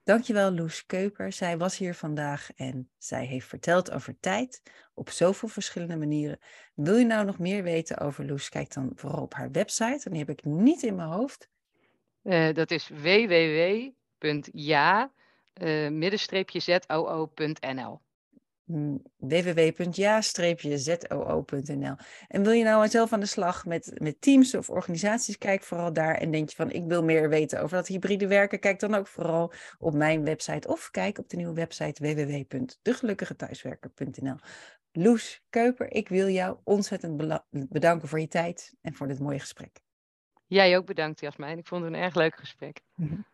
Dankjewel 0.04 0.52
Loes 0.52 0.86
Keuper. 0.86 1.32
Zij 1.32 1.58
was 1.58 1.78
hier 1.78 1.94
vandaag 1.94 2.52
en 2.56 2.90
zij 2.98 3.26
heeft 3.26 3.46
verteld 3.46 3.90
over 3.90 4.16
tijd 4.20 4.62
op 4.94 5.10
zoveel 5.10 5.48
verschillende 5.48 5.96
manieren. 5.96 6.38
Wil 6.74 6.96
je 6.96 7.04
nou 7.04 7.24
nog 7.24 7.38
meer 7.38 7.62
weten 7.62 7.98
over 7.98 8.26
Loes? 8.26 8.48
Kijk 8.48 8.72
dan 8.72 8.92
vooral 8.94 9.22
op 9.22 9.34
haar 9.34 9.50
website. 9.50 10.10
Die 10.10 10.18
heb 10.18 10.30
ik 10.30 10.44
niet 10.44 10.82
in 10.82 10.94
mijn 10.94 11.08
hoofd. 11.08 11.48
Uh, 12.22 12.52
dat 12.54 12.70
is 12.70 12.88
www.ja-zoo.nl 12.88 14.40
www.ja-zoo.nl. 19.16 21.96
En 22.28 22.42
wil 22.42 22.52
je 22.52 22.64
nou 22.64 22.88
zelf 22.88 23.12
aan 23.12 23.20
de 23.20 23.26
slag 23.26 23.66
met, 23.66 23.90
met 23.94 24.20
teams 24.20 24.54
of 24.54 24.70
organisaties, 24.70 25.38
kijk 25.38 25.62
vooral 25.62 25.92
daar. 25.92 26.14
En 26.14 26.30
denk 26.30 26.48
je 26.48 26.56
van, 26.56 26.70
ik 26.70 26.84
wil 26.84 27.04
meer 27.04 27.28
weten 27.28 27.62
over 27.62 27.76
dat 27.76 27.86
hybride 27.86 28.26
werken, 28.26 28.60
kijk 28.60 28.80
dan 28.80 28.94
ook 28.94 29.06
vooral 29.06 29.52
op 29.78 29.94
mijn 29.94 30.24
website 30.24 30.68
of 30.68 30.90
kijk 30.90 31.18
op 31.18 31.28
de 31.28 31.36
nieuwe 31.36 31.54
website 31.54 32.02
www.degelukkigethuiswerker.nl. 32.02 34.36
Loes 34.92 35.42
Keuper, 35.50 35.92
ik 35.92 36.08
wil 36.08 36.28
jou 36.28 36.58
ontzettend 36.64 37.16
bedanken 37.50 38.08
voor 38.08 38.20
je 38.20 38.28
tijd 38.28 38.74
en 38.80 38.94
voor 38.94 39.08
dit 39.08 39.18
mooie 39.18 39.40
gesprek. 39.40 39.82
Jij 40.46 40.76
ook 40.76 40.86
bedankt, 40.86 41.20
Jasmijn. 41.20 41.58
Ik 41.58 41.66
vond 41.66 41.84
het 41.84 41.92
een 41.92 42.00
erg 42.00 42.14
leuk 42.14 42.36
gesprek. 42.36 42.80